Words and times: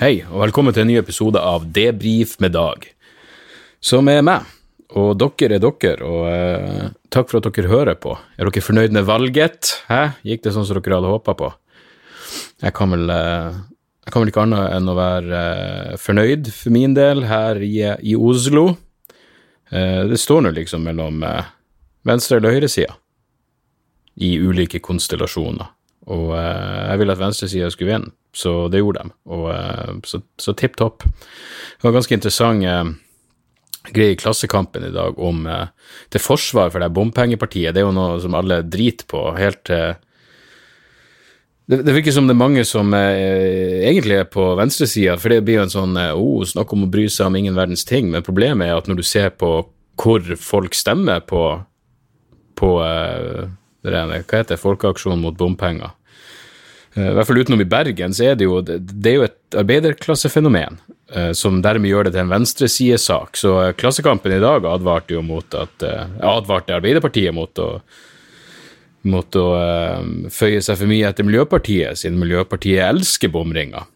Hei, 0.00 0.22
og 0.32 0.40
velkommen 0.40 0.72
til 0.72 0.86
en 0.86 0.88
ny 0.88 0.94
episode 0.96 1.36
av 1.44 1.66
Debrif 1.76 2.38
med 2.40 2.54
Dag, 2.54 2.86
som 3.84 4.06
er 4.08 4.22
meg. 4.24 4.46
Og 4.96 5.10
dere 5.20 5.58
er 5.58 5.60
dere, 5.60 6.06
og 6.08 6.22
eh, 6.30 6.86
takk 7.12 7.28
for 7.28 7.36
at 7.36 7.48
dere 7.50 7.68
hører 7.68 7.98
på. 8.00 8.14
Er 8.40 8.48
dere 8.48 8.62
fornøyd 8.64 8.94
med 8.96 9.04
valget? 9.04 9.74
Hæ? 9.90 9.98
Gikk 10.24 10.46
det 10.46 10.54
sånn 10.54 10.64
som 10.64 10.78
dere 10.78 10.96
hadde 10.96 11.10
håpa 11.12 11.34
på? 11.36 11.50
Jeg 12.64 12.72
kan 12.78 12.96
vel 12.96 13.12
eh, 13.12 13.58
jeg 14.06 14.14
kan 14.14 14.24
vel 14.24 14.32
ikke 14.32 14.46
annet 14.46 14.72
enn 14.78 14.88
å 14.88 14.94
være 14.96 15.42
eh, 15.42 15.98
fornøyd 16.00 16.48
for 16.48 16.76
min 16.78 16.96
del 16.96 17.20
her 17.28 17.60
i, 17.60 17.74
i 18.00 18.16
Oslo. 18.16 18.70
Eh, 19.68 20.06
det 20.08 20.22
står 20.24 20.46
nå 20.46 20.54
liksom 20.62 20.88
mellom 20.88 21.20
eh, 21.28 21.52
venstre- 22.08 22.40
eller 22.40 22.56
høyresida 22.56 22.96
i 24.16 24.32
ulike 24.40 24.80
konstellasjoner. 24.80 25.68
Og 26.08 26.32
eh, 26.36 26.88
jeg 26.90 27.00
ville 27.02 27.14
at 27.14 27.20
venstresida 27.20 27.70
skulle 27.72 27.92
vinne, 27.92 28.12
så 28.32 28.54
det 28.72 28.80
gjorde 28.80 29.04
de. 29.04 29.14
Og 29.36 29.46
eh, 29.52 29.94
så, 30.08 30.22
så 30.40 30.56
tipp 30.56 30.78
topp. 30.80 31.04
Det 31.04 31.84
var 31.84 31.96
ganske 31.98 32.16
interessant 32.16 32.64
eh, 32.64 32.92
greie 33.92 34.14
i 34.14 34.20
Klassekampen 34.20 34.86
i 34.88 34.94
dag 34.94 35.18
om 35.18 35.46
til 36.12 36.20
forsvar 36.20 36.68
for 36.70 36.82
det 36.82 36.90
bompengepartiet. 36.92 37.72
Det 37.74 37.80
er 37.80 37.86
jo 37.88 37.96
noe 37.96 38.18
som 38.22 38.36
alle 38.36 38.60
driter 38.68 39.08
på, 39.08 39.22
helt 39.38 39.72
det, 41.70 41.94
virker 41.94 42.10
som 42.10 42.26
det 42.26 42.34
er 42.34 42.40
mange 42.40 42.64
som 42.66 42.90
eh, 42.98 43.86
egentlig 43.86 44.16
er 44.18 44.26
på 44.26 44.42
venstresida, 44.58 45.14
for 45.20 45.30
det 45.30 45.44
blir 45.46 45.60
jo 45.60 45.66
en 45.68 45.72
sånn 45.72 45.98
oh, 46.16 46.42
snakk 46.46 46.72
om 46.74 46.84
å 46.84 46.90
bry 46.90 47.06
seg 47.06 47.28
om 47.30 47.36
ingen 47.38 47.54
verdens 47.54 47.86
ting, 47.86 48.10
men 48.10 48.26
problemet 48.26 48.66
er 48.66 48.80
at 48.80 48.90
når 48.90 48.98
du 48.98 49.04
ser 49.06 49.30
på 49.38 49.52
hvor 50.00 50.34
folk 50.40 50.74
stemmer 50.74 51.22
på 51.28 51.44
på 52.60 52.70
det 53.86 53.96
er, 53.96 54.10
hva 54.10 54.42
heter 54.42 54.54
det, 54.54 54.60
Folkeaksjonen 54.60 55.22
mot 55.24 55.36
bompenger. 55.38 55.94
Eh, 56.94 57.10
I 57.10 57.14
hvert 57.14 57.28
fall 57.28 57.40
utenom 57.40 57.62
i 57.62 57.68
Bergen, 57.70 58.14
så 58.14 58.30
er 58.30 58.38
det 58.38 58.48
jo, 58.48 58.60
det, 58.66 58.80
er 59.06 59.18
jo 59.18 59.26
et 59.28 59.58
arbeiderklassefenomen, 59.60 60.80
eh, 61.14 61.30
som 61.38 61.60
dermed 61.62 61.90
gjør 61.90 62.08
det 62.08 62.16
til 62.16 62.24
en 62.24 62.34
venstresidesak. 62.34 63.38
Så 63.38 63.56
eh, 63.62 63.74
Klassekampen 63.78 64.34
i 64.34 64.42
dag 64.42 64.66
advarte 64.66 65.14
jo 65.14 65.24
mot 65.26 65.58
at 65.58 65.86
advarte 65.86 66.76
Arbeiderpartiet 66.78 67.36
mot 67.36 67.62
å 67.62 67.72
mot 69.00 69.36
å 69.40 69.44
føye 70.28 70.58
seg 70.60 70.76
for 70.76 70.84
mye 70.84 71.08
etter 71.08 71.24
Miljøpartiet, 71.24 71.96
siden 71.96 72.18
Miljøpartiet 72.20 72.82
elsker 72.84 73.30
bomringer. 73.32 73.86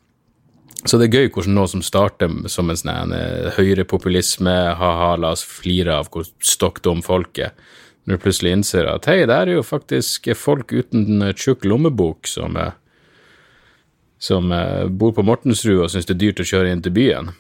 Så 0.89 0.97
det 0.97 1.11
er 1.11 1.19
gøy 1.19 1.29
hvordan 1.35 1.59
noe 1.59 1.69
som 1.69 1.83
starter 1.85 2.33
som 2.49 2.73
en 2.73 2.79
sånn 2.81 3.13
høyrepopulisme, 3.59 4.55
ha-ha, 4.81 5.11
la 5.21 5.35
oss 5.37 5.45
flire 5.45 5.99
av 6.01 6.09
hvor 6.09 6.25
stokk 6.41 6.81
dum 6.89 7.05
folk 7.05 7.37
er, 7.37 7.53
når 8.05 8.19
du 8.19 8.23
plutselig 8.27 8.53
innser 8.53 8.89
at 8.91 9.07
hei, 9.09 9.23
det 9.25 9.35
er 9.35 9.53
jo 9.55 9.65
faktisk 9.65 10.29
folk 10.37 10.73
uten 10.75 11.23
en 11.23 11.31
tjukk 11.33 11.65
lommebok 11.65 12.29
som, 12.29 12.57
eh, 12.61 12.75
som 14.21 14.53
eh, 14.53 14.85
bor 14.93 15.15
på 15.17 15.25
Mortensrud 15.25 15.81
og 15.87 15.93
syns 15.93 16.09
det 16.11 16.19
er 16.19 16.23
dyrt 16.27 16.43
å 16.45 16.49
kjøre 16.51 16.73
inn 16.73 16.85
til 16.85 16.93
byen. 16.97 17.33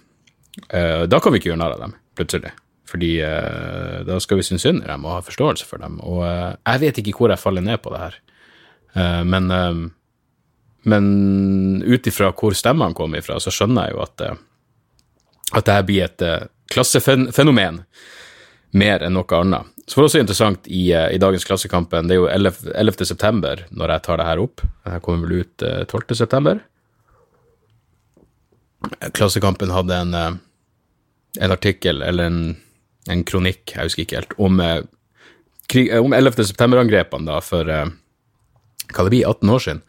Eh, 0.70 1.04
Da 1.10 1.20
kan 1.20 1.34
vi 1.34 1.42
ikke 1.42 1.52
gjøre 1.52 1.60
narr 1.60 1.76
av 1.76 1.84
dem, 1.84 1.97
plutselig. 2.16 2.54
Fordi 2.88 3.16
da 4.06 4.19
skal 4.20 4.38
vi 4.38 4.44
synes 4.47 4.62
synd 4.62 4.84
i 4.84 4.86
dem 4.86 5.06
og 5.08 5.16
ha 5.16 5.22
forståelse 5.25 5.64
for 5.66 5.82
dem. 5.82 5.97
Og 6.04 6.20
jeg 6.22 6.81
vet 6.82 6.98
ikke 7.00 7.14
hvor 7.16 7.32
jeg 7.32 7.41
faller 7.41 7.64
ned 7.64 7.81
på 7.82 7.91
det 7.91 7.98
her, 7.98 8.19
men, 9.25 9.48
men 10.92 11.08
ut 11.82 12.06
ifra 12.06 12.28
hvor 12.36 12.54
stemmene 12.54 12.94
kommer 12.94 13.19
ifra, 13.19 13.41
så 13.42 13.50
skjønner 13.50 13.88
jeg 13.88 13.96
jo 13.96 14.02
at, 14.04 14.25
at 15.56 15.66
det 15.66 15.75
her 15.75 15.88
blir 15.88 16.06
et 16.06 16.26
klassefenomen 16.70 17.81
mer 18.78 19.02
enn 19.02 19.16
noe 19.19 19.41
annet. 19.41 19.74
Så 19.84 19.99
var 19.99 20.05
det 20.05 20.11
også 20.11 20.22
interessant 20.22 20.69
i, 20.72 20.93
eh, 20.97 21.11
i 21.12 21.21
dagens 21.21 21.45
Klassekampen, 21.45 22.09
det 22.09 22.17
er 22.17 22.22
jo 22.22 22.28
11. 22.31 22.71
11. 22.72 23.05
september 23.05 23.67
når 23.71 23.93
jeg 23.93 24.05
tar 24.06 24.21
det 24.21 24.28
her 24.31 24.41
opp. 24.41 24.62
Det 24.65 24.95
her 24.95 25.03
kommer 25.05 25.28
vel 25.28 25.45
ut 25.45 25.65
eh, 25.67 25.84
12. 25.84 26.17
september. 26.17 26.62
Klassekampen 29.12 29.73
hadde 29.75 29.99
en, 30.06 30.15
eh, 30.15 30.31
en 31.44 31.53
artikkel, 31.53 32.03
eller 32.03 32.31
en, 32.31 32.41
en 33.12 33.25
kronikk, 33.28 33.75
jeg 33.75 33.91
husker 33.91 34.06
ikke 34.06 34.23
helt, 34.23 34.34
om, 34.41 34.61
eh, 34.61 34.81
krig, 35.69 35.93
eh, 35.93 36.00
om 36.00 36.17
11. 36.17 36.44
september-angrepene 36.49 37.28
da, 37.28 37.41
for 37.44 37.69
eh, 37.69 37.93
hva 38.89 39.05
det 39.05 39.12
blir, 39.12 39.28
18 39.28 39.53
år 39.53 39.65
siden. 39.67 39.84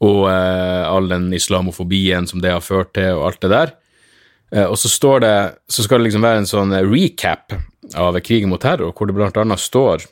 Og 0.00 0.24
eh, 0.32 0.84
all 0.88 1.10
den 1.10 1.30
islamofobien 1.36 2.26
som 2.26 2.42
det 2.42 2.54
har 2.54 2.64
ført 2.64 2.94
til, 2.96 3.12
og 3.18 3.28
alt 3.30 3.42
det 3.44 3.54
der. 3.54 3.74
Eh, 4.50 4.66
og 4.66 4.78
så 4.80 4.90
står 4.90 5.22
det, 5.22 5.36
så 5.70 5.84
skal 5.84 6.00
det 6.00 6.10
liksom 6.10 6.24
være 6.26 6.42
en 6.42 6.50
sånn 6.50 6.74
eh, 6.74 6.86
recap 6.86 7.54
av 7.94 8.20
krigen 8.20 8.50
mot 8.50 8.60
terror, 8.60 8.92
hvor 8.92 9.06
det 9.08 9.40
annet 9.40 9.60
står 9.60 10.04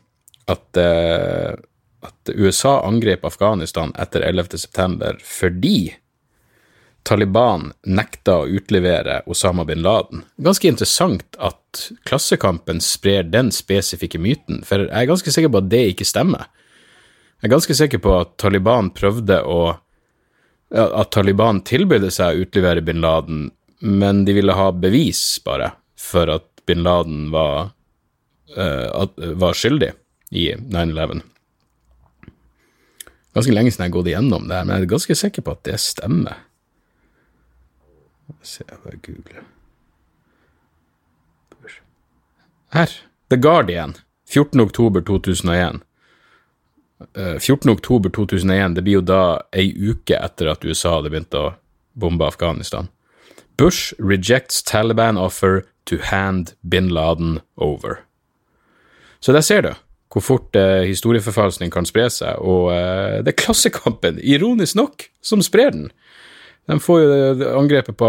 at, 0.48 0.76
eh, 0.76 1.54
at 2.00 2.34
USA 2.34 2.80
angrep 2.86 3.24
Afghanistan 3.24 3.92
etter 3.98 4.20
11. 4.20 4.58
september 4.58 5.18
fordi 5.24 5.94
Taliban 7.08 7.70
nekta 7.88 8.42
å 8.42 8.48
utlevere 8.48 9.22
Osama 9.26 9.64
bin 9.64 9.80
Laden. 9.82 10.24
Ganske 10.36 10.68
interessant 10.68 11.38
at 11.40 11.88
Klassekampen 12.04 12.82
sprer 12.84 13.22
den 13.22 13.48
spesifikke 13.54 14.20
myten, 14.20 14.60
for 14.66 14.84
jeg 14.84 14.92
er 14.92 15.08
ganske 15.08 15.32
sikker 15.32 15.52
på 15.52 15.62
at 15.62 15.70
det 15.72 15.84
ikke 15.94 16.08
stemmer. 16.08 16.50
Jeg 17.38 17.48
er 17.48 17.54
ganske 17.54 17.76
sikker 17.78 18.02
på 18.02 18.12
at 18.18 18.36
Taliban 18.40 18.90
prøvde 18.94 19.42
å 19.44 19.60
At 20.68 21.14
Taliban 21.16 21.62
tilbød 21.64 22.02
seg 22.12 22.36
å 22.36 22.42
utlevere 22.44 22.82
bin 22.84 22.98
Laden, 23.00 23.46
men 23.80 24.26
de 24.26 24.34
ville 24.36 24.52
ha 24.52 24.66
bevis, 24.68 25.40
bare, 25.40 25.70
for 25.96 26.28
at 26.28 26.57
bin 26.68 26.84
Laden 26.86 27.28
var, 27.32 27.72
uh, 28.56 29.08
var 29.40 29.56
skyldig 29.56 29.92
i 30.30 30.50
9-11. 30.54 31.24
Ganske 33.36 33.54
lenge 33.54 33.72
siden 33.72 33.86
jeg 33.86 33.90
har 33.92 33.96
gått 33.98 34.10
igjennom 34.12 34.48
det 34.48 34.56
her, 34.58 34.66
men 34.66 34.76
jeg 34.76 34.86
er 34.88 34.94
ganske 34.94 35.16
sikker 35.18 35.44
på 35.46 35.54
at 35.56 35.64
det 35.68 35.78
stemmer. 35.82 36.40
Se, 38.42 38.64
jeg 38.64 38.80
bare 38.84 39.00
googler. 39.04 39.46
Her. 42.76 42.92
The 43.30 43.36
Guardian. 43.36 43.94
14. 44.28 44.60
oktober 44.60 45.00
2001. 45.00 45.80
Eh, 47.16 47.38
14. 47.38 47.70
oktober 47.72 48.10
2001, 48.10 48.74
det 48.74 48.82
blir 48.82 48.98
jo 48.98 49.04
da 49.06 49.22
ei 49.56 49.70
uke 49.72 50.18
etter 50.18 50.50
at 50.52 50.64
USA 50.64 50.98
hadde 50.98 51.12
begynt 51.14 51.36
å 51.38 51.52
bombe 51.96 52.26
Afghanistan. 52.26 52.90
Bush 53.58 53.94
rejects 53.98 54.62
Taliban 54.62 55.16
offer 55.18 55.64
to 55.88 55.98
hand 56.10 56.54
bin 56.62 56.92
Laden 56.94 57.40
over. 57.56 58.02
Så 59.20 59.34
der 59.34 59.44
ser 59.44 59.64
du 59.66 59.72
hvor 60.08 60.24
fort 60.24 60.56
eh, 60.56 60.86
historieforfalskning 60.88 61.72
kan 61.72 61.86
spre 61.88 62.06
seg, 62.12 62.38
og 62.40 62.70
eh, 62.72 63.18
det 63.24 63.34
er 63.34 63.40
Klassekampen, 63.42 64.20
ironisk 64.24 64.78
nok, 64.78 65.04
som 65.20 65.42
sprer 65.44 65.74
den. 65.74 65.90
De 66.68 66.76
får 66.84 67.00
jo 67.00 67.50
angrepet 67.56 67.96
på, 67.96 68.08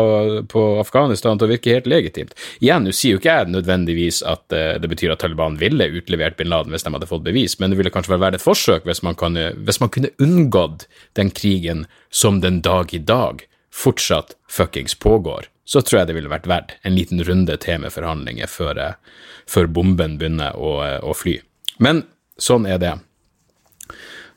på 0.52 0.62
Afghanistan 0.82 1.40
til 1.40 1.48
å 1.48 1.52
virke 1.54 1.72
helt 1.78 1.88
legitimt. 1.88 2.34
Igjen, 2.60 2.84
nå 2.84 2.92
sier 2.96 3.16
jo 3.16 3.22
ikke 3.22 3.36
jeg 3.38 3.54
nødvendigvis 3.54 4.20
at 4.28 4.56
eh, 4.56 4.74
det 4.80 4.90
betyr 4.92 5.14
at 5.14 5.24
Taliban 5.24 5.56
ville 5.60 5.88
utlevert 5.96 6.40
bin 6.40 6.52
Laden 6.52 6.76
hvis 6.76 6.84
de 6.88 6.92
hadde 6.96 7.08
fått 7.08 7.28
bevis, 7.28 7.56
men 7.60 7.72
det 7.72 7.80
ville 7.80 7.94
kanskje 7.94 8.16
være 8.20 8.40
et 8.40 8.44
forsøk 8.44 8.88
hvis 8.88 9.04
man, 9.08 9.16
kan, 9.20 9.40
hvis 9.64 9.80
man 9.84 9.92
kunne 9.96 10.12
unngått 10.24 10.88
den 11.20 11.32
krigen 11.36 11.86
som 12.12 12.40
den 12.44 12.60
dag 12.64 12.96
i 12.96 13.04
dag 13.04 13.44
fortsatt 13.74 14.36
fuckings 14.50 14.96
pågår. 14.96 15.50
Så 15.66 15.82
tror 15.82 16.00
jeg 16.00 16.10
det 16.10 16.16
ville 16.18 16.32
vært 16.32 16.50
verdt 16.50 16.72
en 16.82 16.96
liten 16.98 17.22
runde 17.24 17.58
til 17.62 17.82
med 17.84 17.94
forhandlinger 17.94 18.50
før, 18.50 18.80
eh, 18.80 18.94
før 19.48 19.68
bomben 19.68 20.18
begynner 20.18 20.58
å, 20.58 20.72
eh, 20.86 21.00
å 21.00 21.14
fly. 21.16 21.40
Men 21.80 22.04
sånn 22.40 22.68
er 22.68 22.78
det. 22.78 23.00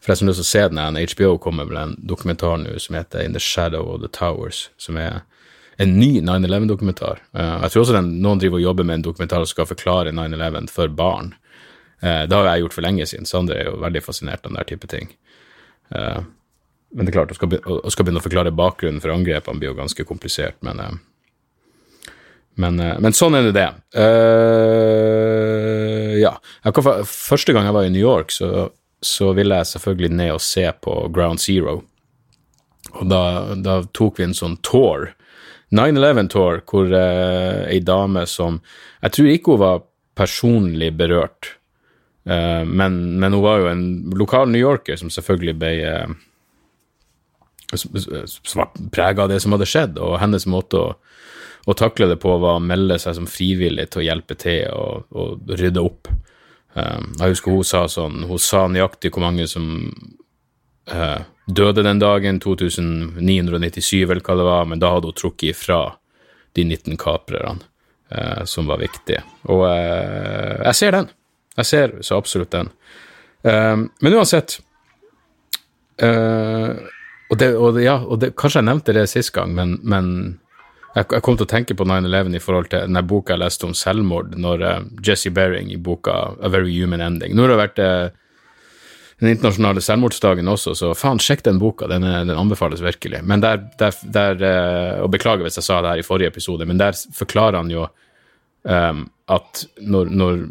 For 0.02 0.12
jeg 0.12 0.26
lyst 0.26 0.42
til 0.42 0.44
å 0.44 0.50
se 0.50 0.68
den, 0.68 0.96
HBO 0.96 1.38
kommer 1.38 1.64
med 1.64 1.82
en 1.82 1.96
dokumentar 2.04 2.58
nå 2.58 2.78
som 2.80 2.96
heter 2.96 3.24
In 3.24 3.32
the 3.32 3.40
Shadow 3.40 3.94
of 3.94 4.00
the 4.02 4.08
Towers, 4.08 4.68
som 4.76 4.96
er 4.96 5.22
en 5.78 5.98
ny 5.98 6.20
9-11-dokumentar. 6.20 7.18
jeg 7.34 7.70
tror 7.70 7.82
også 7.82 7.92
den, 7.92 8.20
noen 8.20 8.38
driver 8.38 8.56
og 8.56 8.62
jobber 8.62 8.84
med 8.84 8.94
en 8.94 9.02
dokumentar 9.02 9.36
som 9.36 9.46
skal 9.46 9.66
forklare 9.66 10.12
9-11 10.12 10.68
for 10.68 10.88
barn. 10.88 11.34
Eh, 12.02 12.26
det 12.26 12.34
har 12.34 12.48
jeg 12.50 12.64
gjort 12.64 12.74
for 12.74 12.82
lenge 12.82 13.06
siden. 13.06 13.26
Sander 13.26 13.56
er 13.56 13.68
jo 13.70 13.80
veldig 13.82 14.02
fascinert 14.02 14.42
av 14.42 14.50
den 14.50 14.58
der 14.58 14.68
type 14.68 14.90
ting. 14.90 15.12
Men 16.92 17.06
det 17.06 17.12
er 17.12 17.18
klart, 17.20 17.32
å 17.32 17.38
skal, 17.38 17.48
be- 17.54 17.62
å 17.64 17.90
skal 17.92 18.04
begynne 18.04 18.20
å 18.20 18.24
forklare 18.26 18.52
bakgrunnen 18.52 19.00
for 19.00 19.14
angrepene 19.14 19.58
blir 19.60 19.72
jo 19.72 19.78
ganske 19.78 20.04
komplisert, 20.04 20.58
men 20.66 20.80
eh, 20.82 20.94
men, 22.60 22.80
eh, 22.80 22.98
men 23.00 23.14
sånn 23.16 23.34
er 23.38 23.42
det 23.48 23.54
det. 23.56 23.70
Uh, 23.96 25.32
ja. 26.20 26.34
Jeg 26.64 26.72
første 27.08 27.52
gang 27.54 27.64
jeg 27.68 27.76
var 27.76 27.84
i 27.88 27.94
New 27.94 28.02
York, 28.02 28.28
så, 28.34 28.68
så 29.00 29.32
ville 29.36 29.56
jeg 29.60 29.70
selvfølgelig 29.72 30.10
ned 30.18 30.34
og 30.34 30.42
se 30.44 30.66
på 30.84 30.92
Ground 31.14 31.40
Zero. 31.42 31.74
Og 32.92 33.04
da, 33.08 33.22
da 33.56 33.74
tok 33.96 34.20
vi 34.20 34.24
en 34.28 34.36
sånn 34.36 34.58
tour, 34.64 34.98
9-11-tour, 35.72 36.60
hvor 36.68 36.86
uh, 36.92 37.64
ei 37.64 37.80
dame 37.80 38.26
som 38.28 38.60
Jeg 39.00 39.10
tror 39.16 39.28
ikke 39.32 39.52
hun 39.54 39.62
var 39.62 39.78
personlig 40.18 40.90
berørt, 40.98 41.42
uh, 42.28 42.64
men, 42.68 43.16
men 43.16 43.32
hun 43.32 43.44
var 43.46 43.56
jo 43.62 43.70
en 43.70 43.84
lokal 44.20 44.52
New 44.52 44.60
Yorker 44.60 44.96
som 45.00 45.08
selvfølgelig 45.10 45.56
ble 45.62 45.72
eh, 45.88 46.10
som 47.76 48.62
av 48.62 49.28
det 49.28 49.40
som 49.40 49.54
hadde 49.54 49.68
skjedd, 49.68 49.98
og 50.02 50.18
hennes 50.22 50.46
måte 50.50 50.80
å, 50.80 50.94
å 51.66 51.76
takle 51.78 52.08
det 52.10 52.18
på 52.22 52.34
var 52.42 52.58
å 52.58 52.64
melde 52.64 52.98
seg 53.00 53.16
som 53.18 53.28
frivillig 53.30 53.88
til 53.90 54.02
å 54.02 54.06
hjelpe 54.06 54.36
til 54.38 54.66
og, 54.76 55.06
og 55.14 55.54
rydde 55.60 55.84
opp. 55.84 56.10
Um, 56.72 57.12
jeg 57.20 57.34
husker 57.34 57.52
hun 57.52 57.68
sa 57.68 57.84
sånn, 57.90 58.24
hun 58.28 58.40
sa 58.40 58.64
nøyaktig 58.70 59.12
hvor 59.12 59.26
mange 59.26 59.46
som 59.50 59.66
uh, 60.92 61.20
døde 61.46 61.84
den 61.84 62.00
dagen, 62.00 62.40
2997 62.40 64.06
vel 64.08 64.22
hva 64.24 64.38
det 64.38 64.48
var, 64.48 64.68
men 64.70 64.80
da 64.82 64.94
hadde 64.94 65.12
hun 65.12 65.18
trukket 65.18 65.52
ifra 65.52 65.82
de 66.56 66.64
19 66.64 66.96
kaprerne 67.00 67.60
uh, 68.12 68.44
som 68.48 68.68
var 68.68 68.80
viktige. 68.80 69.24
Og 69.52 69.66
uh, 69.68 70.60
jeg 70.68 70.78
ser 70.80 70.96
den. 70.96 71.10
Jeg 71.60 71.68
ser 71.68 71.96
så 72.00 72.16
absolutt 72.20 72.52
den. 72.54 72.72
Um, 73.42 73.90
men 74.00 74.14
uansett 74.16 74.60
eh, 76.02 76.70
og 77.32 77.38
det, 77.40 77.48
og 77.56 77.80
ja, 77.80 77.96
og 78.04 78.20
det, 78.20 78.34
Kanskje 78.36 78.60
jeg 78.60 78.68
nevnte 78.68 78.94
det 78.96 79.08
sist 79.08 79.32
gang, 79.32 79.54
men, 79.56 79.78
men 79.88 80.08
jeg, 80.92 81.06
jeg 81.06 81.24
kom 81.24 81.38
til 81.38 81.46
å 81.46 81.52
tenke 81.52 81.76
på 81.76 81.86
9-11 81.88 82.36
i 82.36 82.42
forhold 82.42 82.68
til 82.72 82.84
den 82.84 83.06
boka 83.08 83.32
jeg 83.32 83.40
leste 83.40 83.68
om 83.68 83.76
selvmord, 83.76 84.34
når 84.36 84.64
uh, 84.66 84.74
Jesse 85.04 85.32
Bering 85.32 85.70
i 85.72 85.80
boka 85.80 86.16
A 86.36 86.50
Very 86.52 86.74
Human 86.74 87.04
Ending. 87.04 87.32
Nå 87.32 87.46
har 87.46 87.54
det 87.54 87.60
vært 87.62 87.80
uh, 87.80 88.36
den 89.22 89.32
internasjonale 89.32 89.80
selvmordsdagen 89.84 90.52
også, 90.52 90.76
så 90.76 90.92
faen, 90.98 91.22
sjekk 91.22 91.46
den 91.48 91.60
boka, 91.62 91.88
den, 91.88 92.04
er, 92.04 92.26
den 92.28 92.36
anbefales 92.36 92.84
virkelig. 92.84 93.22
Men 93.24 93.44
der, 93.44 93.64
der, 93.80 93.96
der 94.12 94.44
uh, 94.44 95.02
Og 95.06 95.12
beklager 95.14 95.46
hvis 95.46 95.56
jeg 95.62 95.68
sa 95.70 95.80
det 95.80 95.94
her 95.94 96.04
i 96.04 96.06
forrige 96.06 96.34
episode, 96.34 96.68
men 96.68 96.80
der 96.80 96.98
forklarer 97.16 97.62
han 97.62 97.72
jo 97.72 97.86
um, 98.68 99.06
at 99.32 99.64
når, 99.80 100.12
når 100.12 100.42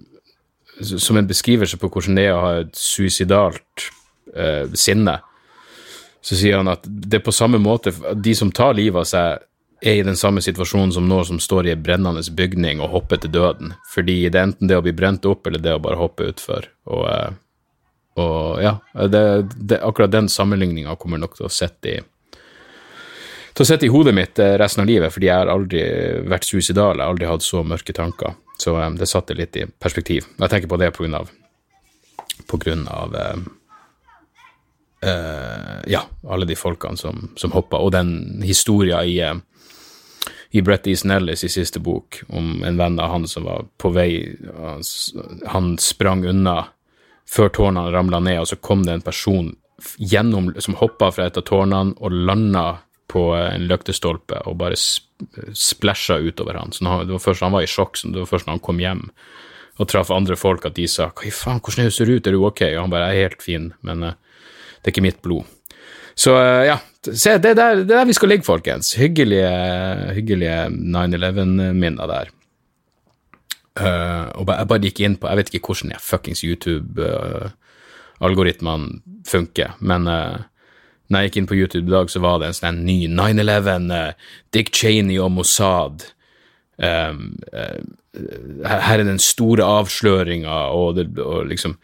Som 0.82 1.18
en 1.20 1.28
beskrivelse 1.28 1.78
på 1.78 1.92
hvordan 1.92 2.16
det 2.18 2.24
er 2.26 2.34
å 2.34 2.42
ha 2.42 2.54
et 2.64 2.78
suicidalt 2.78 3.92
sinne, 4.80 5.20
så 6.22 6.38
sier 6.38 6.60
han 6.62 6.70
at 6.72 6.86
det 6.86 7.20
er 7.20 7.26
på 7.26 7.34
samme 7.34 7.58
måte 7.58 7.94
De 8.14 8.36
som 8.38 8.52
tar 8.54 8.76
livet 8.78 9.02
av 9.02 9.08
seg, 9.10 9.48
er 9.82 9.98
i 9.98 10.06
den 10.06 10.18
samme 10.18 10.44
situasjonen 10.46 10.92
som 10.94 11.08
noen 11.10 11.26
som 11.26 11.40
står 11.42 11.68
i 11.68 11.72
en 11.74 11.82
brennende 11.82 12.22
bygning 12.38 12.84
og 12.84 12.92
hopper 12.94 13.18
til 13.18 13.34
døden. 13.34 13.74
Fordi 13.90 14.30
det 14.30 14.38
er 14.38 14.52
enten 14.52 14.70
det 14.70 14.78
å 14.78 14.84
bli 14.86 14.94
brent 14.94 15.26
opp, 15.26 15.48
eller 15.50 15.64
det 15.64 15.74
å 15.74 15.82
bare 15.82 15.98
hoppe 15.98 16.28
utfor. 16.30 16.68
Og, 16.86 17.08
eh, 17.10 17.32
og 18.22 18.62
ja, 18.62 18.76
det, 19.10 19.24
det, 19.58 19.82
akkurat 19.82 20.14
den 20.14 20.30
sammenligninga 20.30 20.94
kommer 21.02 21.18
nok 21.18 21.40
til 21.40 21.50
å 21.50 21.54
sitte 21.54 21.96
i 21.96 22.00
til 23.52 23.66
å 23.66 23.68
sitte 23.68 23.88
i 23.88 23.92
hodet 23.92 24.14
mitt 24.16 24.40
eh, 24.40 24.54
resten 24.60 24.86
av 24.86 24.88
livet, 24.88 25.12
fordi 25.12 25.28
jeg 25.28 25.42
har 25.42 25.50
aldri 25.52 25.82
vært 26.30 26.48
suicidal, 26.48 26.96
jeg 26.96 27.04
har 27.04 27.12
aldri 27.12 27.28
hatt 27.28 27.44
så 27.44 27.64
mørke 27.68 27.96
tanker. 27.96 28.38
Så 28.62 28.78
um, 28.78 28.96
det 28.98 29.10
satte 29.10 29.36
litt 29.36 29.58
i 29.58 29.66
perspektiv. 29.66 30.28
Jeg 30.38 30.52
tenker 30.54 30.70
på 30.72 30.78
det 30.80 30.92
på 30.96 31.04
grunn 31.04 31.18
av, 31.18 31.32
på 32.48 32.60
grunn 32.62 32.86
av 32.92 33.18
eh, 33.18 33.42
eh, 35.02 35.92
ja, 35.92 36.02
alle 36.30 36.46
de 36.46 36.58
folkene 36.58 36.98
som, 36.98 37.30
som 37.36 37.54
hoppa, 37.56 37.78
og 37.78 37.94
den 37.96 38.42
historia 38.46 39.04
i, 39.04 39.18
uh, 39.22 39.40
i 40.52 40.62
Brett 40.62 40.88
Easton 40.88 41.16
Ellis 41.16 41.44
i 41.44 41.52
siste 41.52 41.80
bok 41.80 42.22
om 42.30 42.64
en 42.68 42.78
venn 42.78 43.00
av 43.00 43.14
han 43.16 43.28
som 43.28 43.48
var 43.48 43.66
på 43.80 43.94
vei 43.96 44.12
Han, 44.58 44.84
han 45.48 45.74
sprang 45.80 46.26
unna 46.28 46.58
før 47.32 47.52
tårnene 47.56 47.92
ramla 47.94 48.20
ned, 48.20 48.42
og 48.42 48.50
så 48.50 48.60
kom 48.60 48.84
det 48.86 48.98
en 48.98 49.06
person 49.06 49.54
gjennom, 49.98 50.52
som 50.60 50.78
hoppa 50.78 51.10
fra 51.12 51.30
et 51.30 51.38
av 51.40 51.46
tårnene 51.48 51.96
og 51.98 52.18
landa 52.28 52.66
på 53.12 53.24
eh, 53.36 53.54
en 53.56 53.68
løktestolpe 53.70 54.44
og 54.48 54.60
bare 54.62 54.80
sp 54.80 55.10
splæsja 55.54 56.16
utover 56.18 56.58
han. 56.58 56.72
Så 56.74 56.82
det 57.06 57.14
var 57.14 57.22
først 57.22 57.44
han 57.46 57.54
var 57.54 57.62
i 57.62 57.70
sjokk, 57.70 58.00
så 58.00 58.10
det 58.10 58.24
var 58.24 58.30
først 58.32 58.48
når 58.48 58.56
han 58.56 58.64
kom 58.66 58.80
hjem 58.82 59.04
og 59.78 59.88
traff 59.90 60.10
andre 60.14 60.34
folk 60.38 60.66
at 60.66 60.74
de 60.74 60.88
sa 60.90 61.12
'hva 61.12 61.28
i 61.28 61.34
faen, 61.34 61.60
hvordan 61.62 61.86
er 61.86 61.90
det 61.90 61.94
ser 61.94 62.10
ut, 62.10 62.28
er 62.28 62.32
du 62.32 62.46
ok?' 62.46 62.74
Og 62.76 62.82
han 62.82 62.90
bare 62.90 63.14
'jeg 63.14 63.18
er 63.18 63.30
helt 63.30 63.44
fin, 63.44 63.74
men 63.82 64.04
eh, 64.04 64.14
det 64.82 64.90
er 64.90 64.96
ikke 64.96 65.06
mitt 65.06 65.22
blod'. 65.22 65.46
Så 66.16 66.36
eh, 66.36 66.66
ja, 66.68 66.78
se, 67.06 67.38
det 67.38 67.46
er 67.52 67.56
der, 67.58 67.72
er 67.82 67.86
der 67.88 68.06
vi 68.06 68.14
skal 68.14 68.30
ligge, 68.30 68.44
folkens. 68.46 68.94
Hyggelige, 69.00 69.50
hyggelige 70.18 70.66
9-11-minner 70.70 72.08
der. 72.08 72.26
Uh, 73.80 74.28
og 74.36 74.50
jeg 74.52 74.68
bare 74.68 74.84
gikk 74.84 75.00
inn 75.00 75.16
på 75.16 75.32
Jeg 75.32 75.40
vet 75.40 75.48
ikke 75.48 75.64
hvordan 75.70 75.94
jeg 75.94 76.04
fuckings 76.04 76.44
YouTube-algoritmene 76.44 79.00
funker, 79.24 79.80
men 79.80 80.12
uh, 80.12 80.44
når 81.08 81.20
jeg 81.20 81.28
gikk 81.30 81.38
inn 81.40 81.48
på 81.48 81.60
YouTube 81.60 81.88
i 81.88 81.96
dag, 81.96 82.08
så 82.12 82.20
var 82.24 82.36
det 82.40 82.48
en 82.50 82.58
sånn 82.58 82.86
ny 82.88 83.00
9-11, 83.12 83.92
eh, 83.96 84.14
Dick 84.56 84.70
Cheney 84.76 85.18
og 85.20 85.32
Mossad. 85.36 85.96
Um, 86.80 87.20
her 88.64 88.96
er 88.96 89.04
den 89.04 89.20
store 89.20 89.64
avsløringa, 89.68 90.72
og, 90.72 90.98
og 91.20 91.46
liksom 91.50 91.76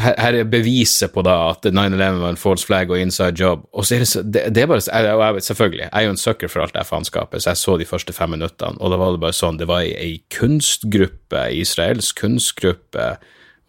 her, 0.00 0.34
er 0.34 0.48
beviset 0.48 1.12
på 1.12 1.22
da 1.26 1.34
at 1.50 1.66
9-11 1.68 2.20
var 2.22 2.32
en 2.32 2.40
false 2.40 2.66
flag 2.66 2.90
og 2.90 3.00
inside 3.00 3.36
job. 3.40 3.66
Og 3.72 3.86
så 3.86 3.96
er 3.96 4.04
det, 4.04 4.22
det, 4.34 4.44
det 4.54 4.62
er 4.62 4.70
bare, 4.70 4.84
jeg, 4.86 5.18
jeg, 5.20 5.42
Selvfølgelig, 5.42 5.82
jeg 5.84 5.90
er 5.92 6.06
jo 6.06 6.14
en 6.14 6.22
sucker 6.22 6.52
for 6.52 6.64
alt 6.64 6.76
det 6.76 6.86
faenskapet, 6.88 7.42
så 7.42 7.50
jeg 7.52 7.62
så 7.62 7.76
de 7.80 7.88
første 7.88 8.16
fem 8.16 8.32
minuttene, 8.36 8.80
og 8.80 8.92
da 8.92 9.00
var 9.00 9.12
det 9.14 9.24
bare 9.24 9.36
sånn 9.36 9.60
Det 9.60 9.68
var 9.70 9.84
ei 9.84 10.22
kunstgruppe, 10.32 11.44
ei 11.44 11.60
israelsk 11.64 12.22
kunstgruppe, 12.22 13.12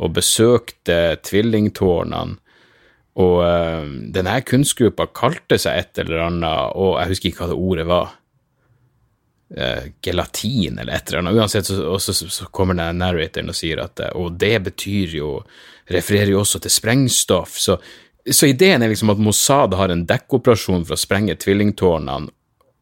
og 0.02 0.16
besøkte 0.16 1.20
tvillingtårnene. 1.28 2.40
Og 3.22 3.42
øh, 3.44 3.90
denne 4.16 4.40
kunstgruppa 4.48 5.10
kalte 5.14 5.60
seg 5.60 5.82
et 5.82 6.00
eller 6.06 6.30
annet, 6.30 6.74
og 6.80 6.96
jeg 7.02 7.12
husker 7.12 7.30
ikke 7.30 7.44
hva 7.44 7.52
det 7.52 7.60
ordet 7.60 7.88
var. 7.92 8.18
Uh, 9.52 9.90
gelatin 10.00 10.78
eller 10.80 10.96
et 10.96 11.10
eller 11.10 11.20
annet. 11.20 11.36
Uansett, 11.36 11.68
så, 11.68 11.98
så, 12.00 12.14
så 12.16 12.46
kommer 12.56 12.78
den 12.80 13.02
narratoren 13.02 13.52
og 13.52 13.58
sier 13.58 13.82
at 13.84 14.00
eh, 14.00 14.14
Og 14.16 14.38
det 14.40 14.62
betyr 14.64 15.18
jo 15.18 15.34
Refererer 15.92 16.34
jo 16.34 16.42
også 16.42 16.62
til 16.64 16.74
sprengstoff. 16.74 17.58
Så, 17.60 17.78
så 18.26 18.50
ideen 18.50 18.84
er 18.84 18.92
liksom 18.92 19.14
at 19.14 19.22
Mossad 19.22 19.76
har 19.80 19.94
en 19.94 20.06
dekkoperasjon 20.10 20.86
for 20.86 20.98
å 20.98 21.02
sprenge 21.02 21.38
tvillingtårnene 21.42 22.32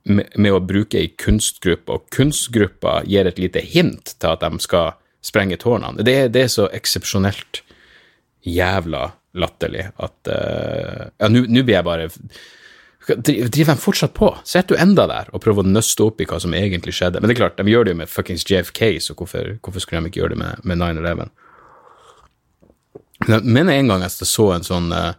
med, 0.09 0.35
med 0.35 0.55
å 0.55 0.61
bruke 0.63 0.99
ei 0.99 1.11
kunstgruppe, 1.19 1.95
og 1.95 2.09
kunstgruppa 2.15 3.01
gir 3.09 3.29
et 3.29 3.41
lite 3.41 3.63
hint 3.63 4.15
til 4.17 4.31
at 4.31 4.43
de 4.45 4.63
skal 4.63 4.93
sprenge 5.25 5.59
tårnene. 5.59 6.05
Det, 6.05 6.29
det 6.33 6.45
er 6.45 6.53
så 6.53 6.69
eksepsjonelt 6.73 7.63
jævla 8.47 9.09
latterlig 9.39 9.89
at 9.99 10.31
uh, 10.31 11.09
Ja, 11.19 11.27
nå 11.29 11.61
blir 11.61 11.75
jeg 11.75 11.85
bare 11.85 12.07
Driver 13.09 13.73
de 13.73 13.75
fortsatt 13.81 14.13
på? 14.13 14.27
Sitter 14.45 14.75
du 14.75 14.81
enda 14.83 15.07
der 15.09 15.29
og 15.33 15.41
prøver 15.41 15.65
å 15.65 15.69
nøste 15.69 16.05
opp 16.05 16.19
i 16.21 16.27
hva 16.29 16.37
som 16.41 16.53
egentlig 16.53 16.93
skjedde? 16.93 17.17
Men 17.17 17.31
det 17.31 17.35
er 17.37 17.39
klart, 17.39 17.57
de 17.57 17.71
gjør 17.71 17.87
det 17.87 17.95
jo 17.95 17.99
med 18.03 18.11
fuckings 18.11 18.45
JFK, 18.45 18.81
så 19.01 19.15
hvorfor, 19.17 19.55
hvorfor 19.65 19.81
skulle 19.81 20.03
de 20.03 20.11
ikke 20.11 20.21
gjøre 20.21 20.35
det 20.35 20.41
med, 20.43 20.61
med 20.69 20.81
9-11? 20.83 21.31
Jeg 23.27 23.43
mener 23.43 23.75
en 23.75 23.91
gang 23.91 24.03
jeg 24.05 24.27
så 24.27 24.45
en 24.55 24.63
sånn, 24.63 24.91
eh, 24.95 25.13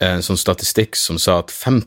en 0.00 0.24
sånn 0.24 0.40
statistikk 0.40 0.96
som 0.96 1.18
sa 1.18 1.38
at 1.42 1.50
fem, 1.50 1.82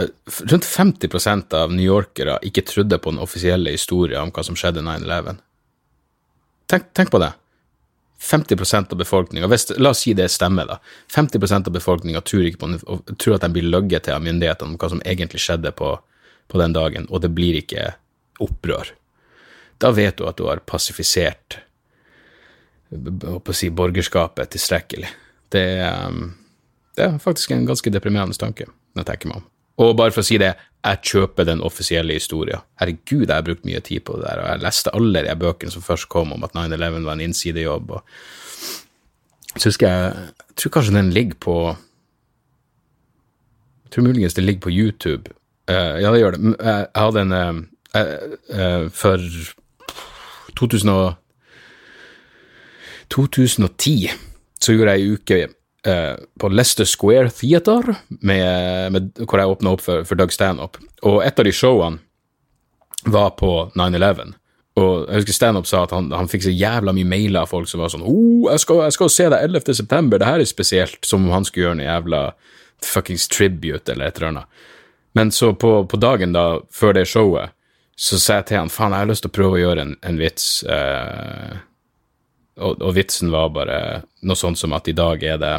eh, 0.00 0.08
rundt 0.50 0.64
50% 0.64 1.52
av 1.52 1.70
newyorkere 1.70 2.38
ikke 2.42 2.64
trodde 2.64 2.98
på 2.98 3.12
den 3.12 3.20
offisielle 3.20 3.70
historien 3.70 4.22
om 4.22 4.32
hva 4.32 4.44
som 4.44 4.54
skjedde 4.54 4.82
9-11. 4.82 5.38
Tenk, 6.68 6.92
tenk 6.94 7.10
på 7.10 7.20
det. 7.20 7.34
50% 8.22 8.92
av 8.92 8.98
befolkninga, 8.98 9.48
la 9.78 9.90
oss 9.90 9.98
si 9.98 10.12
det 10.14 10.28
stemmer, 10.30 10.66
da. 10.66 10.78
50% 11.10 11.66
av 11.66 11.72
befolkninga 11.74 12.20
tror, 12.22 12.46
tror 13.18 13.34
at 13.34 13.40
de 13.42 13.50
blir 13.50 13.66
løyet 13.66 14.04
til 14.06 14.14
av 14.14 14.22
myndighetene 14.22 14.70
om 14.70 14.78
hva 14.78 14.88
som 14.92 15.02
egentlig 15.02 15.42
skjedde 15.42 15.72
på, 15.74 15.96
på 16.48 16.60
den 16.60 16.72
dagen, 16.72 17.08
og 17.10 17.24
det 17.24 17.32
blir 17.34 17.58
ikke 17.58 17.96
opprør. 18.40 18.94
Da 19.82 19.90
vet 19.90 20.16
du 20.20 20.28
at 20.28 20.38
du 20.38 20.46
har 20.46 20.62
pasifisert 20.62 21.58
på 22.92 23.52
å 23.52 23.56
si, 23.56 23.70
borgerskapet 23.72 24.52
tilstrekkelig. 24.52 25.10
Det 25.52 25.66
um, 25.88 26.30
det 26.96 27.04
er 27.04 27.18
faktisk 27.18 27.50
en 27.50 27.66
ganske 27.66 27.90
deprimerende 27.92 28.36
tanke, 28.36 28.66
når 28.92 29.02
jeg 29.02 29.08
tenker 29.08 29.30
meg 29.30 29.40
om. 29.40 29.48
Og 29.82 29.94
bare 29.96 30.12
for 30.12 30.20
å 30.20 30.26
si 30.26 30.36
det, 30.40 30.52
jeg 30.82 31.00
kjøper 31.08 31.46
den 31.48 31.62
offisielle 31.64 32.16
historien. 32.18 32.60
Herregud, 32.80 33.24
jeg 33.24 33.32
har 33.32 33.46
brukt 33.46 33.64
mye 33.64 33.80
tid 33.84 34.04
på 34.04 34.18
det 34.18 34.26
der, 34.26 34.42
og 34.42 34.50
jeg 34.50 34.64
leste 34.66 34.92
alle 34.98 35.22
de 35.24 35.36
bøkene 35.40 35.72
som 35.72 35.84
først 35.84 36.10
kom 36.12 36.34
om 36.34 36.44
at 36.44 36.56
9-11 36.58 37.06
var 37.06 37.16
en 37.16 37.24
innsidejobb. 37.24 37.94
Og 37.96 39.56
så 39.56 39.70
husker 39.70 39.88
jeg, 39.88 40.26
jeg 40.42 40.58
tror 40.60 40.74
kanskje 40.76 40.96
den 40.98 41.10
ligger 41.16 41.40
på 41.40 41.56
Jeg 43.84 43.96
tror 43.96 44.04
muligens 44.06 44.34
det 44.34 44.44
ligger 44.44 44.60
på 44.64 44.72
YouTube. 44.72 45.34
Uh, 45.68 46.00
ja, 46.00 46.12
det 46.12 46.20
gjør 46.20 46.36
det. 46.36 46.54
Jeg 46.58 46.86
jeg 46.94 47.02
hadde 47.02 47.20
en 47.20 47.32
uh, 47.32 47.56
uh, 47.94 48.06
eh, 48.56 48.86
For 48.90 49.20
2000 50.56 50.90
og 50.90 51.14
2010 53.12 54.12
så 54.62 54.74
gjorde 54.74 54.94
jeg 54.94 55.02
ei 55.02 55.16
uke 55.16 55.40
eh, 55.86 56.14
på 56.40 56.50
Leicester 56.52 56.88
Square 56.88 57.32
Theater, 57.34 57.94
med, 58.20 58.92
med, 58.94 59.10
hvor 59.26 59.42
jeg 59.42 59.56
åpna 59.56 59.74
opp 59.74 59.84
for, 59.84 60.06
for 60.08 60.18
Doug 60.18 60.32
Stanhope. 60.34 60.80
Og 61.08 61.20
et 61.26 61.38
av 61.38 61.48
de 61.48 61.54
showene 61.56 62.00
var 63.10 63.34
på 63.38 63.50
9-11. 63.74 64.36
Og 64.80 64.92
jeg 65.04 65.20
husker 65.20 65.36
Stanhope 65.36 65.68
sa 65.68 65.82
at 65.84 65.92
han, 65.92 66.08
han 66.16 66.30
fikk 66.30 66.46
så 66.46 66.54
jævla 66.54 66.94
mye 66.96 67.08
mailer 67.08 67.42
av 67.42 67.50
folk 67.50 67.68
som 67.68 67.82
var 67.82 67.90
sånn 67.92 68.06
oh, 68.06 68.48
jeg 68.48 68.62
jeg 68.62 68.94
skal 68.96 69.10
se 69.12 69.26
deg 69.28 69.48
11. 69.50 69.74
september, 69.82 70.20
det 70.20 70.28
her 70.30 70.40
er 70.40 70.48
spesielt. 70.48 71.00
Som 71.04 71.26
om 71.26 71.34
han 71.34 71.44
skulle 71.48 71.68
gjøre 71.68 71.80
noe 71.82 71.90
jævla 71.90 72.22
fuckings 72.82 73.28
tribute 73.30 73.92
eller 73.92 74.08
et 74.08 74.16
eller 74.16 74.32
annet. 74.32 74.62
Men 75.12 75.34
så 75.34 75.52
på, 75.54 75.74
på 75.84 76.00
dagen 76.00 76.32
da, 76.32 76.62
før 76.72 76.96
det 76.96 77.04
showet, 77.10 77.52
så 77.98 78.16
sa 78.18 78.38
jeg 78.38 78.48
til 78.48 78.62
han 78.62 78.72
faen, 78.72 78.94
jeg 78.96 79.04
har 79.04 79.10
lyst 79.10 79.26
til 79.26 79.30
å 79.30 79.36
prøve 79.36 79.58
å 79.58 79.60
gjøre 79.60 79.84
en, 79.84 79.92
en 80.00 80.18
vits. 80.18 80.46
Eh, 80.64 81.58
og, 82.60 82.82
og, 82.82 82.90
vitsen 82.96 83.30
var 83.32 83.52
bare 83.54 83.78
noe 84.22 84.38
sånt 84.38 84.60
som 84.60 84.74
at 84.76 84.88
i 84.88 84.96
dag 84.96 85.22
er 85.24 85.38
det 85.40 85.54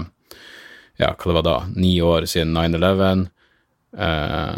ja, 1.02 1.10
hva 1.10 1.26
det 1.26 1.38
var 1.40 1.46
da, 1.48 1.56
ni 1.76 1.96
år 2.06 2.28
siden 2.30 2.54
9-11, 2.54 3.24
eh, 3.98 4.56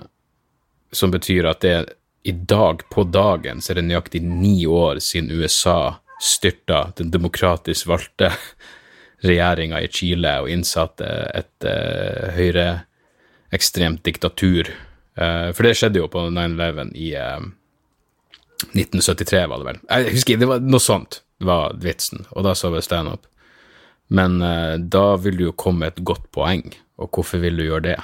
som 0.91 1.13
betyr 1.13 1.47
at 1.47 1.61
det 1.63 1.75
i 2.25 2.33
dag, 2.33 2.81
på 2.89 3.03
dagen, 3.03 3.61
så 3.61 3.71
er 3.71 3.79
det 3.79 3.85
nøyaktig 3.87 4.23
ni 4.25 4.65
år 4.65 4.99
siden 5.03 5.29
USA 5.31 5.99
styrta 6.21 6.87
den 6.97 7.11
demokratisk 7.13 7.87
valgte 7.91 8.31
regjeringa 9.25 9.81
i 9.83 9.89
Chile 9.93 10.31
og 10.41 10.49
innsatte 10.49 11.05
et 11.37 11.67
uh, 11.69 12.31
høyreekstremt 12.33 14.01
diktatur. 14.05 14.71
Uh, 15.13 15.53
for 15.53 15.67
det 15.67 15.75
skjedde 15.77 16.01
jo 16.01 16.09
på 16.11 16.25
9-11 16.33 16.95
i 16.97 17.11
uh, 17.13 17.45
1973, 18.73 19.45
var 19.51 19.61
det 19.61 19.69
vel. 19.69 19.79
Jeg 19.85 20.17
husker, 20.17 20.41
Det 20.41 20.49
var 20.49 20.65
noe 20.65 20.81
sånt 20.81 21.21
var 21.43 21.75
vitsen, 21.81 22.25
og 22.31 22.45
da 22.45 22.55
så 22.55 22.71
vi 22.73 22.83
standup. 22.83 23.27
Men 24.07 24.41
uh, 24.41 24.75
da 24.77 25.15
vil 25.21 25.39
du 25.39 25.47
jo 25.49 25.57
komme 25.57 25.89
et 25.89 26.01
godt 26.05 26.27
poeng, 26.35 26.67
og 27.01 27.11
hvorfor 27.15 27.41
vil 27.41 27.57
du 27.57 27.65
gjøre 27.65 27.87
det? 27.87 27.97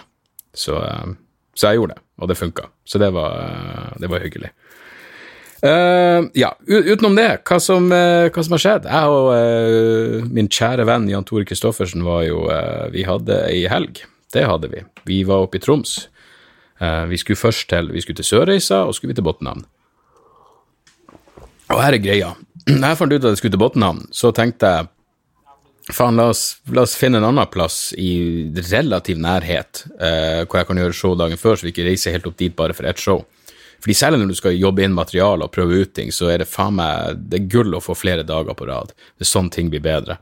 Så, 0.58 0.78
uh, 0.80 1.14
så 1.56 1.72
jeg 1.72 1.82
gjorde 1.82 1.96
det, 1.96 2.04
og 2.18 2.32
det 2.32 2.40
funka. 2.40 2.70
Så 2.86 3.02
det 3.02 3.12
var, 3.16 3.38
uh, 3.38 3.92
det 4.02 4.12
var 4.12 4.26
hyggelig. 4.26 4.54
ja, 5.62 6.48
utenom 6.66 7.14
det, 7.14 7.44
hva 7.46 7.60
som, 7.62 7.92
hva 7.94 8.42
som, 8.42 8.56
har 8.56 8.62
skjedd? 8.64 8.88
Jeg 8.90 9.12
og 9.14 10.32
min 10.34 10.48
kjære 10.50 10.88
venn 10.90 11.06
Jan 11.06 11.28
Tore 11.30 11.46
Christoffersen 11.46 12.02
var 12.02 12.24
jo 12.26 12.48
Vi 12.90 13.04
hadde 13.06 13.38
ei 13.46 13.68
helg. 13.70 14.02
Det 14.34 14.42
hadde 14.50 14.72
vi. 14.72 14.82
Vi 15.06 15.20
var 15.30 15.46
oppe 15.46 15.60
i 15.60 15.62
Troms. 15.62 16.10
vi 16.82 17.20
skulle 17.22 17.38
først 17.38 17.70
til, 17.70 17.94
vi 17.94 18.02
skulle 18.02 18.18
til 18.18 18.26
Sørreisa, 18.26 18.82
og 18.90 18.98
skulle 18.98 19.14
vi 19.14 19.20
til 19.20 19.28
Botnhamn. 19.30 19.62
Og 21.70 21.78
her 21.78 21.94
er 21.94 22.02
greia. 22.02 22.34
Jeg 22.68 22.98
fant 22.98 23.14
ut 23.14 23.24
at 23.24 23.32
jeg 23.32 23.42
skulle 23.42 23.56
til 23.56 23.62
Botnhamn, 23.62 24.04
så 24.14 24.32
tenkte 24.36 24.70
jeg 24.70 24.90
faen, 25.96 26.18
la 26.20 26.30
la 26.30 26.84
oss, 26.86 26.96
finne 27.00 27.18
en 27.18 27.28
annen 27.32 27.50
plass 27.52 27.92
i 27.98 28.12
relativ 28.70 29.20
nærhet 29.20 29.86
eh, 29.98 30.44
hvor 30.46 30.62
jeg 30.62 30.70
kan 30.70 30.82
gjøre 30.82 30.98
show 30.98 31.16
dagen 31.18 31.42
før, 31.42 31.58
så 31.58 31.68
vi 31.68 31.74
ikke 31.74 31.88
reiser 31.88 32.16
helt 32.16 32.28
opp 32.30 32.38
dit 32.40 32.56
bare 32.56 32.76
for 32.78 32.88
ett 32.90 33.02
show. 33.02 33.24
Fordi 33.82 33.98
Særlig 33.98 34.22
når 34.22 34.30
du 34.30 34.38
skal 34.38 34.60
jobbe 34.60 34.86
inn 34.86 34.94
materiale 34.94 35.48
og 35.48 35.54
prøve 35.56 35.82
ut 35.82 35.94
ting, 35.98 36.12
så 36.14 36.30
er 36.30 36.44
det 36.44 36.50
faen 36.52 36.78
meg 36.78 37.24
det 37.32 37.40
er 37.40 37.50
gull 37.50 37.74
å 37.74 37.82
få 37.82 37.98
flere 37.98 38.26
dager 38.28 38.54
på 38.58 38.68
rad. 38.70 38.94
Det 39.18 39.26
er 39.26 39.32
sånn 39.32 39.50
ting 39.54 39.72
blir 39.74 39.82
bedre. 39.82 40.20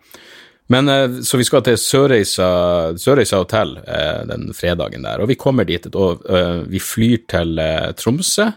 Men 0.71 0.89
eh, 0.89 1.19
Så 1.25 1.37
vi 1.37 1.47
skal 1.47 1.65
til 1.65 1.77
Sørreisa, 1.81 2.49
Sørreisa 2.97 3.41
hotell 3.41 3.75
eh, 3.83 4.23
den 4.29 4.49
fredagen 4.55 5.03
der, 5.03 5.19
og 5.19 5.31
vi 5.31 5.39
kommer 5.39 5.67
dit. 5.67 5.89
Og 5.91 6.23
eh, 6.29 6.63
vi 6.71 6.79
flyr 6.79 7.25
til 7.29 7.59
Tromsø, 7.99 8.51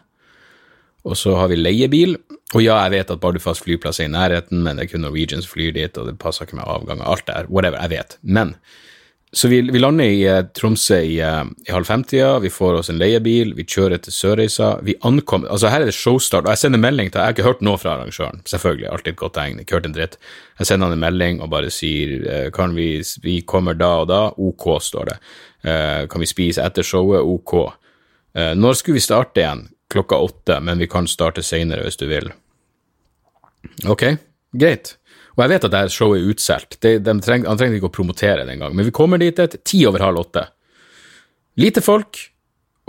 og 1.05 1.19
så 1.19 1.35
har 1.39 1.51
vi 1.51 1.59
leiebil. 1.59 2.17
Og 2.53 2.63
ja, 2.63 2.77
jeg 2.85 2.95
vet 2.95 3.11
at 3.11 3.21
Bardufoss 3.23 3.63
flyplass 3.65 4.01
er 4.01 4.11
i 4.11 4.13
nærheten, 4.13 4.63
men 4.63 4.79
det 4.79 4.87
er 4.87 4.93
kun 4.93 5.05
Norwegian 5.07 5.43
som 5.43 5.55
flyr 5.55 5.75
dit, 5.75 5.99
og 5.99 6.09
det 6.09 6.19
passer 6.21 6.47
ikke 6.47 6.61
med 6.61 6.69
avganger. 6.69 7.09
Alt 7.09 7.27
det 7.27 7.37
her. 7.37 7.51
Whatever, 7.51 7.81
jeg 7.81 7.95
vet. 7.95 8.19
Men 8.23 8.55
så 9.33 9.49
vi, 9.49 9.63
vi 9.73 9.81
lander 9.81 10.11
i 10.13 10.25
uh, 10.29 10.43
Tromsø 10.53 10.99
i, 11.01 11.15
uh, 11.25 11.47
i 11.65 11.73
halv 11.73 11.89
femtida, 11.89 12.35
vi 12.45 12.51
får 12.53 12.83
oss 12.83 12.91
en 12.93 12.99
leiebil, 13.01 13.55
vi 13.57 13.65
kjører 13.65 14.03
til 14.05 14.13
Sørreisa. 14.13 14.75
Vi 14.85 14.93
ankommer 15.09 15.49
Altså, 15.49 15.71
her 15.73 15.81
er 15.81 15.89
det 15.89 15.97
showstart, 15.97 16.45
og 16.45 16.53
jeg 16.53 16.61
sender 16.61 16.83
melding 16.83 17.09
til 17.09 17.23
Jeg 17.23 17.31
har 17.31 17.37
ikke 17.37 17.47
hørt 17.47 17.65
noe 17.65 17.81
fra 17.81 17.95
arrangøren, 17.97 18.45
selvfølgelig, 18.45 18.91
alltid 18.93 19.15
et 19.15 19.21
godt 19.23 19.35
tegn, 19.39 19.63
ikke 19.63 19.79
hørt 19.79 19.89
en 19.89 19.97
dritt. 19.97 20.19
Jeg 20.61 20.69
sender 20.69 20.91
han 20.91 20.99
en 20.99 21.05
melding 21.07 21.41
og 21.41 21.49
bare 21.55 21.73
sier 21.73 22.13
uh, 22.27 22.49
kan 22.53 22.77
vi, 22.77 22.91
vi 23.25 23.39
kommer 23.49 23.79
da 23.79 23.93
og 24.03 24.11
da, 24.13 24.21
ok, 24.37 24.69
står 24.85 25.15
det. 25.15 25.19
kan 25.63 26.19
vi 26.19 26.27
spise 26.27 26.63
etter 26.67 26.83
showet, 26.83 27.23
ok. 27.23 27.53
når 28.59 28.75
skulle 28.75 28.99
vi 28.99 29.05
starte 29.05 29.39
igjen? 29.39 29.61
Klokka 29.93 30.19
åtte, 30.19 30.59
men 30.65 30.81
vi 30.83 30.89
kan 30.91 31.09
starte 31.11 31.45
seinere 31.45 31.85
hvis 31.87 32.01
du 32.01 32.09
vil. 32.11 32.33
Ok, 33.89 34.07
greit. 34.57 34.97
Og 35.37 35.45
jeg 35.45 35.53
vet 35.55 35.67
at 35.69 35.73
dette 35.73 35.95
showet 35.95 36.21
er 36.21 36.33
utsolgt, 36.33 36.81
de, 36.85 36.97
de 37.01 37.15
treng, 37.25 37.47
han 37.49 37.61
trengte 37.61 37.79
ikke 37.79 37.89
å 37.89 37.95
promotere 37.95 38.45
det 38.45 38.57
engang, 38.57 38.75
men 38.77 38.89
vi 38.89 38.95
kommer 38.95 39.21
dit 39.21 39.39
et 39.41 39.57
ti 39.69 39.85
over 39.89 40.05
halv 40.05 40.27
åtte. 40.27 40.45
Lite 41.61 41.85
folk 41.85 42.21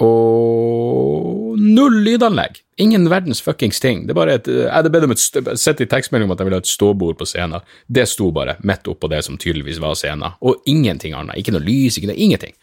og 0.03 1.59
null 1.59 1.99
lydanlegg. 2.03 2.59
Ingen 2.81 3.05
verdens 3.11 3.43
fuckings 3.45 3.79
ting. 3.79 4.07
Det 4.07 4.15
er 4.15 4.17
bare 4.17 4.37
et, 4.39 4.47
jeg 4.49 4.71
hadde 4.71 4.91
bedt 4.93 5.05
om 5.05 5.13
et 5.13 5.21
sett 5.61 5.83
i 5.83 5.87
tekstmelding 5.89 6.27
om 6.27 6.33
at 6.33 6.41
jeg 6.41 6.49
ville 6.49 6.57
ha 6.57 6.63
et 6.63 6.71
ståbord 6.71 7.19
på 7.19 7.27
scenen. 7.29 7.63
Det 7.85 8.07
sto 8.09 8.31
bare 8.33 8.57
midt 8.65 8.89
oppå 8.89 9.09
det 9.11 9.21
som 9.27 9.37
tydeligvis 9.37 9.81
var 9.83 9.95
scenen, 9.99 10.33
og 10.41 10.65
ingenting 10.69 11.13
annet. 11.17 11.37
Ikke 11.39 11.53
noe 11.53 11.63
lys, 11.63 11.99
ikke 11.99 12.09
noe, 12.09 12.17
ingenting. 12.17 12.55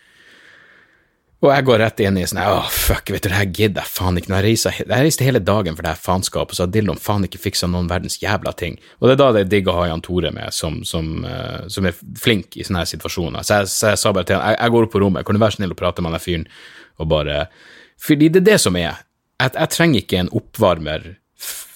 Og 1.40 1.48
jeg 1.48 1.64
går 1.64 1.78
rett 1.80 2.00
inn 2.04 2.18
i 2.20 2.26
sånn 2.28 2.42
Å, 2.42 2.64
fuck, 2.68 3.08
vet 3.14 3.24
du, 3.24 3.30
det 3.30 3.38
her 3.38 3.48
gidder 3.48 3.80
jeg 3.80 3.92
faen 3.94 4.20
ikke. 4.20 4.32
Når 4.32 4.48
jeg 4.50 4.88
reiste 4.90 5.24
hele 5.24 5.40
dagen 5.40 5.76
for 5.76 5.86
det 5.86 5.94
her 5.94 6.02
faenskapet, 6.02 6.56
så 6.56 6.66
har 6.66 6.72
Dillon 6.74 7.00
faen 7.00 7.24
ikke 7.24 7.40
fiksa 7.40 7.68
noen 7.70 7.88
verdens 7.88 8.18
jævla 8.20 8.52
ting. 8.60 8.76
Og 9.00 9.08
det 9.08 9.14
er 9.14 9.20
da 9.22 9.30
det 9.36 9.44
er 9.46 9.52
digg 9.54 9.70
å 9.72 9.76
ha 9.78 9.86
Jan 9.88 10.04
Tore 10.04 10.32
med, 10.36 10.52
som, 10.52 10.82
som, 10.84 11.24
uh, 11.24 11.64
som 11.72 11.88
er 11.88 11.96
flink 12.20 12.58
i 12.60 12.66
sånne 12.66 12.84
her 12.84 12.90
situasjoner. 12.92 13.46
Så 13.46 13.62
jeg, 13.62 13.72
så 13.72 13.94
jeg 13.94 14.02
sa 14.02 14.12
bare 14.16 14.28
til 14.28 14.36
han 14.36 14.52
jeg, 14.52 14.60
jeg 14.60 14.74
går 14.76 14.88
opp 14.88 14.92
på 14.92 15.02
rommet, 15.04 15.24
kan 15.24 15.38
du 15.38 15.40
være 15.40 15.56
snill 15.56 15.72
å 15.72 15.80
prate 15.80 16.04
med 16.04 16.16
den 16.16 16.24
fyren, 16.26 16.46
og 17.00 17.08
bare 17.14 17.46
Fordi 18.00 18.28
det 18.28 18.42
er 18.42 18.48
det 18.52 18.60
som 18.60 18.76
er. 18.76 19.00
Jeg, 19.40 19.56
jeg 19.56 19.72
trenger 19.72 20.04
ikke 20.04 20.20
en 20.20 20.32
oppvarmer 20.36 21.08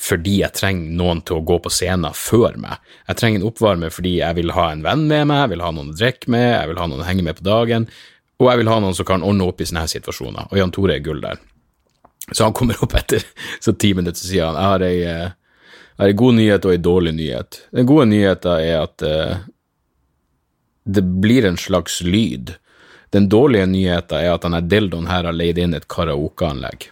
fordi 0.04 0.38
jeg 0.42 0.52
trenger 0.52 0.97
noen 0.99 1.23
til 1.25 1.38
å 1.38 1.44
gå 1.49 1.56
på 1.64 1.71
scenen 1.73 2.12
før 2.12 2.59
meg. 2.61 2.83
Jeg 3.09 3.16
trenger 3.21 3.40
en 3.40 3.47
oppvarmer 3.49 3.92
fordi 3.94 4.18
jeg 4.18 4.37
vil 4.37 4.52
ha 4.52 4.66
en 4.73 4.83
venn 4.85 5.06
med 5.09 5.30
meg, 5.30 5.47
jeg 5.47 5.54
vil 5.54 5.64
ha 5.64 5.71
noen 5.73 5.94
å 5.94 5.97
drikke 5.97 6.33
med, 6.35 6.49
jeg 6.50 6.71
vil 6.71 6.80
ha 6.83 6.88
noen 6.90 7.00
å 7.00 7.06
henge 7.09 7.25
med 7.25 7.38
på 7.38 7.47
dagen. 7.47 7.87
Og 8.44 8.50
jeg 8.50 8.60
vil 8.60 8.68
ha 8.68 8.76
noen 8.82 8.96
som 8.96 9.06
kan 9.08 9.24
ordne 9.24 9.46
opp 9.48 9.62
i 9.64 9.66
sånne 9.68 9.86
situasjoner, 9.88 10.50
og 10.50 10.58
Jan 10.58 10.72
Tore 10.74 10.98
er 10.98 11.04
gull 11.04 11.22
der. 11.24 11.40
Så 12.30 12.44
han 12.44 12.52
kommer 12.56 12.76
opp 12.84 12.92
etter 12.96 13.24
så 13.60 13.72
ti 13.72 13.94
minutter, 13.96 14.20
så 14.20 14.28
sier 14.28 14.50
han 14.50 14.58
jeg 14.58 14.70
har 14.72 14.84
ei, 14.84 14.98
eh, 15.08 15.32
jeg 15.94 16.02
har 16.02 16.12
ei 16.12 16.18
god 16.20 16.36
nyhet 16.36 16.68
og 16.68 16.74
ei 16.74 16.82
dårlig 16.84 17.14
nyhet. 17.16 17.60
Den 17.72 17.88
gode 17.88 18.06
nyheten 18.10 18.60
er 18.60 18.82
at 18.82 19.04
uh, 19.06 19.44
det 20.84 21.04
blir 21.24 21.46
en 21.48 21.56
slags 21.60 22.00
lyd. 22.02 22.56
Den 23.14 23.28
dårlige 23.32 23.68
nyheten 23.70 24.18
er 24.18 24.34
at 24.34 24.44
han 24.44 24.58
er 24.58 24.66
dildoen 24.66 25.06
her 25.08 25.28
har 25.28 25.36
leid 25.36 25.60
inn 25.62 25.76
et 25.78 25.86
karaokeanlegg. 25.88 26.88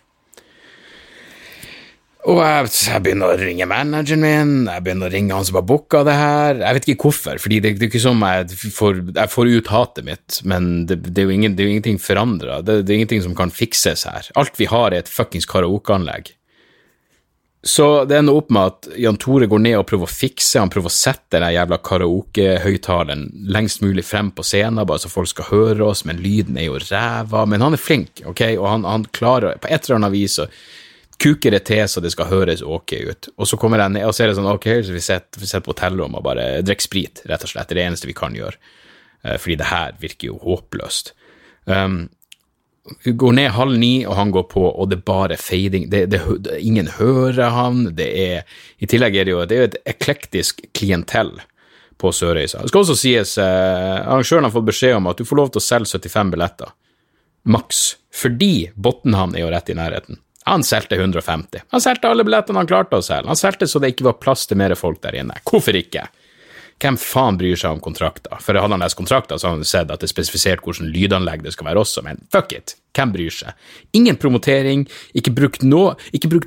Og 2.23 2.39
jeg, 2.39 2.67
jeg, 2.87 3.03
begynner 3.03 3.33
å 3.33 3.39
ringe 3.39 3.67
manageren 3.67 4.23
min, 4.23 4.51
jeg 4.71 4.83
begynner 4.87 5.09
å 5.09 5.11
ringe 5.11 5.35
han 5.35 5.47
som 5.47 5.57
har 5.59 5.65
booka 5.67 6.05
det 6.07 6.15
her. 6.15 6.61
Jeg 6.61 6.77
vet 6.77 6.85
ikke 6.93 7.09
hvorfor, 7.09 7.41
fordi 7.43 7.57
det, 7.65 7.73
det 7.81 7.89
er 7.89 7.91
ikke 7.91 8.03
som 8.05 8.21
jeg 8.23 8.59
får, 8.77 9.01
jeg 9.17 9.33
får 9.33 9.49
ut 9.51 9.71
hatet 9.73 10.07
mitt, 10.07 10.37
men 10.47 10.69
det, 10.87 11.01
det, 11.09 11.17
er 11.19 11.27
jo 11.27 11.35
ingen, 11.35 11.57
det 11.59 11.65
er 11.65 11.67
jo 11.67 11.73
ingenting 11.75 11.99
forandra. 11.99 12.61
Det, 12.63 12.85
er 12.85 13.01
ingenting 13.01 13.25
som 13.25 13.35
kan 13.39 13.51
fikses 13.51 14.07
her. 14.07 14.29
Alt 14.39 14.61
vi 14.61 14.69
har, 14.71 14.93
er 14.93 15.03
et 15.03 15.11
fuckings 15.11 15.51
karaokeanlegg. 15.51 16.31
Så 17.67 17.89
det 18.11 18.17
ender 18.19 18.39
opp 18.39 18.55
med 18.55 18.71
at 18.71 18.87
Jan 18.99 19.19
Tore 19.23 19.47
går 19.51 19.61
ned 19.63 19.77
og 19.81 19.87
prøver 19.91 20.07
å 20.07 20.13
fikse, 20.13 20.61
han 20.63 20.71
prøver 20.71 20.91
å 20.91 20.95
sette 20.95 21.41
den 21.41 21.55
jævla 21.55 21.79
karaokehøyttaleren 21.87 23.25
lengst 23.55 23.83
mulig 23.83 24.03
frem 24.07 24.31
på 24.35 24.47
scenen, 24.47 24.83
bare 24.87 25.03
så 25.03 25.11
folk 25.11 25.31
skal 25.31 25.51
høre 25.51 25.91
oss, 25.91 26.05
men 26.07 26.23
lyden 26.23 26.59
er 26.59 26.69
jo 26.69 26.79
ræva. 26.79 27.43
Men 27.51 27.67
han 27.67 27.75
er 27.75 27.83
flink, 27.83 28.23
ok, 28.31 28.45
og 28.61 28.67
han, 28.67 28.87
han 28.87 29.07
klarer 29.15 29.59
på 29.63 29.71
et 29.71 29.87
eller 29.87 30.01
annet 30.01 30.15
vis 30.15 30.39
å 30.43 30.47
kuker 31.21 31.55
det 31.55 31.65
til 31.69 31.83
så 31.89 32.01
det 32.03 32.13
skal 32.15 32.31
høres 32.31 32.63
ok 32.63 32.95
ut. 33.09 33.29
Og 33.37 33.49
så 33.49 33.59
kommer 33.61 33.83
jeg 33.83 33.97
ned 33.97 34.07
og 34.09 34.15
ser 34.17 34.31
det 34.31 34.39
sånn, 34.39 34.49
ok, 34.51 34.69
så 34.87 34.95
vi 34.95 35.03
sitter, 35.05 35.61
på 35.61 35.75
hotellrommet 35.75 36.23
og 36.23 36.27
bare 36.27 36.47
drikker 36.65 36.89
sprit, 36.89 37.23
rett 37.29 37.45
og 37.45 37.53
slett. 37.53 37.69
Det 37.69 37.77
er 37.77 37.83
det 37.83 37.89
eneste 37.91 38.11
vi 38.11 38.17
kan 38.17 38.37
gjøre. 38.37 38.57
Uh, 39.23 39.37
fordi 39.37 39.59
det 39.61 39.71
her 39.71 39.95
virker 40.03 40.33
jo 40.33 40.41
håpløst. 40.43 41.13
Um, 41.71 42.09
vi 43.05 43.13
går 43.15 43.37
ned 43.39 43.53
halv 43.55 43.79
ni, 43.79 43.93
og 44.07 44.17
han 44.19 44.33
går 44.35 44.49
på, 44.51 44.65
og 44.67 44.91
det 44.91 44.99
er 44.99 45.07
bare 45.07 45.39
fading. 45.39 45.87
Det, 45.91 46.07
det, 46.11 46.21
det, 46.43 46.59
ingen 46.67 46.91
hører 46.97 47.55
han. 47.55 47.85
Det 47.97 48.09
er, 48.19 48.59
I 48.83 48.89
tillegg 48.91 49.17
er 49.17 49.29
det 49.29 49.35
jo 49.35 49.45
det 49.47 49.59
er 49.59 49.69
et 49.69 49.79
eklektisk 49.95 50.65
klientell 50.75 51.37
på 52.03 52.11
Sørreisa. 52.11 52.65
Det 52.65 52.73
skal 52.73 52.83
også 52.83 52.99
sies, 52.99 53.37
eh, 53.39 54.01
arrangøren 54.03 54.49
har 54.49 54.55
fått 54.55 54.67
beskjed 54.73 54.97
om 54.99 55.07
at 55.13 55.21
du 55.21 55.29
får 55.29 55.39
lov 55.39 55.53
til 55.53 55.63
å 55.63 55.67
selge 55.69 55.93
75 55.95 56.35
billetter. 56.35 56.75
Maks. 57.47 57.85
Fordi 58.13 58.73
Botnhamn 58.75 59.37
er 59.39 59.45
jo 59.45 59.53
rett 59.55 59.71
i 59.71 59.79
nærheten. 59.79 60.19
Han 60.49 60.65
solgte 60.67 60.99
150. 60.99 61.69
Han 61.71 61.85
solgte 61.85 62.11
alle 62.11 62.27
billettene 62.27 62.63
han 62.63 62.71
klarte 62.71 62.99
å 62.99 63.05
selge. 63.05 63.31
Han 63.31 63.39
solgte 63.39 63.69
så 63.71 63.83
det 63.83 63.95
ikke 63.95 64.09
var 64.11 64.19
plass 64.23 64.49
til 64.51 64.59
mer 64.59 64.75
folk 64.79 65.03
der 65.05 65.21
inne. 65.23 65.39
Hvorfor 65.47 65.77
ikke? 65.79 66.09
hvem 66.83 66.97
faen 66.99 67.39
bryr 67.39 67.59
seg 67.59 67.77
om 67.77 67.81
kontrakter? 67.83 68.35
For 68.43 68.59
hadde 68.59 68.75
han 68.75 68.83
lest 68.83 68.99
kontrakter, 68.99 69.39
så 69.39 69.49
hadde 69.49 69.63
han 69.63 69.69
sett 69.69 69.93
at 69.93 70.03
det 70.03 70.09
er 70.09 70.13
spesifisert 70.13 70.65
hvordan 70.65 70.91
lydanlegg 70.95 71.45
det 71.45 71.55
skal 71.55 71.69
være 71.69 71.83
også, 71.83 72.03
men 72.07 72.21
fuck 72.35 72.55
it, 72.57 72.75
hvem 72.97 73.13
bryr 73.15 73.35
seg? 73.35 73.71
Ingen 73.99 74.19
promotering, 74.21 74.85
ikke 75.19 75.35
brukt 75.37 75.67
noe, 75.67 75.95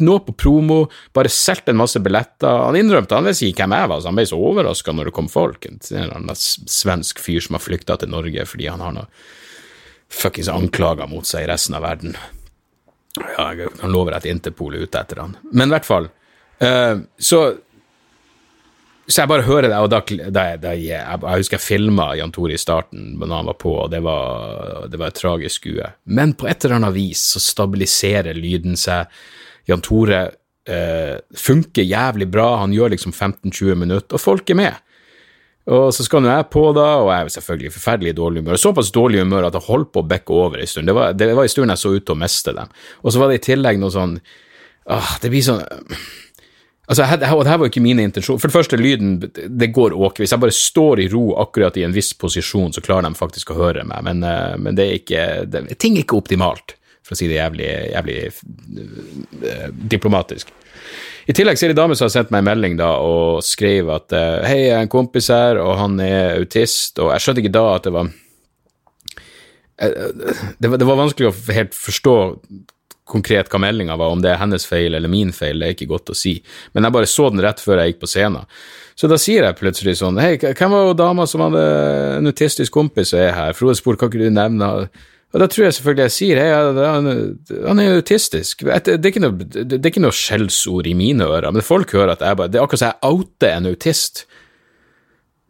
noe 0.04 0.24
på 0.26 0.36
promo, 0.46 0.80
bare 1.16 1.32
solgt 1.32 1.72
en 1.72 1.80
masse 1.80 2.02
billetter. 2.04 2.52
Han 2.68 2.80
innrømte, 2.80 3.16
han 3.16 3.28
visste 3.30 3.50
ikke 3.50 3.66
hvem 3.66 3.78
jeg 3.80 3.92
var, 3.94 4.02
så 4.02 4.12
han 4.12 4.20
ble 4.20 4.28
så 4.30 4.42
overraska 4.52 4.96
når 4.96 5.10
det 5.10 5.18
kom 5.18 5.32
folk. 5.32 5.68
En 5.70 6.32
svensk 6.36 7.24
fyr 7.24 7.44
som 7.46 7.60
har 7.60 7.64
flykta 7.64 8.00
til 8.02 8.12
Norge 8.12 8.48
fordi 8.50 8.70
han 8.72 8.84
har 8.84 8.96
noe 8.96 9.10
fuckings 10.12 10.52
anklager 10.52 11.08
mot 11.10 11.28
seg 11.28 11.46
i 11.46 11.50
resten 11.50 11.78
av 11.78 11.86
verden. 11.88 12.16
Ja, 13.24 13.52
jeg 13.54 13.72
kan 13.80 13.94
love 13.94 14.12
deg 14.12 14.20
at 14.24 14.30
Interpol 14.30 14.76
er 14.76 14.86
ute 14.86 15.02
etter 15.02 15.22
han. 15.24 15.38
Men 15.52 15.70
i 15.70 15.76
hvert 15.76 15.88
fall. 15.88 16.10
Uh, 16.62 17.06
så 17.20 17.46
så 19.06 19.22
jeg 19.22 19.30
bare 19.30 19.46
hører 19.46 19.68
det, 19.70 19.78
og 19.78 19.90
da, 19.94 20.00
da, 20.34 20.44
da 20.58 20.72
jeg, 20.74 20.98
jeg, 20.98 21.20
husker 21.22 21.60
jeg 21.60 21.62
filma 21.62 22.08
Jan 22.18 22.32
Tore 22.34 22.56
i 22.56 22.62
starten 22.62 23.12
når 23.22 23.36
han 23.36 23.50
var 23.52 23.58
på, 23.62 23.74
og 23.84 23.92
det 23.94 24.00
var, 24.02 24.88
det 24.90 24.98
var 24.98 25.12
et 25.12 25.20
tragisk 25.20 25.62
skue. 25.62 25.90
Men 26.10 26.34
på 26.34 26.48
et 26.50 26.66
eller 26.66 26.80
annet 26.80 26.96
vis 26.96 27.22
så 27.36 27.42
stabiliserer 27.44 28.38
lyden 28.38 28.74
seg. 28.80 29.12
Jan 29.70 29.86
Tore 29.86 30.24
eh, 30.26 31.22
funker 31.38 31.86
jævlig 31.86 32.32
bra, 32.34 32.48
han 32.64 32.74
gjør 32.74 32.96
liksom 32.96 33.14
15-20 33.14 33.78
minutter, 33.84 34.18
og 34.18 34.24
folk 34.24 34.50
er 34.50 34.60
med. 34.64 34.82
Og 35.66 35.88
så 35.98 36.04
skal 36.06 36.22
nå 36.22 36.30
jeg 36.30 36.46
på, 36.54 36.62
da, 36.78 36.90
og 37.02 37.08
jeg 37.10 37.26
er 37.26 37.32
selvfølgelig 37.40 37.72
forferdelig 37.74 38.12
dårlig 38.20 38.44
humør. 38.44 38.60
Såpass 38.62 38.92
dårlig 38.94 39.24
humør 39.24 39.48
at 39.48 39.56
jeg 39.58 39.66
holdt 39.66 39.90
på 39.96 40.04
å 40.04 40.10
bekke 40.12 40.36
over 40.38 40.62
en 40.62 40.70
stund. 40.70 40.86
Det 40.86 40.94
var, 40.94 41.16
det 41.18 41.32
var 41.32 41.48
en 41.48 41.54
stund 41.56 41.74
jeg 41.74 41.82
så 41.82 41.94
ut 41.96 42.06
til 42.06 42.14
å 42.14 42.22
miste 42.22 42.54
dem. 42.54 42.76
Og 43.02 43.16
så 43.16 43.22
var 43.22 43.32
det 43.32 43.40
i 43.40 43.46
tillegg 43.48 43.82
noe 43.82 43.94
sånn 43.94 44.14
ah, 44.94 45.16
Det 45.24 45.34
blir 45.34 45.46
sånn 45.46 45.64
Altså, 46.86 47.02
og 47.02 47.42
det 47.42 47.50
her 47.50 47.58
var 47.58 47.66
jo 47.66 47.72
ikke 47.72 47.82
mine 47.82 48.04
intensjoner. 48.06 48.38
For 48.38 48.52
det 48.52 48.54
første, 48.54 48.78
lyden 48.78 49.16
det 49.26 49.72
går 49.74 49.96
ok. 49.98 50.20
Hvis 50.22 50.36
jeg 50.36 50.42
bare 50.44 50.54
står 50.54 51.02
i 51.02 51.08
ro 51.10 51.24
akkurat 51.42 51.78
i 51.82 51.86
en 51.88 51.96
viss 51.96 52.12
posisjon, 52.14 52.76
så 52.76 52.84
klarer 52.86 53.08
de 53.08 53.18
faktisk 53.18 53.50
å 53.52 53.58
høre 53.58 53.86
meg, 53.90 54.04
men, 54.06 54.22
eh, 54.22 54.54
men 54.62 54.78
det 54.78 54.86
er 54.86 55.00
ikke 55.00 55.24
det, 55.50 55.64
Ting 55.82 55.98
er 55.98 56.06
ikke 56.06 56.20
optimalt, 56.20 56.76
for 57.02 57.16
å 57.16 57.18
si 57.18 57.30
det 57.32 57.40
jævlig, 57.40 57.72
jævlig 57.90 58.20
uh, 58.30 59.66
diplomatisk. 59.96 60.54
I 61.26 61.34
tillegg 61.34 61.58
så 61.58 61.66
er 61.66 61.74
det 61.74 61.78
ei 61.78 61.82
dame 61.82 61.98
som 61.98 62.06
har 62.06 62.14
sendt 62.14 62.34
meg 62.34 62.44
en 62.44 62.50
melding 62.52 62.78
da, 62.80 62.92
og 63.02 63.42
skrev 63.46 63.90
at 63.96 64.14
uh, 64.14 64.46
hei, 64.46 64.68
jeg 64.68 64.76
er 64.78 64.86
en 64.86 64.92
kompis 64.92 65.32
her, 65.34 65.60
og 65.62 65.78
han 65.80 65.98
er 66.04 66.38
autist, 66.38 67.00
og 67.02 67.12
jeg 67.16 67.26
skjønte 67.26 67.44
ikke 67.44 67.56
da 67.56 67.66
at 67.74 67.90
det 67.90 67.96
var 67.96 68.14
det 69.76 70.70
var, 70.72 70.80
det 70.80 70.88
var 70.88 71.02
vanskelig 71.02 71.28
å 71.28 71.36
helt 71.52 71.74
forstå 71.76 72.16
konkret 73.06 73.52
hva 73.52 73.60
meldinga 73.62 73.98
var, 74.00 74.14
om 74.14 74.22
det 74.24 74.32
er 74.32 74.40
hennes 74.42 74.66
feil 74.66 74.96
eller 74.98 75.12
min 75.12 75.34
feil, 75.36 75.60
det 75.60 75.68
er 75.68 75.76
ikke 75.76 75.92
godt 75.92 76.14
å 76.14 76.18
si, 76.18 76.38
men 76.74 76.88
jeg 76.88 76.96
bare 76.96 77.10
så 77.10 77.28
den 77.30 77.44
rett 77.44 77.62
før 77.62 77.82
jeg 77.82 77.94
gikk 77.94 78.02
på 78.06 78.10
scenen. 78.10 78.48
Så 78.96 79.10
da 79.12 79.18
sier 79.20 79.44
jeg 79.44 79.58
plutselig 79.60 79.98
sånn 80.00 80.16
Hei, 80.24 80.38
hvem 80.40 80.72
var 80.72 80.94
dama 80.96 81.26
som 81.28 81.44
hadde 81.44 81.64
en 82.22 82.30
autistisk 82.32 82.72
kompis 82.72 83.12
som 83.12 83.20
er 83.20 83.34
her? 83.36 83.58
Frode 83.58 83.76
spurte 83.76 84.00
kan 84.00 84.12
ikke 84.12 84.24
du 84.24 84.32
nevne 84.32 84.70
og 85.36 85.42
da 85.42 85.50
tror 85.52 85.66
jeg 85.66 85.76
selvfølgelig 85.76 86.04
jeg 86.06 86.16
sier 86.16 86.40
hei, 86.40 86.48
han, 86.80 87.08
han 87.68 87.80
er 87.84 87.98
autistisk. 87.98 88.62
Det 88.64 88.96
er 88.96 89.20
noe, 89.20 89.48
det 89.52 89.82
er 89.82 89.90
ikke 89.90 90.06
noe 90.06 90.16
skjellsord 90.16 90.88
i 90.88 90.94
mine 90.96 91.28
ører, 91.28 91.52
men 91.52 91.66
folk 91.66 91.92
hører 91.92 92.14
at 92.14 92.24
jeg 92.24 92.40
bare 92.40 92.54
Det 92.54 92.62
er 92.62 92.64
akkurat 92.64 92.82
som 92.86 92.94
jeg 92.94 93.12
outer 93.12 93.52
en 93.52 93.68
autist. 93.68 94.24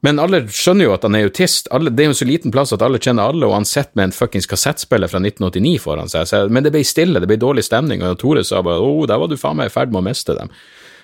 Men 0.06 0.22
alle 0.22 0.40
skjønner 0.50 0.88
jo 0.88 0.96
at 0.96 1.06
han 1.06 1.18
er 1.18 1.28
autist. 1.30 1.70
Alle, 1.74 1.94
det 1.94 2.02
er 2.02 2.10
jo 2.10 2.18
så 2.18 2.26
liten 2.26 2.54
plass 2.54 2.74
at 2.74 2.82
alle 2.86 2.98
kjenner 3.02 3.30
alle, 3.30 3.46
og 3.46 3.54
han 3.60 3.70
sitter 3.70 3.94
med 3.98 4.10
en 4.10 4.16
fuckings 4.18 4.50
kassettspiller 4.50 5.10
fra 5.10 5.22
1989 5.22 5.78
foran 5.86 6.10
seg. 6.10 6.26
Så, 6.30 6.42
men 6.50 6.66
det 6.66 6.74
ble 6.74 6.82
stille, 6.86 7.22
det 7.22 7.30
ble 7.30 7.38
dårlig 7.42 7.68
stemning, 7.70 8.02
og 8.06 8.18
Tore 8.22 8.42
sa 8.46 8.66
bare 8.66 8.82
'Å, 8.82 8.90
oh, 8.90 9.06
der 9.06 9.22
var 9.22 9.30
du 9.30 9.38
faen 9.38 9.62
meg 9.62 9.70
i 9.70 9.76
ferd 9.78 9.94
med 9.94 10.02
å 10.02 10.08
miste 10.10 10.34
dem'. 10.34 10.50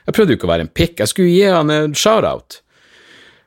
Jeg 0.10 0.18
prøvde 0.18 0.34
jo 0.34 0.42
ikke 0.42 0.50
å 0.50 0.54
være 0.56 0.66
en 0.66 0.74
pikk, 0.74 1.00
jeg 1.00 1.14
skulle 1.14 1.34
gi 1.34 1.46
han 1.54 1.70
en 1.70 1.94
shout-out. 1.94 2.62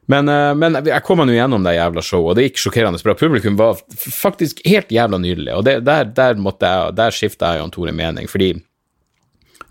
Men, 0.06 0.28
eh, 0.28 0.52
men, 0.58 0.78
jeg 0.84 1.04
kom 1.06 1.22
nå 1.24 1.32
gjennom 1.32 1.64
det 1.64 1.76
jævla 1.78 2.04
showet, 2.04 2.30
og 2.30 2.36
det 2.38 2.46
gikk 2.48 2.60
sjokkerende 2.64 3.00
bra. 3.04 3.16
Publikum 3.18 3.56
var 3.60 3.80
faktisk 3.96 4.60
helt 4.68 4.92
jævla 4.92 5.20
nydelig, 5.22 5.54
og 5.56 5.64
det, 5.64 5.78
der, 5.86 6.10
der, 6.16 6.36
jeg, 6.36 6.94
der 6.98 7.16
skifta 7.16 7.54
jeg 7.54 7.64
og 7.64 7.72
Tore 7.74 7.94
mening, 7.96 8.28
fordi 8.30 8.52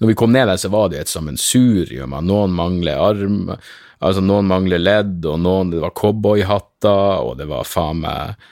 når 0.02 0.10
vi 0.10 0.18
kom 0.20 0.34
ned 0.34 0.50
der, 0.50 0.60
så 0.60 0.72
var 0.74 0.90
det 0.90 0.98
jo 0.98 1.06
et 1.06 1.14
sammensurium 1.14 2.16
av 2.18 2.26
noen 2.28 2.54
mangler 2.56 3.00
arm, 3.00 3.56
Altså, 4.04 4.20
noen 4.20 4.50
mangler 4.50 4.82
ledd, 4.82 5.22
og 5.24 5.38
noen 5.40 5.70
Det 5.72 5.78
var 5.80 5.94
cowboyhatter, 5.96 7.22
og 7.24 7.38
det 7.40 7.46
var 7.48 7.64
faen 7.64 8.02
meg 8.04 8.50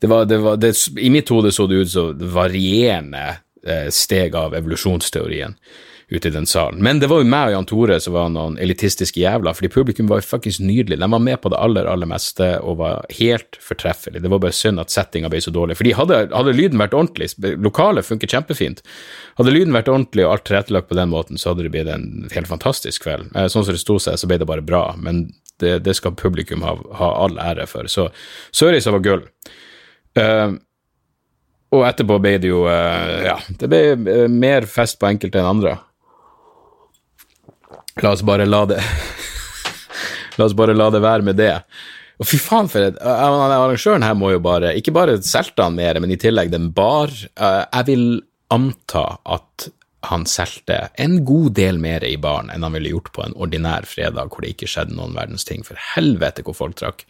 det 0.00 0.08
var, 0.08 0.24
det 0.24 0.38
var, 0.40 0.56
det, 0.56 0.74
I 0.96 1.10
mitt 1.12 1.28
hode 1.28 1.52
så 1.52 1.66
det 1.68 1.82
ut 1.82 1.90
som 1.92 2.20
varierende 2.32 3.24
eh, 3.66 3.88
steg 3.92 4.36
av 4.36 4.54
evolusjonsteorien 4.56 5.56
ute 6.10 6.28
i 6.28 6.34
den 6.34 6.46
salen. 6.46 6.82
Men 6.82 6.98
det 6.98 7.06
var 7.10 7.22
jo 7.22 7.28
meg 7.30 7.50
og 7.50 7.54
Jan 7.54 7.68
Tore 7.70 7.98
som 8.02 8.14
var 8.16 8.30
noen 8.34 8.56
elitistiske 8.58 9.20
jævler, 9.22 9.54
fordi 9.54 9.70
publikum 9.70 10.08
var 10.10 10.20
jo 10.20 10.26
fuckings 10.26 10.58
nydelig. 10.62 10.98
De 10.98 11.08
var 11.12 11.22
med 11.22 11.38
på 11.42 11.52
det 11.52 11.60
aller, 11.62 11.86
aller 11.86 12.08
meste 12.10 12.48
og 12.66 12.80
var 12.80 13.04
helt 13.20 13.58
fortreffelig. 13.62 14.22
Det 14.22 14.30
var 14.32 14.42
bare 14.42 14.56
synd 14.56 14.82
at 14.82 14.90
settinga 14.90 15.30
ble 15.30 15.42
så 15.44 15.54
dårlig. 15.54 15.78
Fordi 15.78 15.94
hadde, 15.94 16.22
hadde 16.34 16.56
lyden 16.56 16.82
vært 16.82 16.96
ordentlig, 16.98 17.30
lokalet 17.62 18.06
funker 18.06 18.30
kjempefint, 18.30 18.82
hadde 19.38 19.54
lyden 19.54 19.76
vært 19.76 19.90
ordentlig 19.92 20.26
og 20.26 20.34
alt 20.34 20.48
tilrettelagt 20.50 20.90
på 20.90 20.98
den 20.98 21.12
måten, 21.12 21.38
så 21.38 21.52
hadde 21.52 21.66
det 21.66 21.74
blitt 21.76 21.90
en 21.90 22.26
helt 22.34 22.50
fantastisk 22.50 23.06
kveld. 23.06 23.30
Eh, 23.36 23.46
sånn 23.52 23.66
som 23.66 23.76
det 23.76 23.82
sto 23.82 24.00
seg, 24.02 24.18
så 24.18 24.30
ble 24.30 24.40
det 24.42 24.48
bare 24.50 24.66
bra, 24.66 24.88
men 24.98 25.28
det, 25.62 25.78
det 25.86 25.94
skal 25.94 26.16
publikum 26.18 26.64
ha, 26.66 26.74
ha, 26.98 27.12
all 27.22 27.38
ære 27.38 27.68
for. 27.70 27.86
Så 27.92 28.08
Sørisa 28.56 28.94
var 28.96 29.04
gull. 29.04 29.22
Uh, 30.18 30.58
og 31.70 31.84
etterpå 31.86 32.16
ble 32.18 32.32
det 32.42 32.48
jo 32.50 32.64
uh, 32.66 33.20
Ja, 33.22 33.36
det 33.60 33.68
ble 33.70 34.24
mer 34.32 34.66
fest 34.66 34.98
på 34.98 35.06
enkelte 35.06 35.38
enn 35.38 35.52
andre. 35.52 35.76
La 37.98 38.12
oss 38.14 38.22
bare 38.22 38.46
la 38.46 38.64
det 38.70 38.78
La 40.38 40.46
oss 40.46 40.54
bare 40.56 40.76
la 40.76 40.86
det 40.94 41.02
være 41.02 41.26
med 41.26 41.36
det. 41.40 41.52
Og 42.20 42.28
fy 42.28 42.38
faen, 42.40 42.68
for 42.70 42.84
et 42.84 43.00
Arrangøren 43.00 44.04
her 44.04 44.16
må 44.16 44.30
jo 44.34 44.40
bare 44.44 44.74
Ikke 44.78 44.94
bare 44.94 45.18
solgte 45.24 45.66
han 45.66 45.76
mer, 45.76 45.98
men 46.00 46.12
i 46.12 46.20
tillegg 46.20 46.52
den 46.52 46.70
bar. 46.76 47.10
Eh, 47.10 47.64
jeg 47.64 47.88
vil 47.90 48.06
anta 48.52 49.04
at 49.24 49.70
han 50.08 50.24
solgte 50.28 50.86
en 51.00 51.18
god 51.28 51.52
del 51.58 51.76
mer 51.80 52.04
i 52.08 52.16
baren 52.16 52.48
enn 52.50 52.64
han 52.64 52.72
ville 52.72 52.94
gjort 52.94 53.10
på 53.12 53.24
en 53.26 53.36
ordinær 53.36 53.84
fredag 53.88 54.32
hvor 54.32 54.40
det 54.40 54.54
ikke 54.54 54.68
skjedde 54.70 54.96
noen 54.96 55.12
verdens 55.16 55.44
ting. 55.48 55.64
For 55.66 55.76
helvete 55.94 56.44
hvor 56.46 56.56
folk 56.56 56.78
trakk. 56.80 57.04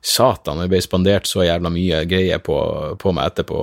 Satan, 0.00 0.58
det 0.62 0.70
ble 0.72 0.80
spandert 0.82 1.28
så 1.28 1.44
jævla 1.44 1.70
mye 1.70 2.02
greier 2.08 2.42
på, 2.42 2.56
på 2.98 3.14
meg 3.14 3.32
etterpå 3.32 3.62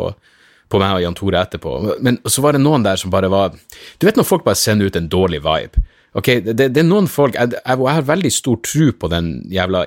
på 0.67 0.79
meg 0.81 0.97
og 0.97 1.03
Jan 1.03 1.15
Tore 1.15 1.39
etterpå. 1.39 1.73
Men 2.03 2.17
så 2.27 2.43
var 2.43 2.55
det 2.55 2.59
noen 2.63 2.83
der 2.83 2.99
som 2.99 3.11
bare 3.11 3.29
var 3.31 3.53
Du 3.55 4.07
vet 4.07 4.17
når 4.19 4.27
folk 4.27 4.43
bare 4.43 4.59
sender 4.59 4.89
ut 4.89 4.97
en 4.99 5.07
dårlig 5.07 5.39
vibe. 5.45 5.83
Ok, 6.15 6.29
det, 6.41 6.55
det, 6.55 6.79
er 6.79 6.87
noen 6.87 7.09
folk 7.11 7.35
jeg, 7.35 7.51
jeg, 7.57 7.77
jeg, 7.77 7.93
har 7.93 8.05
veldig 8.07 8.29
stor 8.31 8.55
tro 8.63 8.87
på 8.95 9.09
den 9.11 9.27
jævla 9.51 9.83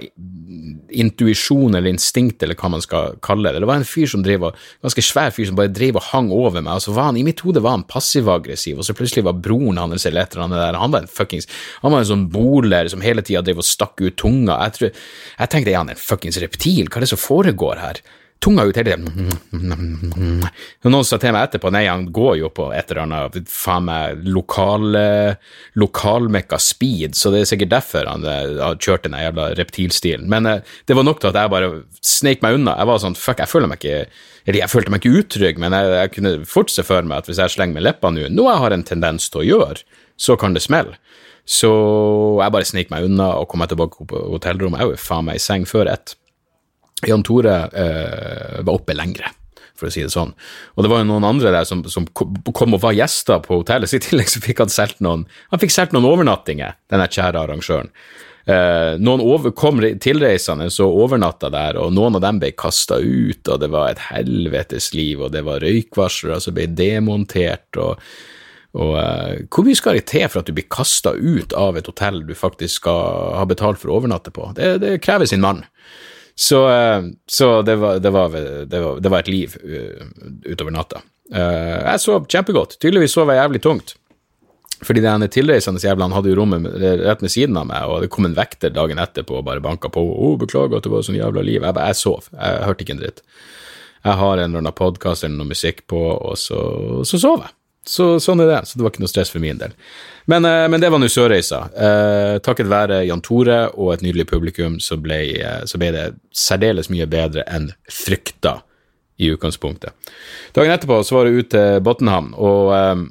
intuisjonen 0.90 1.78
eller 1.78 1.94
instinktet, 1.94 2.44
eller 2.44 2.59
hva 2.61 2.70
man 2.74 2.85
skal 2.85 3.16
kalle 3.24 3.50
det. 3.50 3.62
Det 3.62 3.68
var 3.70 3.80
en 3.80 3.88
fyr 3.88 4.11
som 4.11 4.22
drev 4.24 4.44
ganske 4.85 5.04
svær 5.04 5.33
fyr 5.35 5.48
som 5.48 5.59
bare 5.59 5.72
drev 5.72 5.98
og 5.98 6.06
hang 6.11 6.30
over 6.35 6.61
meg, 6.61 6.76
og 6.76 6.85
så 6.85 6.94
var 6.94 7.09
han, 7.09 7.18
i 7.18 7.24
mitt 7.26 7.40
hode 7.46 7.62
var 7.64 7.78
han 7.78 7.87
passiv-aggressiv, 7.88 8.78
og 8.78 8.87
så 8.87 8.94
plutselig 8.98 9.24
var 9.26 9.40
broren 9.42 9.80
hans 9.80 10.06
eller 10.06 10.26
et 10.26 10.37
eller 10.37 10.46
annet 10.46 10.62
der, 10.62 10.80
han 10.83 10.94
var 10.94 11.06
en 11.06 11.11
fuckings, 11.11 11.48
han 11.80 11.94
var 11.94 12.04
en 12.04 12.11
sånn 12.12 12.28
boler 12.33 12.90
som 12.92 13.04
hele 13.04 13.24
tida 13.26 13.42
drev 13.46 13.62
og 13.64 13.66
stakk 13.66 14.02
ut 14.02 14.18
tunga. 14.20 14.61
Jeg, 14.66 14.76
tror, 14.76 15.04
jeg 15.40 15.54
tenkte, 15.54 15.74
er 15.74 15.83
han 15.83 15.94
en 15.94 16.04
fuckings 16.04 16.40
reptil, 16.42 16.87
hva 16.87 17.00
er 17.00 17.06
det 17.06 17.14
som 17.14 17.22
foregår 17.22 17.80
her? 17.83 18.02
Tunga 18.40 18.64
ut 18.64 18.79
hele 18.81 18.96
tiden. 18.96 19.37
Noen 20.87 21.07
sa 21.07 21.18
til 21.20 21.35
meg 21.37 21.48
etterpå 21.48 21.72
nei, 21.74 21.85
han 21.90 22.07
går 22.14 22.38
jo 22.40 22.50
på 22.57 22.70
et 22.72 22.90
eller 22.90 23.03
annet 23.05 23.53
faen 23.53 23.87
meg 23.88 24.24
lokal, 24.24 24.96
lokalmekka 25.81 26.61
speed, 26.61 27.18
så 27.18 27.33
det 27.35 27.44
er 27.44 27.50
sikkert 27.53 27.74
derfor 27.74 28.09
han 28.09 28.24
eh, 28.24 28.57
har 28.61 28.81
kjørt 28.81 29.05
den 29.07 29.18
jævla 29.20 29.50
reptilstilen. 29.61 30.29
Men 30.33 30.48
uh, 30.48 30.74
det 30.88 30.96
var 30.96 31.07
nok 31.07 31.20
til 31.20 31.33
at 31.33 31.40
jeg 31.42 31.53
bare 31.53 31.70
sneik 32.00 32.44
meg 32.44 32.57
unna. 32.57 32.79
Jeg 32.81 32.90
var 32.90 33.03
sånn 33.05 33.18
fuck, 33.18 33.42
jeg 33.42 33.53
føler 33.53 33.70
meg 33.70 33.83
ikke 33.83 34.05
eller 34.48 34.62
jeg 34.62 34.72
følte 34.72 34.92
meg 34.92 35.05
ikke 35.05 35.20
utrygg, 35.20 35.59
men 35.61 35.74
jeg, 35.76 35.90
jeg 35.94 36.12
kunne 36.14 36.33
fort 36.48 36.72
se 36.72 36.85
for 36.87 37.07
meg 37.07 37.20
at 37.20 37.29
hvis 37.29 37.40
jeg 37.42 37.53
slenger 37.55 37.76
med 37.76 37.85
leppa 37.85 38.11
nå, 38.12 38.24
noe 38.33 38.55
jeg 38.55 38.62
har 38.64 38.74
en 38.74 38.87
tendens 38.88 39.29
til 39.31 39.42
å 39.42 39.46
gjøre, 39.46 39.85
så 40.20 40.37
kan 40.40 40.57
det 40.57 40.64
smelle. 40.64 40.96
Så 41.48 41.70
jeg 42.40 42.55
bare 42.55 42.68
snek 42.68 42.90
meg 42.92 43.09
unna 43.09 43.33
og 43.40 43.48
kom 43.50 43.64
tilbake 43.68 44.07
på 44.09 44.24
hotellrommet. 44.35 44.81
Jeg 44.81 44.92
var 44.92 45.05
faen 45.05 45.29
meg 45.29 45.40
i 45.40 45.44
seng 45.44 45.66
før 45.68 45.90
ett. 45.92 46.14
Jan 47.08 47.24
Tore 47.26 47.56
eh, 47.72 48.60
var 48.64 48.74
oppe 48.74 48.96
lengre, 48.96 49.32
for 49.78 49.88
å 49.88 49.92
si 49.94 50.04
det 50.04 50.12
sånn. 50.12 50.34
Og 50.76 50.84
det 50.84 50.90
var 50.92 51.02
jo 51.02 51.10
noen 51.10 51.28
andre 51.28 51.52
der 51.54 51.68
som, 51.68 51.82
som 51.88 52.08
kom 52.12 52.76
og 52.76 52.82
var 52.82 52.96
gjester 52.96 53.40
på 53.44 53.62
hotellet, 53.62 53.90
så 53.90 54.00
i 54.00 54.04
tillegg 54.04 54.32
så 54.32 54.42
fikk 54.44 54.64
han 54.64 54.72
solgt 54.72 55.00
noen 55.04 55.26
noen 55.50 56.10
overnattinger, 56.10 56.76
denne 56.92 57.08
kjære 57.08 57.46
arrangøren. 57.46 57.94
Eh, 58.50 58.96
noen 58.98 59.20
over, 59.22 59.52
kom 59.52 59.82
tilreisende 60.00 60.70
og 60.82 60.98
overnatta 61.04 61.50
der, 61.52 61.78
og 61.78 61.92
noen 61.94 62.16
av 62.18 62.24
dem 62.24 62.40
ble 62.40 62.52
kasta 62.56 62.98
ut, 62.98 63.46
og 63.46 63.60
det 63.62 63.68
var 63.72 63.92
et 63.92 64.04
helvetes 64.10 64.90
liv, 64.96 65.20
og 65.20 65.34
det 65.34 65.44
var 65.46 65.62
røykvarslere 65.62 66.40
som 66.40 66.56
ble 66.56 66.66
demontert, 66.72 67.68
og, 67.78 68.00
og 68.80 68.94
eh, 69.02 69.42
hvor 69.52 69.68
mye 69.68 69.78
skal 69.78 69.98
det 69.98 70.06
til 70.10 70.26
for 70.28 70.40
at 70.40 70.48
du 70.48 70.56
blir 70.56 70.70
kasta 70.72 71.12
ut 71.14 71.54
av 71.58 71.78
et 71.78 71.90
hotell 71.90 72.24
du 72.26 72.34
faktisk 72.38 72.80
skal 72.82 73.36
ha 73.38 73.44
betalt 73.48 73.82
for 73.82 73.92
å 73.92 74.00
overnatte 74.00 74.32
på? 74.34 74.50
Det, 74.56 74.72
det 74.82 74.96
krever 75.04 75.28
sin 75.28 75.44
mann. 75.44 75.62
Så, 76.40 76.61
eh, 76.72 77.03
så 77.29 77.62
det, 77.62 77.76
var, 77.76 77.98
det, 78.00 78.11
var, 78.11 78.31
det, 78.31 78.81
var, 78.81 79.00
det, 79.00 79.09
var, 79.12 79.18
et 79.18 79.29
liv 79.29 79.57
utover 80.46 80.72
natta. 80.72 81.03
Eh, 81.35 81.81
jeg 81.85 82.00
sov 82.00 82.29
kjempegodt. 82.33 82.79
Tydeligvis 82.81 83.12
sov 83.12 83.29
jeg 83.29 83.42
jævlig 83.42 83.61
tungt. 83.66 83.94
Fordi 84.81 85.03
den 85.05 85.26
tilreisende 85.29 85.83
jævla 85.85 86.09
hadde 86.14 86.33
jo 86.33 86.38
rommet 86.38 86.64
rett 86.81 87.20
ved 87.20 87.33
siden 87.33 87.59
av 87.61 87.66
meg, 87.68 87.85
og 87.85 88.00
det 88.00 88.09
kom 88.14 88.24
en 88.24 88.37
vekter 88.38 88.72
dagen 88.72 89.03
etterpå 89.03 89.42
og 89.42 89.44
bare 89.44 89.61
banka 89.61 89.92
på. 89.92 90.00
'Å, 90.00 90.33
beklager 90.40 90.81
at 90.81 90.88
det 90.88 90.92
var 90.94 91.05
sånn 91.05 91.20
jævla 91.20 91.44
liv.' 91.44 91.61
Jeg, 91.61 91.76
bare, 91.76 91.92
jeg 91.92 92.00
sov. 92.00 92.31
Jeg 92.33 92.64
hørte 92.64 92.87
ikke 92.87 92.96
en 92.96 93.03
dritt. 93.05 93.20
Jeg 94.00 94.16
har 94.16 94.38
en 94.38 94.48
eller 94.48 94.62
annen 94.64 94.79
podkast 94.81 95.26
eller 95.26 95.37
noe 95.37 95.53
musikk 95.53 95.85
på, 95.92 96.00
og 96.00 96.40
så, 96.40 96.61
så 97.05 97.20
sov 97.20 97.44
jeg. 97.44 97.53
Så 97.86 98.18
sånn 98.20 98.42
er 98.44 98.50
det. 98.50 98.60
Så 98.68 98.76
det 98.76 98.84
var 98.84 98.92
ikke 98.92 99.02
noe 99.04 99.10
stress 99.10 99.32
for 99.32 99.42
min 99.42 99.60
del. 99.60 99.72
Men, 100.30 100.44
eh, 100.44 100.66
men 100.68 100.80
det 100.82 100.90
var 100.92 101.00
nå 101.00 101.08
Sørreisa. 101.10 101.62
Eh, 101.74 102.38
takket 102.44 102.68
være 102.70 103.04
Jan 103.08 103.22
Tore 103.24 103.62
og 103.72 103.94
et 103.94 104.02
nydelig 104.04 104.28
publikum, 104.30 104.78
så 104.80 104.98
ble, 105.00 105.20
eh, 105.40 105.62
så 105.64 105.80
ble 105.80 105.90
det 105.94 106.04
særdeles 106.32 106.90
mye 106.92 107.08
bedre 107.10 107.44
enn 107.48 107.72
frykta 107.90 108.60
i 109.20 109.30
utgangspunktet. 109.32 109.92
Dagen 110.52 110.72
etterpå 110.72 111.00
så 111.04 111.16
var 111.16 111.24
det 111.24 111.40
ut 111.40 111.50
til 111.50 111.80
Botnhamn, 111.84 112.34
og 112.36 112.72
eh, 112.76 113.02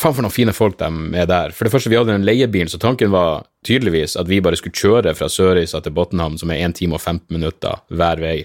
faen 0.00 0.16
for 0.16 0.24
noen 0.24 0.34
fine 0.34 0.54
folk 0.56 0.78
de 0.80 0.90
er 1.20 1.28
der. 1.30 1.54
For 1.54 1.64
det 1.64 1.72
første, 1.72 1.92
vi 1.92 1.96
hadde 2.00 2.16
en 2.16 2.26
leiebil, 2.26 2.68
så 2.68 2.80
tanken 2.82 3.12
var 3.14 3.44
tydeligvis 3.64 4.16
at 4.20 4.28
vi 4.28 4.42
bare 4.44 4.58
skulle 4.60 4.76
kjøre 4.76 5.14
fra 5.16 5.28
Sørreisa 5.30 5.80
til 5.84 5.94
Botnhamn, 5.96 6.40
som 6.40 6.50
er 6.50 6.64
1 6.64 6.80
time 6.80 6.98
og 6.98 7.04
15 7.04 7.28
minutter 7.32 7.84
hver 7.92 8.24
vei. 8.24 8.38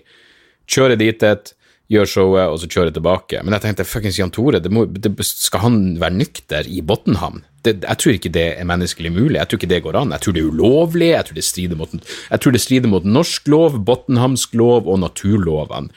Kjøre 0.69 0.99
dit 0.99 1.23
et 1.23 1.53
gjør 1.89 2.09
showet, 2.09 2.51
og 2.51 2.59
så 2.61 2.69
kjører 2.69 2.93
tilbake. 2.93 3.41
Men 3.43 3.55
jeg 3.55 3.65
tenkte 3.65 3.87
fuckings 3.87 4.19
Jan 4.19 4.33
Tore, 4.33 4.61
det 4.61 4.71
må, 4.73 4.85
det, 4.85 5.11
skal 5.25 5.63
han 5.65 5.79
være 6.01 6.19
nykter 6.19 6.69
i 6.69 6.83
Botnhamn? 6.85 7.45
jeg 7.65 7.97
tror 7.99 8.15
ikke 8.15 8.31
det 8.31 8.45
er 8.55 8.67
menneskelig 8.67 9.11
mulig. 9.11 9.35
Jeg 9.35 9.49
tror 9.49 9.59
ikke 9.59 9.71
det 9.73 9.81
går 9.83 9.97
an. 9.99 10.13
Jeg 10.15 10.23
tror 10.23 10.35
det 10.35 10.41
er 10.41 10.53
ulovlig. 10.53 11.09
Jeg 11.11 11.25
tror 11.27 11.35
det 11.35 11.43
strider 11.43 11.79
mot, 11.79 11.91
jeg 12.31 12.53
det 12.55 12.61
strider 12.63 12.91
mot 12.91 13.05
norsk 13.05 13.47
lov, 13.51 13.75
botnhamsk 13.85 14.55
lov 14.55 14.87
og 14.87 15.01
naturlovene 15.03 15.91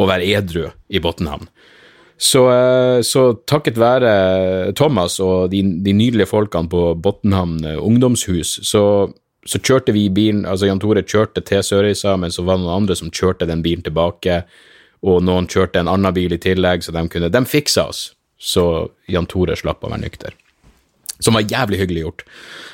å 0.00 0.06
være 0.08 0.28
edru 0.38 0.68
i 0.88 1.02
Botnhamn. 1.02 1.50
Så, 2.20 2.44
eh, 2.52 3.00
så, 3.02 3.32
takket 3.48 3.80
være 3.80 4.72
Thomas 4.76 5.18
og 5.24 5.50
de, 5.52 5.62
de 5.84 5.92
nydelige 5.96 6.28
folkene 6.28 6.68
på 6.68 6.94
Botnhamn 7.00 7.64
ungdomshus, 7.80 8.58
så, 8.68 8.82
så, 9.44 9.58
kjørte 9.58 9.92
vi 9.96 10.10
bilen 10.12 10.44
Altså, 10.44 10.68
Jan 10.68 10.80
Tore 10.80 11.02
kjørte 11.02 11.40
til 11.40 11.64
Sørreisa, 11.64 12.16
men 12.20 12.32
så 12.32 12.44
var 12.44 12.58
det 12.58 12.66
noen 12.66 12.82
andre 12.82 12.96
som 12.96 13.10
kjørte 13.10 13.48
den 13.48 13.64
bilen 13.64 13.82
tilbake 13.84 14.42
og 15.06 15.22
noen 15.24 15.48
kjørte 15.48 15.80
en 15.80 15.90
annen 15.90 16.14
bil 16.16 16.34
i 16.34 16.40
tillegg, 16.40 16.84
så 16.84 16.92
de 16.92 17.06
kunne 17.08 17.32
De 17.32 17.44
fiksa 17.48 17.86
oss, 17.88 18.12
så 18.38 18.90
Jan 19.08 19.28
Tore 19.30 19.56
slapp 19.56 19.84
å 19.84 19.92
være 19.92 20.04
nykter. 20.04 20.36
Som 21.20 21.36
var 21.36 21.44
jævlig 21.44 21.82
hyggelig 21.82 22.02
gjort. 22.04 22.24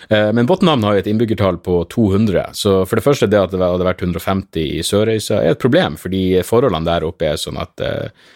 Eh, 0.09 0.31
men 0.33 0.47
Botnhamn 0.47 0.85
har 0.87 0.95
jo 0.95 1.03
et 1.03 1.11
innbyggertall 1.11 1.59
på 1.62 1.81
200, 1.91 2.55
så 2.55 2.79
for 2.87 2.99
det 2.99 3.07
første 3.07 3.31
det 3.31 3.41
at 3.41 3.55
det 3.55 3.62
hadde 3.62 3.87
vært 3.87 4.03
150 4.07 4.79
i 4.79 4.83
Sørøysa, 4.87 5.41
er 5.41 5.55
et 5.55 5.62
problem, 5.62 5.99
fordi 5.99 6.43
forholdene 6.47 6.87
der 6.87 7.07
oppe 7.07 7.33
er 7.33 7.41
sånn 7.43 7.59
at 7.62 7.83
eh, 7.83 8.27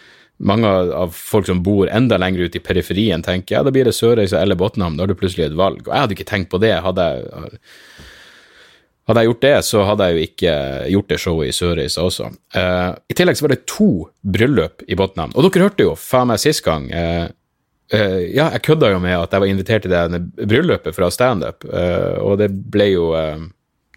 mange 0.41 0.67
av 0.67 1.13
folk 1.15 1.47
som 1.47 1.61
bor 1.63 1.87
enda 1.93 2.17
lenger 2.19 2.47
ut 2.47 2.57
i 2.57 2.63
periferien, 2.63 3.23
tenker 3.23 3.55
ja, 3.59 3.63
da 3.63 3.71
blir 3.71 3.87
det 3.87 3.95
Sørøysa 3.95 4.41
eller 4.41 4.59
Botnhamn, 4.59 4.97
da 4.97 5.05
har 5.05 5.11
du 5.11 5.19
plutselig 5.19 5.47
et 5.47 5.59
valg. 5.59 5.83
Og 5.85 5.93
jeg 5.93 6.05
hadde 6.05 6.17
ikke 6.17 6.31
tenkt 6.31 6.51
på 6.51 6.59
det. 6.63 6.73
hadde 6.83 7.07
jeg 7.07 7.51
hadde 9.09 9.23
jeg 9.23 9.31
gjort 9.31 9.45
det, 9.45 9.55
så 9.65 9.83
hadde 9.87 10.07
jeg 10.07 10.15
jo 10.15 10.25
ikke 10.27 10.55
gjort 10.93 11.11
det 11.11 11.19
showet 11.21 11.49
i 11.49 11.55
Sørreisa 11.55 12.03
også. 12.05 12.31
Uh, 12.55 12.89
I 13.09 13.17
tillegg 13.17 13.37
så 13.37 13.47
var 13.47 13.55
det 13.55 13.63
to 13.69 13.91
bryllup 14.21 14.83
i 14.87 14.97
Botnhamn. 14.97 15.33
Og 15.35 15.47
dere 15.47 15.67
hørte 15.67 15.87
jo 15.87 15.95
faen 15.99 16.29
meg 16.31 16.41
sist 16.43 16.63
gang 16.65 16.87
uh, 16.93 17.25
uh, 17.95 18.19
Ja, 18.27 18.51
jeg 18.53 18.63
kødda 18.67 18.91
jo 18.93 19.01
med 19.03 19.17
at 19.17 19.33
jeg 19.33 19.43
var 19.43 19.53
invitert 19.53 19.87
til 19.87 19.95
det 19.95 20.21
bryllupet 20.37 20.95
fra 20.95 21.09
standup, 21.13 21.65
og 21.65 22.37
det 22.39 22.51
ble 22.51 22.91
jo 22.93 23.09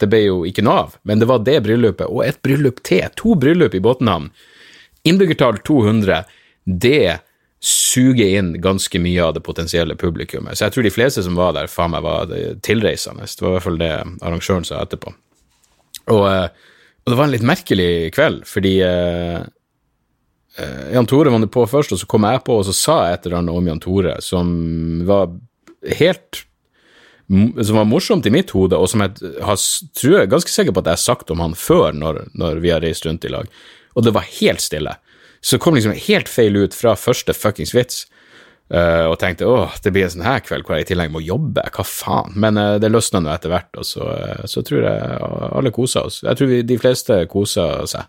Det 0.01 0.09
ble 0.11 0.25
jo 0.25 0.41
ikke 0.49 0.65
noe 0.67 0.81
av, 0.87 0.97
men 1.07 1.21
det 1.21 1.29
var 1.31 1.45
det 1.47 1.61
bryllupet 1.63 2.09
og 2.09 2.25
et 2.25 2.41
bryllup 2.43 2.83
til. 2.83 3.05
To 3.21 3.37
bryllup 3.39 3.77
i 3.77 3.81
Botnhamn. 3.85 4.33
Innbyggertall 5.07 5.61
200. 5.63 6.25
Det 6.65 7.21
suge 7.65 8.27
inn 8.37 8.53
ganske 8.61 9.01
mye 9.01 9.25
av 9.25 9.35
det 9.37 9.43
potensielle 9.47 9.97
publikummet. 9.97 10.59
Så 10.59 10.67
jeg 10.67 10.75
tror 10.75 10.87
de 10.87 10.93
fleste 10.93 11.25
som 11.25 11.39
var 11.39 11.55
der, 11.57 11.71
faen 11.71 11.95
meg 11.95 12.05
var 12.05 12.31
tilreisende. 12.67 13.25
Det 13.25 13.45
var 13.45 13.55
i 13.55 13.57
hvert 13.57 13.67
fall 13.67 13.81
det 13.81 13.93
arrangøren 14.21 14.67
sa 14.69 14.83
etterpå. 14.85 15.15
Og, 16.13 16.25
eh, 16.29 16.49
og, 17.05 17.11
det 17.11 17.19
var 17.19 17.25
en 17.25 17.33
litt 17.33 17.47
merkelig 17.49 17.91
kveld, 18.17 18.43
fordi 18.49 18.75
eh, 18.85 19.45
Jan 20.93 21.09
Tore 21.09 21.33
var 21.33 21.47
på 21.53 21.65
først, 21.71 21.95
og 21.97 22.03
så 22.03 22.09
kom 22.11 22.29
jeg 22.29 22.45
på, 22.45 22.59
og 22.61 22.69
så 22.69 22.77
sa 22.77 22.99
jeg 23.07 23.19
et 23.19 23.29
eller 23.29 23.41
annet 23.41 23.61
om 23.61 23.71
Jan 23.73 23.83
Tore 23.83 24.19
som 24.25 24.51
var 25.09 25.33
helt 25.99 26.45
som 27.65 27.79
var 27.79 27.87
morsomt 27.89 28.27
i 28.29 28.33
mitt 28.33 28.51
hode, 28.53 28.77
og 28.77 28.89
som 28.91 29.01
jeg 29.01 29.33
har, 29.41 29.57
tror 29.97 30.13
jeg 30.13 30.27
er 30.27 30.33
ganske 30.35 30.53
sikker 30.53 30.75
på 30.77 30.83
at 30.83 30.91
jeg 30.91 30.99
har 30.99 31.05
sagt 31.07 31.33
om 31.33 31.41
han 31.41 31.55
før, 31.57 31.95
når, 31.97 32.27
når 32.37 32.61
vi 32.61 32.73
har 32.75 32.85
reist 32.85 33.07
rundt 33.09 33.25
i 33.25 33.33
lag. 33.33 33.49
Og 33.97 34.05
det 34.05 34.13
var 34.13 34.29
helt 34.29 34.61
stille. 34.61 34.93
Så 35.45 35.61
kom 35.61 35.77
liksom 35.77 35.93
helt 36.07 36.31
feil 36.33 36.57
ut 36.57 36.77
fra 36.77 36.95
første 36.97 37.35
fuckings 37.37 37.75
vits. 37.77 38.05
Uh, 38.73 39.11
og 39.11 39.19
tenkte 39.21 39.45
åh, 39.45 39.75
det 39.85 39.91
blir 39.93 40.07
en 40.07 40.15
sånn 40.15 40.25
her 40.25 40.39
kveld 40.41 40.65
hvor 40.65 40.79
jeg 40.79 40.87
i 40.87 40.89
tillegg 40.89 41.11
må 41.13 41.21
jobbe, 41.21 41.67
hva 41.75 41.85
faen. 41.85 42.33
Men 42.41 42.57
uh, 42.57 42.77
det 42.81 42.89
løsna 42.89 43.21
nå 43.21 43.29
etter 43.35 43.53
hvert, 43.53 43.69
og 43.77 43.85
så, 43.85 44.09
uh, 44.09 44.47
så, 44.49 44.65
tror 44.65 44.87
jeg 44.87 45.19
alle 45.51 45.73
kosa 45.75 46.07
oss. 46.09 46.23
Jeg 46.25 46.41
tror 46.41 46.49
vi, 46.49 46.63
de 46.65 46.79
fleste 46.81 47.19
kosa 47.31 47.67
seg. 47.91 48.09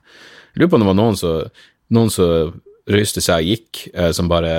Jeg 0.54 0.64
lurer 0.64 0.72
på 0.72 0.80
om 0.80 0.86
det 0.86 0.90
var 0.94 1.02
noen 2.00 2.14
som 2.16 2.56
røyste 2.92 3.22
seg 3.24 3.42
og 3.42 3.50
gikk, 3.50 3.80
som 4.14 4.28
bare 4.30 4.52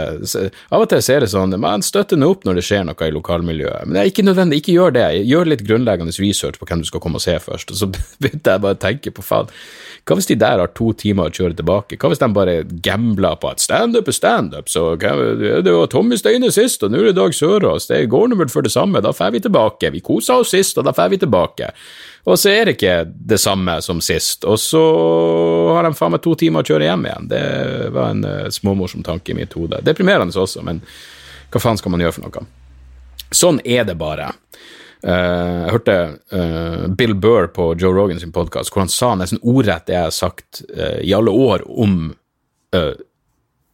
Av 0.75 0.83
og 0.83 0.89
til 0.91 1.03
ser 1.05 1.23
det 1.23 1.31
sånn 1.31 1.55
man 1.63 1.85
støtter 1.87 2.19
nå 2.19 2.33
opp 2.35 2.47
når 2.47 2.59
det 2.59 2.65
skjer 2.67 2.87
noe 2.89 3.07
i 3.07 3.15
lokalmiljøet, 3.15 3.87
men 3.87 3.95
det 3.95 4.03
er 4.03 4.11
ikke 4.11 4.27
nødvendig, 4.27 4.61
ikke 4.63 4.75
gjør 4.75 4.97
det. 4.97 5.07
Gjør 5.31 5.51
litt 5.53 5.67
grunnleggende 5.67 6.15
research 6.19 6.59
på 6.59 6.67
hvem 6.67 6.83
du 6.83 6.89
skal 6.91 7.03
komme 7.05 7.21
og 7.21 7.27
se 7.27 7.37
først. 7.43 7.71
Og 7.71 7.79
så 7.79 7.91
begynte 8.23 8.57
jeg 8.57 8.65
bare 8.65 8.79
å 8.79 8.83
tenke 8.87 9.15
på 9.15 9.25
faen 9.27 9.53
hva 10.07 10.15
hvis 10.15 10.29
de 10.31 10.37
der 10.39 10.61
har 10.63 10.71
to 10.71 10.93
timer 10.95 11.27
å 11.27 11.35
kjøre 11.35 11.57
tilbake? 11.59 11.97
Hva 11.99 12.13
hvis 12.13 12.21
de 12.23 12.29
bare 12.31 12.61
gambler 12.85 13.35
på 13.43 13.49
at 13.51 13.63
standup 13.63 14.07
er 14.07 14.15
standup, 14.15 14.69
så 14.71 14.93
det 14.95 15.65
var 15.67 15.89
Tommy 15.91 16.15
Steine 16.21 16.53
sist, 16.55 16.85
og 16.87 16.93
nå 16.95 17.01
er 17.01 17.09
det 17.09 17.17
Dag 17.19 17.35
Sørås, 17.35 17.89
det 17.91 18.05
går 18.13 18.31
nå 18.31 18.39
vel 18.39 18.53
for 18.53 18.63
det 18.63 18.71
samme, 18.71 19.03
da 19.03 19.11
drar 19.11 19.35
vi 19.35 19.43
tilbake. 19.43 19.91
Vi 19.91 20.05
kosa 20.07 20.39
oss 20.45 20.55
sist, 20.55 20.79
og 20.79 20.87
da 20.87 20.95
drar 20.95 21.11
vi 21.11 21.19
tilbake. 21.19 21.73
Og 22.27 22.39
så 22.39 22.51
er 22.51 22.67
det 22.67 22.75
ikke 22.75 22.95
det 23.07 23.39
samme 23.39 23.77
som 23.85 24.01
sist, 24.03 24.45
og 24.45 24.59
så 24.59 24.83
har 25.77 25.87
de 25.87 25.95
faen 25.95 26.11
meg 26.17 26.25
to 26.25 26.35
timer 26.39 26.65
å 26.65 26.67
kjøre 26.67 26.89
hjem 26.89 27.05
igjen. 27.07 27.29
Det 27.31 27.43
var 27.95 28.15
en 28.15 28.25
uh, 28.27 28.49
småmorsom 28.51 29.05
tanke 29.07 29.31
i 29.31 29.37
mitt 29.39 29.55
hode. 29.55 29.79
Deprimerende 29.87 30.35
også, 30.43 30.65
men 30.67 30.83
hva 31.55 31.63
faen 31.63 31.79
skal 31.79 31.95
man 31.95 32.03
gjøre 32.03 32.17
for 32.17 32.27
noe? 32.27 32.49
Sånn 33.31 33.61
er 33.63 33.87
det 33.87 33.95
bare. 34.01 34.33
Uh, 35.07 35.67
jeg 35.69 35.77
hørte 35.77 35.97
uh, 36.35 36.87
Bill 36.99 37.15
Burr 37.15 37.47
på 37.55 37.69
Joe 37.79 37.95
Rogan 37.95 38.19
sin 38.19 38.35
podkast, 38.35 38.75
hvor 38.75 38.83
han 38.83 38.91
sa 38.91 39.15
nesten 39.15 39.43
ordrett 39.47 39.87
det 39.87 39.95
jeg 39.95 40.09
har 40.09 40.19
sagt 40.19 40.65
uh, 40.75 40.99
i 41.07 41.15
alle 41.15 41.31
år 41.31 41.63
om 41.71 42.15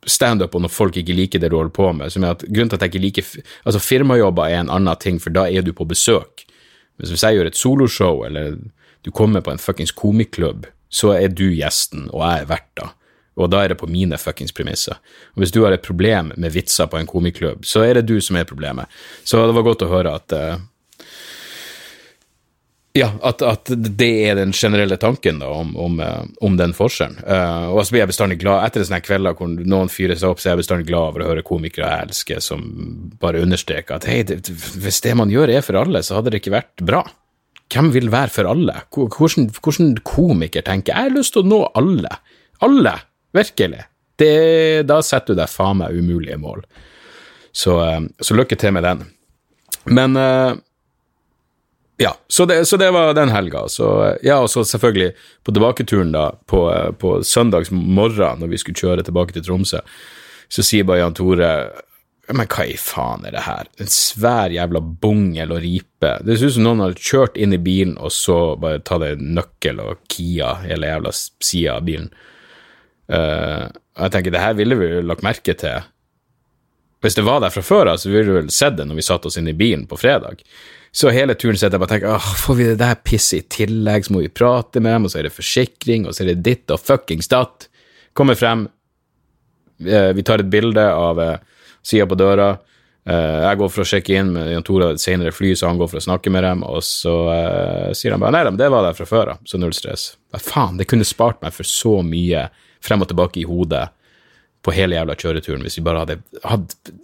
standup 0.07 0.55
og 0.55 0.63
når 0.63 0.71
folk 0.71 0.97
ikke 1.01 1.15
liker 1.17 1.41
det 1.43 1.49
du 1.51 1.57
holder 1.57 1.73
på 1.75 1.89
med. 1.97 2.13
som 2.13 2.23
er 2.23 2.37
at 2.37 2.45
grunnen 2.45 2.71
til 2.71 2.79
at 2.79 2.85
jeg 2.85 2.93
ikke 2.93 3.03
liker 3.03 3.27
altså 3.65 3.81
Firmajobber 3.83 4.51
er 4.51 4.61
en 4.61 4.71
annen 4.71 4.99
ting, 5.01 5.19
for 5.23 5.35
da 5.35 5.49
er 5.49 5.63
du 5.63 5.73
på 5.73 5.87
besøk. 5.89 6.45
Men 6.99 7.09
hvis 7.09 7.25
jeg 7.25 7.39
gjør 7.39 7.51
et 7.51 7.59
soloshow, 7.59 8.25
eller 8.27 8.57
du 9.03 9.11
kommer 9.11 9.43
på 9.45 9.53
en 9.53 9.63
fuckings 9.63 9.95
komikklubb, 9.97 10.67
så 10.93 11.15
er 11.17 11.33
du 11.33 11.49
gjesten, 11.51 12.09
og 12.13 12.25
jeg 12.27 12.43
er 12.43 12.51
verta. 12.51 12.91
Og 13.41 13.49
da 13.49 13.63
er 13.63 13.73
det 13.73 13.79
på 13.81 13.89
mine 13.89 14.19
fuckings 14.21 14.53
premisser. 14.53 14.99
Og 15.33 15.43
hvis 15.43 15.55
du 15.55 15.63
har 15.65 15.73
et 15.73 15.85
problem 15.85 16.35
med 16.37 16.53
vitser 16.53 16.91
på 16.93 16.99
en 17.01 17.09
komikklubb, 17.09 17.65
så 17.65 17.87
er 17.87 17.97
det 17.97 18.05
du 18.11 18.19
som 18.21 18.37
er 18.37 18.49
problemet. 18.49 18.93
Så 19.25 19.41
det 19.41 19.57
var 19.57 19.65
godt 19.65 19.87
å 19.87 19.91
høre 19.93 20.13
at 20.21 20.37
ja, 22.93 23.09
at, 23.25 23.41
at, 23.43 23.71
det 23.73 24.11
er 24.29 24.37
den 24.37 24.51
generelle 24.53 24.99
tanken 25.01 25.39
da, 25.41 25.49
om, 25.49 25.71
om, 25.81 26.01
eh, 26.05 26.25
om 26.45 26.59
den 26.61 26.75
forskjellen. 26.77 27.23
Uh, 27.25 27.71
og 27.73 27.87
så 27.87 27.95
blir 27.95 28.03
jeg 28.03 28.11
bestandig 28.11 28.37
glad 28.43 28.67
etter 28.67 28.85
sånne 28.85 29.01
kvelder 29.05 29.37
hvor 29.39 29.49
noen 29.49 29.89
fyrer 29.93 30.19
seg 30.21 30.35
opp, 30.35 30.43
så 30.43 30.51
er 30.51 30.53
jeg 30.53 30.61
bestandig 30.61 30.91
glad 30.91 31.15
over 31.15 31.25
å 31.25 31.31
høre 31.31 31.45
komikere 31.47 31.89
jeg 31.89 32.09
elsker, 32.11 32.43
som 32.45 32.67
bare 33.23 33.41
understreker 33.41 33.97
at 33.97 34.09
hei, 34.11 34.19
det, 34.29 34.43
hvis 34.53 35.01
det 35.07 35.15
man 35.17 35.33
gjør 35.33 35.55
er 35.55 35.65
for 35.65 35.81
alle, 35.81 36.03
så 36.05 36.19
hadde 36.19 36.35
det 36.35 36.43
ikke 36.43 36.53
vært 36.59 36.85
bra. 36.85 37.01
Hvem 37.73 37.89
vil 37.95 38.13
være 38.13 38.35
for 38.35 38.51
alle? 38.51 38.75
Hvordan, 38.93 39.49
hvordan 39.65 39.95
komiker 40.05 40.67
tenker 40.67 40.93
jeg 40.93 41.09
har 41.09 41.17
lyst 41.17 41.33
til 41.33 41.47
å 41.47 41.49
nå 41.49 41.63
alle? 41.81 42.13
Alle! 42.67 42.93
Virkelig. 43.33 43.87
Det, 44.21 44.35
da 44.85 44.99
setter 45.01 45.33
du 45.33 45.41
deg 45.41 45.49
faen 45.49 45.81
meg 45.81 45.97
umulige 45.97 46.37
mål. 46.37 46.61
Så, 47.57 47.79
uh, 47.81 48.05
så 48.21 48.37
lykke 48.37 48.61
til 48.61 48.77
med 48.77 48.85
den. 48.85 49.07
Men 49.89 50.21
uh, 50.21 50.61
ja, 52.01 52.15
så 52.29 52.47
det, 52.49 52.65
så 52.67 52.79
det, 52.81 52.91
var 52.95 53.13
den 53.15 53.31
helga. 53.31 53.67
Så, 53.69 53.87
ja, 54.25 54.41
og 54.41 54.51
så 54.51 54.65
selvfølgelig 54.65 55.13
på 55.45 55.55
tilbaketuren 55.55 56.13
da, 56.15 56.31
på, 56.49 56.65
på 56.99 57.15
søndags 57.27 57.71
morgen 57.71 58.43
når 58.43 58.53
vi 58.53 58.61
skulle 58.63 58.81
kjøre 58.81 59.05
tilbake 59.07 59.37
til 59.37 59.45
Tromsø, 59.47 59.83
så 60.53 60.65
sier 60.67 60.89
bare 60.89 61.03
Jan 61.05 61.17
Tore 61.17 61.53
men 62.31 62.47
hva 62.47 62.65
i 62.71 62.77
faen 62.79 63.25
er 63.27 63.35
det 63.35 63.45
her? 63.45 63.69
En 63.83 63.91
svær 63.91 64.53
jævla 64.55 64.81
bungel 64.81 65.53
og 65.53 65.63
ripe. 65.65 66.13
Det 66.23 66.37
ser 66.39 66.53
ut 66.53 66.57
som 66.57 66.67
noen 66.69 66.85
har 66.85 66.95
kjørt 66.95 67.37
inn 67.37 67.55
i 67.57 67.61
bilen 67.61 67.97
og 67.99 68.13
så 68.15 68.55
bare 68.63 68.81
tatt 68.87 69.05
en 69.09 69.33
nøkkel 69.37 69.83
og 69.83 70.05
kia 70.13 70.55
hele 70.63 70.93
jævla 70.93 71.13
sida 71.13 71.75
av 71.77 71.89
bilen. 71.89 72.13
Uh, 73.11 73.67
jeg 73.99 74.15
tenker, 74.15 74.33
det 74.33 74.41
her 74.41 74.55
ville 74.57 74.79
vi 74.79 74.89
jo 74.89 75.03
lagt 75.05 75.27
merke 75.27 75.57
til. 75.59 75.91
Hvis 77.03 77.19
det 77.19 77.25
var 77.27 77.43
der 77.43 77.51
fra 77.51 77.65
før 77.67 77.93
av, 77.93 77.99
så 77.99 78.11
ville 78.11 78.29
du 78.29 78.37
vel 78.37 78.53
sett 78.55 78.77
det 78.79 78.87
når 78.87 79.01
vi 79.01 79.07
satte 79.07 79.31
oss 79.31 79.39
inn 79.41 79.51
i 79.51 79.57
bilen 79.59 79.89
på 79.91 79.99
fredag. 79.99 80.43
Så 80.95 81.11
hele 81.11 81.35
turen 81.35 81.57
sitter 81.57 81.75
jeg 81.75 81.83
bare 81.83 81.89
og 81.89 81.95
tenker 81.95 82.15
åh, 82.15 82.33
får 82.45 82.59
vi 82.59 82.69
det 82.69 82.81
der 82.83 82.99
pisset 83.03 83.41
i 83.41 83.57
tillegg, 83.57 84.07
så 84.07 84.15
må 84.15 84.23
vi 84.23 84.31
prate 84.33 84.83
med 84.83 84.95
dem, 84.95 85.09
og 85.09 85.13
så 85.13 85.23
er 85.23 85.27
det 85.27 85.35
forsikring, 85.35 86.07
og 86.07 86.15
så 86.15 86.25
er 86.25 86.33
det 86.33 86.43
ditt 86.47 86.75
og 86.75 86.83
fuckings 86.83 87.31
datt. 87.33 87.67
Kommer 88.15 88.39
frem, 88.39 88.67
eh, 89.87 90.13
vi 90.15 90.27
tar 90.27 90.45
et 90.45 90.53
bilde 90.53 90.85
av 90.85 91.23
eh, 91.23 91.65
sida 91.83 92.07
på 92.07 92.21
døra, 92.21 92.53
Eh, 93.03 93.39
jeg 93.43 93.59
går 93.59 93.71
for 93.75 93.83
å 93.83 93.89
sjekke 93.89 94.15
inn 94.15 94.29
med 94.31 94.53
Jan 94.53 94.63
Tore 94.63 94.93
senere 95.03 95.33
fly, 95.35 95.57
så 95.59 95.67
han 95.67 95.79
går 95.81 95.89
for 95.91 95.99
å 95.99 96.05
snakke 96.05 96.31
med 96.31 96.45
dem, 96.47 96.61
og 96.63 96.85
så 96.87 97.15
sier 97.99 98.15
han 98.15 98.23
bare 98.23 98.37
nei, 98.37 98.53
det 98.61 98.69
var 98.71 98.87
der 98.87 98.95
fra 98.95 99.07
før 99.09 99.33
av, 99.35 99.41
så 99.49 99.59
null 99.59 99.75
stress. 99.75 100.13
Hva 100.31 100.39
faen, 100.43 100.79
det 100.79 100.87
kunne 100.91 101.07
spart 101.07 101.43
meg 101.43 101.55
for 101.57 101.67
så 101.67 101.97
mye 102.07 102.47
frem 102.83 103.03
og 103.03 103.11
tilbake 103.11 103.43
i 103.43 103.49
hodet 103.49 103.89
på 104.63 104.75
hele 104.77 104.99
jævla 104.99 105.17
kjøreturen 105.19 105.65
hvis 105.67 105.79
vi 105.79 105.87
bare 105.87 106.05
hadde, 106.05 106.21
hadde 106.47 106.99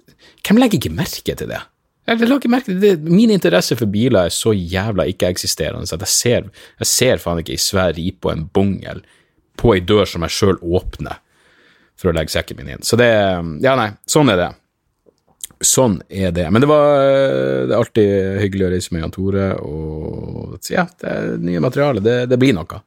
Hvem 0.46 0.58
legger 0.60 0.78
ikke 0.78 0.94
merke 0.96 1.34
til 1.36 1.50
det? 1.50 1.60
Jeg 2.08 2.20
legger 2.22 2.38
ikke 2.38 2.50
merke 2.50 2.70
til 2.70 2.80
det. 2.80 2.92
Min 3.04 3.30
interesse 3.34 3.76
for 3.76 3.90
biler 3.92 4.26
er 4.26 4.32
så 4.32 4.54
jævla 4.56 5.04
ikke-eksisterende 5.10 5.84
at 5.84 6.04
jeg 6.06 6.12
ser, 6.14 6.46
jeg 6.80 6.88
ser 6.88 7.20
faen 7.20 7.42
ikke 7.42 7.52
ei 7.52 7.60
svær 7.60 7.92
ripe 7.98 8.30
og 8.30 8.32
en 8.32 8.46
bongel 8.54 9.02
på 9.60 9.74
ei 9.74 9.82
dør 9.84 10.08
som 10.08 10.24
jeg 10.24 10.36
sjøl 10.36 10.56
åpner 10.64 11.20
for 11.98 12.10
å 12.10 12.16
legge 12.16 12.32
sekken 12.32 12.60
min 12.60 12.72
inn. 12.76 12.86
Så 12.86 12.96
det 12.96 13.10
Ja, 13.10 13.74
nei, 13.76 13.90
sånn 14.08 14.32
er 14.32 14.40
det. 14.40 14.48
Sånn 15.64 15.98
er 16.08 16.32
det. 16.32 16.46
Men 16.54 16.62
det 16.62 16.70
var 16.70 16.86
det 17.02 17.72
er 17.74 17.78
alltid 17.80 18.12
hyggelig 18.44 18.68
å 18.68 18.70
reise 18.72 18.94
med 18.94 19.02
Jan 19.02 19.14
Tore, 19.14 19.48
og 19.58 20.70
ja, 20.70 20.86
det 21.02 21.10
er 21.12 21.32
nye 21.42 21.62
materiale. 21.64 22.04
Det, 22.04 22.20
det 22.30 22.38
blir 22.40 22.54
noe. 22.56 22.80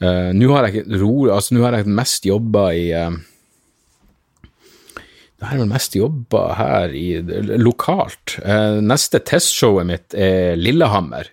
Uh, 0.00 0.30
nå 0.32 0.48
har 0.54 0.70
jeg 0.70 0.86
ro, 1.02 1.26
altså 1.28 1.58
har 1.60 1.76
jeg 1.76 1.90
mest 1.92 2.24
jobba 2.24 2.70
i 2.72 2.86
uh, 2.96 3.18
det 5.40 5.48
her 5.48 5.56
er 5.56 5.62
vel 5.64 5.72
mest 5.72 5.94
jobba 5.96 6.46
her 6.58 6.92
i, 6.92 7.06
lokalt. 7.56 8.36
Uh, 8.44 8.80
neste 8.84 9.22
testshowet 9.24 9.88
mitt 9.88 10.16
er 10.16 10.58
Lillehammer. 10.60 11.32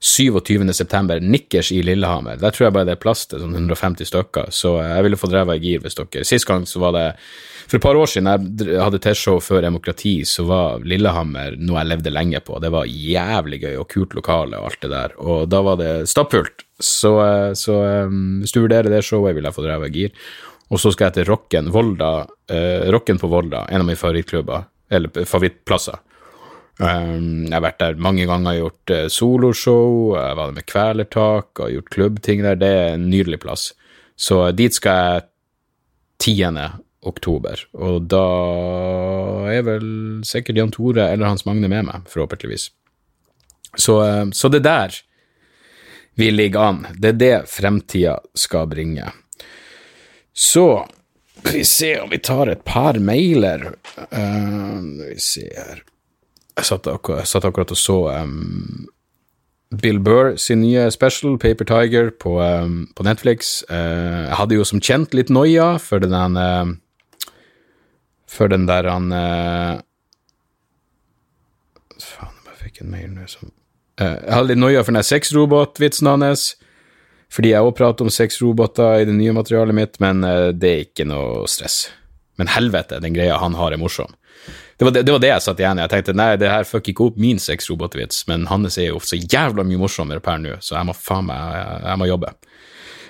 27.9. 0.00 1.20
Nikkers 1.20 1.72
i 1.72 1.80
Lillehammer. 1.82 2.36
Der 2.38 2.52
tror 2.54 2.68
jeg 2.68 2.74
bare 2.76 2.86
det 2.86 2.94
er 2.94 3.02
plass 3.02 3.24
til 3.26 3.40
sånn 3.42 3.56
150 3.56 4.06
stykker, 4.06 4.52
så 4.54 4.76
jeg 4.78 5.06
ville 5.06 5.18
fått 5.18 5.34
ræva 5.34 5.56
i 5.58 5.62
gir 5.62 5.82
hvis 5.82 5.98
dere 5.98 6.26
Sist 6.28 6.46
gang 6.46 6.68
så 6.70 6.82
var 6.84 6.94
det 6.94 7.06
For 7.68 7.80
et 7.80 7.82
par 7.82 7.98
år 7.98 8.06
siden 8.08 8.30
jeg 8.30 8.78
hadde 8.78 9.00
T-show 9.02 9.40
før 9.42 9.64
Demokrati, 9.66 10.22
så 10.24 10.46
var 10.48 10.84
Lillehammer 10.86 11.58
noe 11.58 11.82
jeg 11.82 11.90
levde 11.90 12.14
lenge 12.14 12.40
på. 12.40 12.60
Det 12.62 12.70
var 12.72 12.86
jævlig 12.88 13.58
gøy 13.64 13.74
og 13.80 13.88
kult 13.90 14.14
lokale 14.16 14.60
og 14.60 14.70
alt 14.70 14.84
det 14.86 14.92
der, 14.94 15.16
og 15.18 15.50
da 15.50 15.60
var 15.66 15.80
det 15.80 15.92
stappfullt. 16.08 16.64
Så, 16.78 17.10
så 17.58 17.74
um, 18.06 18.38
hvis 18.40 18.54
du 18.54 18.62
vurderer 18.62 18.88
det 18.88 19.02
showet, 19.04 19.34
vil 19.34 19.48
jeg 19.48 19.56
få 19.56 19.66
ræva 19.66 19.90
i 19.90 19.96
gir. 19.96 20.14
Og 20.68 20.80
så 20.80 20.92
skal 20.92 21.08
jeg 21.08 21.18
til 21.18 21.30
Rocken 21.30 21.70
Volda, 21.72 22.12
uh, 22.26 22.90
Rocken 22.92 23.20
på 23.20 23.30
Volda, 23.32 23.64
en 23.68 23.82
av 23.82 23.88
mine 23.88 23.98
favorittklubber, 23.98 24.66
eller 24.92 25.24
favorittplasser. 25.28 25.96
Um, 26.78 27.48
jeg 27.48 27.56
har 27.56 27.64
vært 27.64 27.80
der 27.80 28.02
mange 28.02 28.26
ganger, 28.28 28.60
gjort 28.60 28.92
uh, 28.94 29.06
soloshow, 29.10 30.12
jeg 30.14 30.36
var 30.38 30.50
der 30.50 30.58
med 30.60 30.68
Kvelertak 30.68 31.62
og 31.64 31.72
gjort 31.72 31.90
klubbting 31.94 32.44
der. 32.44 32.60
Det 32.60 32.68
er 32.68 32.92
en 32.92 33.08
nydelig 33.10 33.40
plass. 33.42 33.72
Så 34.18 34.44
dit 34.54 34.74
skal 34.74 35.00
jeg 35.02 35.26
10. 36.22 36.68
oktober, 37.08 37.64
og 37.78 38.08
da 38.10 38.24
er 39.54 39.64
vel 39.64 39.90
sikkert 40.26 40.58
Jan 40.58 40.72
Tore 40.74 41.06
eller 41.08 41.30
Hans 41.30 41.46
Magne 41.46 41.70
med 41.70 41.86
meg, 41.88 42.08
forhåpentligvis. 42.12 42.68
Så, 43.78 44.00
uh, 44.02 44.26
så 44.36 44.52
det 44.52 44.66
der 44.68 45.00
vi 46.18 46.32
ligger 46.34 46.60
an. 46.60 46.86
Det 46.98 47.12
er 47.14 47.18
det 47.18 47.34
fremtida 47.46 48.16
skal 48.34 48.66
bringe. 48.66 49.06
Så 50.38 50.86
vi 51.52 51.64
se 51.66 51.96
om 52.00 52.10
vi 52.10 52.18
tar 52.22 52.50
et 52.50 52.62
par 52.66 52.98
mailer. 53.02 53.72
Uh, 54.14 54.78
vi 55.02 55.16
ser 55.22 55.82
jeg 56.58 56.66
satt, 56.66 56.88
akkurat, 56.90 57.22
jeg 57.22 57.30
satt 57.30 57.46
akkurat 57.46 57.70
og 57.70 57.78
så 57.78 57.96
um, 58.24 58.88
Bill 59.78 60.00
Burr 60.02 60.34
sin 60.40 60.62
nye 60.64 60.88
special, 60.90 61.36
Paper 61.38 61.68
Tiger, 61.68 62.10
på, 62.10 62.38
um, 62.42 62.88
på 62.96 63.06
Netflix. 63.06 63.60
Uh, 63.70 64.26
jeg 64.26 64.38
hadde 64.40 64.58
jo 64.58 64.66
som 64.66 64.82
kjent 64.82 65.14
litt 65.14 65.30
noia 65.30 65.76
for 65.82 66.02
den 66.02 66.38
uh, 66.38 66.72
For 68.28 68.50
den 68.50 68.66
der 68.68 68.88
han 68.90 69.12
uh, 69.14 69.78
Faen, 72.02 72.34
jeg 72.50 72.58
fikk 72.64 72.82
en 72.82 72.92
mail 72.96 73.12
nå 73.14 73.28
som 73.30 73.52
Jeg 73.98 74.30
hadde 74.30 74.52
litt 74.52 74.62
noia 74.62 74.82
for 74.82 74.94
den 74.94 75.06
sexrobotvitsen 75.06 76.10
hans. 76.10 76.52
Fordi 77.32 77.52
jeg 77.52 77.64
òg 77.64 77.74
prater 77.76 78.06
om 78.06 78.12
sexroboter 78.12 79.02
i 79.02 79.08
det 79.08 79.16
nye 79.16 79.34
materialet 79.36 79.76
mitt, 79.76 79.98
men 80.00 80.22
det 80.56 80.70
er 80.70 80.86
ikke 80.86 81.04
noe 81.08 81.44
stress. 81.50 81.90
Men 82.40 82.48
helvete, 82.54 83.02
den 83.04 83.12
greia 83.12 83.36
han 83.42 83.56
har, 83.58 83.74
er 83.74 83.80
morsom. 83.82 84.14
Det 84.78 84.84
var 84.84 84.94
det, 84.94 85.02
det 85.02 85.12
var 85.12 85.22
det, 85.22 85.30
jeg 85.32 85.42
satt 85.42 85.60
igjen 85.60 85.80
i. 85.80 85.82
Jeg 85.82 85.90
tenkte 85.90 86.14
nei, 86.14 86.28
det 86.38 86.50
her 86.52 86.66
fucker 86.66 86.92
ikke 86.92 87.08
opp 87.08 87.16
min 87.18 87.40
sexrobotvits, 87.42 88.20
men 88.30 88.46
hans 88.46 88.78
er 88.78 88.92
jo 88.92 89.00
så 89.02 89.18
jævla 89.18 89.64
mye 89.66 89.80
morsommere 89.80 90.22
per 90.22 90.38
nå, 90.38 90.52
så 90.62 90.76
jeg 90.76 90.86
må 90.86 90.94
faen 90.94 91.26
meg 91.26 91.40
jeg, 91.56 91.80
jeg, 91.82 91.98
må 91.98 92.06
jobbe. 92.06 92.30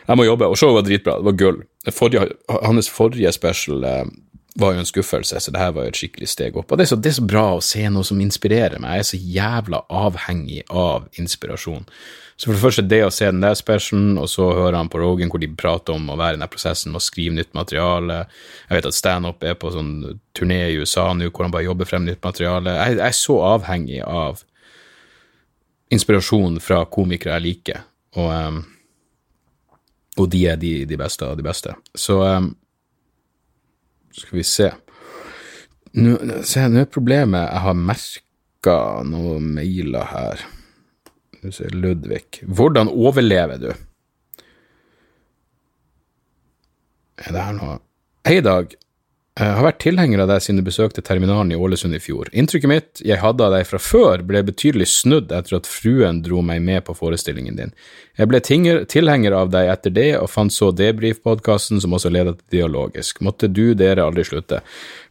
Jeg 0.09 0.17
må 0.17 0.25
jobbe, 0.25 0.49
og 0.49 0.57
showet 0.57 0.79
var 0.79 0.87
dritbra, 0.87 1.19
det 1.21 1.29
var 1.29 1.37
gull. 1.43 1.61
Forrige, 1.93 2.25
hans 2.65 2.89
forrige 2.89 3.35
special 3.37 3.85
eh, 3.85 4.09
var 4.59 4.75
jo 4.75 4.83
en 4.83 4.89
skuffelse, 4.89 5.41
så 5.41 5.53
det 5.55 5.61
her 5.61 5.75
var 5.77 5.87
jo 5.87 5.93
et 5.93 5.99
skikkelig 6.01 6.29
steg 6.31 6.57
opp. 6.59 6.73
Og 6.73 6.79
det 6.79 6.89
er, 6.89 6.91
så, 6.91 6.97
det 6.99 7.13
er 7.13 7.19
så 7.21 7.27
bra 7.31 7.45
å 7.55 7.65
se 7.65 7.85
noe 7.95 8.07
som 8.07 8.23
inspirerer 8.23 8.81
meg. 8.83 8.97
Jeg 8.97 9.05
er 9.05 9.09
så 9.11 9.21
jævla 9.39 9.83
avhengig 10.07 10.65
av 10.69 11.07
inspirasjon. 11.21 11.87
Så 12.39 12.47
for 12.47 12.55
det 12.55 12.63
første 12.63 12.85
det 12.87 13.01
å 13.03 13.11
se 13.11 13.27
den 13.27 13.43
der 13.43 13.57
specialen, 13.59 14.19
og 14.19 14.29
så 14.31 14.49
høre 14.55 14.79
han 14.79 14.91
på 14.91 15.01
Rogan 15.03 15.31
hvor 15.31 15.43
de 15.43 15.51
prater 15.59 15.95
om 15.95 16.11
å 16.11 16.19
være 16.19 16.39
i 16.39 16.43
den 16.43 16.51
prosessen 16.51 16.93
med 16.95 17.01
å 17.01 17.07
skrive 17.07 17.35
nytt 17.35 17.51
materiale. 17.59 18.21
Jeg 18.69 18.79
vet 18.79 18.91
at 18.91 18.99
standup 18.99 19.43
er 19.43 19.57
på 19.59 19.73
sånn 19.75 20.21
turné 20.39 20.61
i 20.69 20.79
USA 20.79 21.09
nå 21.15 21.33
hvor 21.33 21.47
han 21.47 21.55
bare 21.55 21.67
jobber 21.67 21.91
frem 21.91 22.07
nytt 22.07 22.23
materiale. 22.23 22.77
Jeg, 22.79 22.99
jeg 23.01 23.07
er 23.09 23.19
så 23.19 23.41
avhengig 23.49 24.03
av 24.07 24.45
inspirasjon 25.91 26.61
fra 26.63 26.85
komikere 26.87 27.39
jeg 27.39 27.47
liker, 27.47 27.83
og, 28.19 28.31
um, 28.31 28.63
og 30.19 30.31
de 30.31 30.45
er 30.51 30.59
de, 30.61 30.73
de, 30.87 30.99
beste 31.01 31.27
av 31.27 31.39
de 31.39 31.47
beste. 31.47 31.75
Så 31.97 32.21
um, 32.23 32.53
skal 34.21 34.39
vi 34.39 34.47
se. 34.47 34.71
Nå, 35.99 36.17
se, 36.47 36.65
nå 36.69 36.83
er 36.85 36.91
problemet 36.93 37.47
jeg 37.47 37.65
har 37.65 37.79
merka 37.81 38.79
noen 39.09 39.53
mailer 39.57 40.11
her. 40.13 40.47
Ludvig. 41.73 42.43
Hvordan 42.43 42.91
overlever 42.91 43.61
du? 43.63 43.71
Er 47.19 47.35
det 47.35 47.45
her 47.45 47.55
noe 47.57 47.79
Hei, 48.27 48.41
Dag. 48.45 48.75
Jeg 49.39 49.55
har 49.55 49.63
vært 49.63 49.77
tilhenger 49.85 50.19
av 50.25 50.33
deg 50.33 50.43
siden 50.43 50.59
du 50.59 50.65
besøkte 50.67 51.03
terminalen 51.07 51.53
i 51.55 51.57
Ålesund 51.63 51.95
i 51.95 52.01
fjor. 52.03 52.27
Inntrykket 52.35 52.71
mitt 52.73 53.03
jeg 53.07 53.21
hadde 53.23 53.45
av 53.47 53.53
deg 53.55 53.69
fra 53.69 53.79
før, 53.79 54.25
ble 54.27 54.41
betydelig 54.43 54.89
snudd 54.91 55.31
etter 55.31 55.61
at 55.61 55.69
fruen 55.71 56.19
dro 56.25 56.41
meg 56.43 56.65
med 56.67 56.83
på 56.89 56.97
forestillingen 56.99 57.55
din. 57.55 57.71
Jeg 58.19 58.27
ble 58.33 58.41
tilhenger 58.43 59.37
av 59.39 59.53
deg 59.53 59.71
etter 59.71 59.95
det, 59.95 60.09
og 60.19 60.27
fant 60.33 60.51
så 60.51 60.73
Debrif-podkasten, 60.75 61.79
som 61.79 61.95
også 61.95 62.11
ledet 62.11 62.41
til 62.41 62.57
Dialogisk. 62.57 63.21
Måtte 63.23 63.47
du 63.47 63.77
dere 63.79 64.09
aldri 64.09 64.25
slutte. 64.27 64.59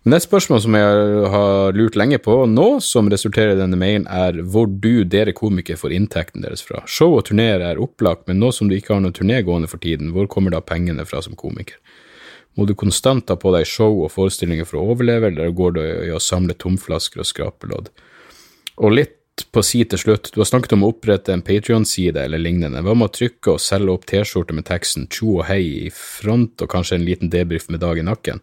Men 0.03 0.17
et 0.17 0.25
spørsmål 0.27 0.59
som 0.65 0.75
jeg 0.75 1.21
har 1.31 1.79
lurt 1.79 1.95
lenge 1.95 2.19
på 2.19 2.35
nå, 2.51 2.67
som 2.83 3.07
resulterer 3.07 3.55
i 3.55 3.61
denne 3.61 3.79
mailen, 3.79 4.09
er 4.11 4.41
hvor 4.43 4.67
du, 4.67 5.05
dere 5.07 5.31
komikere, 5.37 5.79
får 5.79 5.95
inntekten 5.95 6.43
deres 6.43 6.67
fra. 6.67 6.83
Show 6.83 7.15
og 7.15 7.29
turneer 7.31 7.63
er 7.63 7.79
opplagt, 7.79 8.27
men 8.27 8.43
nå 8.43 8.51
som 8.51 8.67
du 8.67 8.75
ikke 8.75 8.97
har 8.97 9.07
noen 9.07 9.15
turné 9.15 9.39
gående 9.47 9.71
for 9.71 9.79
tiden, 9.79 10.11
hvor 10.11 10.27
kommer 10.27 10.51
da 10.51 10.59
pengene 10.59 11.07
fra 11.07 11.23
som 11.23 11.39
komiker? 11.39 11.79
Må 12.57 12.65
du 12.65 12.73
konstant 12.73 13.29
ha 13.29 13.37
på 13.37 13.53
deg 13.53 13.67
show 13.69 14.01
og 14.01 14.11
forestillinger 14.15 14.65
for 14.65 14.81
å 14.81 14.95
overleve, 14.95 15.29
eller 15.29 15.53
går 15.53 15.77
det 15.77 15.87
i 16.07 16.13
å 16.13 16.21
samle 16.21 16.57
tomflasker 16.57 17.21
og 17.21 17.29
skrapelodd? 17.29 17.91
Og 18.81 18.95
litt 18.97 19.13
på 19.53 19.61
si 19.61 19.83
til 19.85 19.99
slutt, 20.01 20.31
du 20.33 20.39
har 20.41 20.49
snakket 20.49 20.73
om 20.73 20.85
å 20.85 20.89
opprette 20.89 21.33
en 21.33 21.43
Patrion-side 21.45 22.23
eller 22.23 22.41
lignende. 22.41 22.81
Hva 22.81 22.95
med 22.97 23.11
å 23.11 23.13
trykke 23.13 23.53
og 23.53 23.61
selge 23.61 23.93
opp 23.93 24.07
T-skjorte 24.09 24.55
med 24.57 24.65
teksten 24.65 25.05
tjo 25.13 25.35
og 25.35 25.45
hei 25.51 25.61
i 25.83 25.91
front, 25.93 26.57
og 26.65 26.71
kanskje 26.71 26.97
en 26.97 27.05
liten 27.05 27.29
debrief 27.33 27.69
med 27.69 27.83
dag 27.85 28.01
i 28.01 28.05
nakken? 28.07 28.41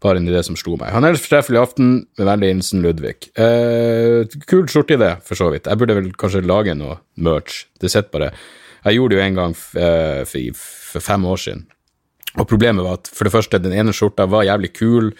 Bare 0.00 0.22
en 0.22 0.30
idé 0.30 0.44
som 0.46 0.56
slo 0.56 0.78
meg. 0.80 0.94
Han 0.94 1.04
er 1.04 1.18
fortreffelig 1.18 1.60
aften, 1.60 1.90
med 2.16 2.30
vennlig 2.30 2.52
hilsen 2.54 2.86
Ludvig. 2.86 3.26
Eh, 3.34 4.30
kul 4.48 4.70
skjorteidé, 4.70 5.16
for 5.26 5.36
så 5.36 5.50
vidt. 5.52 5.66
Jeg 5.66 5.82
burde 5.82 5.98
vel 5.98 6.08
kanskje 6.22 6.46
lage 6.46 6.78
noe 6.78 7.00
merch. 7.18 7.66
Det 7.82 7.90
sitter 7.90 8.14
bare 8.14 8.32
Jeg 8.86 8.96
gjorde 8.96 9.12
det 9.12 9.18
jo 9.18 9.26
en 9.26 9.42
gang 9.42 9.58
eh, 9.76 10.22
for, 10.24 10.62
for 10.94 11.04
fem 11.04 11.26
år 11.28 11.42
siden 11.42 11.66
og 12.38 12.46
problemet 12.46 12.84
var 12.86 13.00
at 13.00 13.10
for 13.10 13.26
det 13.26 13.34
første, 13.34 13.58
den 13.62 13.74
ene 13.74 13.94
skjorta 13.96 14.26
var 14.30 14.46
jævlig 14.46 14.72
kul, 14.78 15.12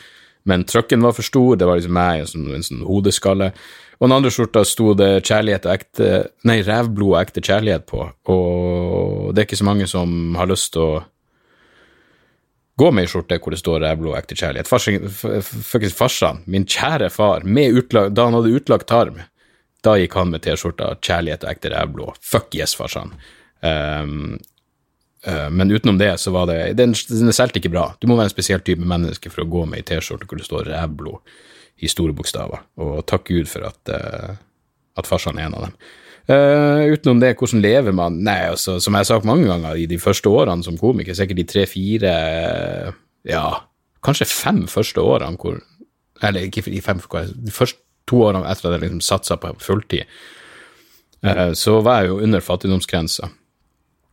men 0.48 0.64
trucken 0.64 1.02
var 1.04 1.14
for 1.16 1.26
stor. 1.26 1.56
Det 1.58 1.68
var 1.68 1.80
liksom 1.80 1.94
meg, 1.96 2.22
en 2.22 2.30
sånn, 2.30 2.50
en 2.56 2.66
sånn 2.66 2.84
hodeskalle. 2.86 3.50
Og 3.98 4.06
den 4.06 4.16
andre 4.16 4.32
skjorta 4.32 4.62
sto 4.64 4.94
det 4.96 5.10
kjærlighet 5.28 5.66
og 5.66 5.72
ekte 5.74 6.10
Nei, 6.48 6.60
revblod 6.64 7.14
og 7.14 7.18
ekte 7.20 7.42
kjærlighet 7.44 7.84
på. 7.90 8.06
Og 8.32 9.32
det 9.34 9.42
er 9.42 9.48
ikke 9.48 9.60
så 9.60 9.68
mange 9.68 9.88
som 9.90 10.38
har 10.38 10.48
lyst 10.48 10.72
til 10.76 10.86
å 10.86 11.00
gå 12.80 12.88
med 12.96 13.04
ei 13.04 13.10
skjorte 13.12 13.36
hvor 13.42 13.52
det 13.52 13.60
står 13.60 13.82
revblod 13.84 14.14
og 14.14 14.20
ekte 14.22 14.38
kjærlighet. 14.40 14.70
Fuckings 14.70 15.98
farsan, 15.98 16.40
min 16.48 16.64
kjære 16.64 17.10
far, 17.12 17.44
utlag, 17.44 18.14
da 18.16 18.30
han 18.30 18.38
hadde 18.38 18.54
utlagt 18.56 18.88
tarm, 18.88 19.20
da 19.84 19.98
gikk 20.00 20.16
han 20.16 20.32
med 20.32 20.44
T-skjorta 20.44 20.94
'Kjærlighet 21.00 21.44
og 21.44 21.50
ekte 21.52 21.72
revblod'. 21.72 22.20
Fuck 22.20 22.56
yes, 22.56 22.74
farsan. 22.76 23.12
Um, 23.60 24.36
Eh, 24.36 24.59
men 25.52 25.68
utenom 25.68 25.98
det, 26.00 26.14
så 26.16 26.30
var 26.32 26.46
det 26.48 26.78
Den, 26.78 26.94
den 26.94 27.32
solgte 27.36 27.60
ikke 27.60 27.72
bra. 27.74 27.82
Du 28.00 28.06
må 28.08 28.14
være 28.16 28.30
en 28.30 28.32
spesiell 28.32 28.62
type 28.64 28.80
menneske 28.80 29.28
for 29.28 29.44
å 29.44 29.50
gå 29.52 29.66
med 29.68 29.82
ei 29.82 29.84
T-skjorte 29.84 30.24
hvor 30.24 30.40
det 30.40 30.46
står 30.46 30.70
'rævblod' 30.70 31.34
i 31.80 31.88
store 31.88 32.14
bokstaver. 32.16 32.62
Og 32.80 33.00
takk 33.08 33.26
Gud 33.30 33.48
for 33.50 33.64
at, 33.68 33.80
uh, 33.92 34.36
at 35.00 35.08
farsan 35.08 35.38
er 35.38 35.48
en 35.48 35.56
av 35.58 35.66
dem. 35.68 35.76
Uh, 36.30 36.92
utenom 36.92 37.22
det, 37.22 37.32
hvordan 37.40 37.62
lever 37.64 37.96
man? 37.96 38.20
Nei, 38.26 38.38
altså, 38.52 38.76
som 38.82 38.94
jeg 38.94 39.04
har 39.04 39.08
sagt 39.08 39.28
mange 39.28 39.48
ganger, 39.48 39.78
i 39.80 39.88
de 39.90 39.98
første 39.98 40.30
årene 40.30 40.66
som 40.66 40.78
komiker, 40.78 41.16
sikkert 41.16 41.40
de 41.40 41.46
tre-fire, 41.48 42.12
ja, 43.28 43.44
kanskje 44.04 44.28
fem 44.28 44.64
første 44.70 45.02
årene 45.02 45.40
hvor 45.40 45.60
Eller 46.20 46.44
ikke 46.44 46.60
de 46.68 46.82
fem 46.84 46.98
de 47.00 47.50
første 47.50 47.80
to 48.04 48.18
årene 48.26 48.44
etter 48.44 48.66
at 48.68 48.74
jeg 48.74 48.82
liksom 48.82 49.00
satsa 49.00 49.38
på 49.40 49.54
fulltid, 49.64 50.04
uh, 51.24 51.52
så 51.56 51.78
var 51.80 52.02
jeg 52.02 52.10
jo 52.10 52.18
under 52.20 52.44
fattigdomsgrensa. 52.44 53.30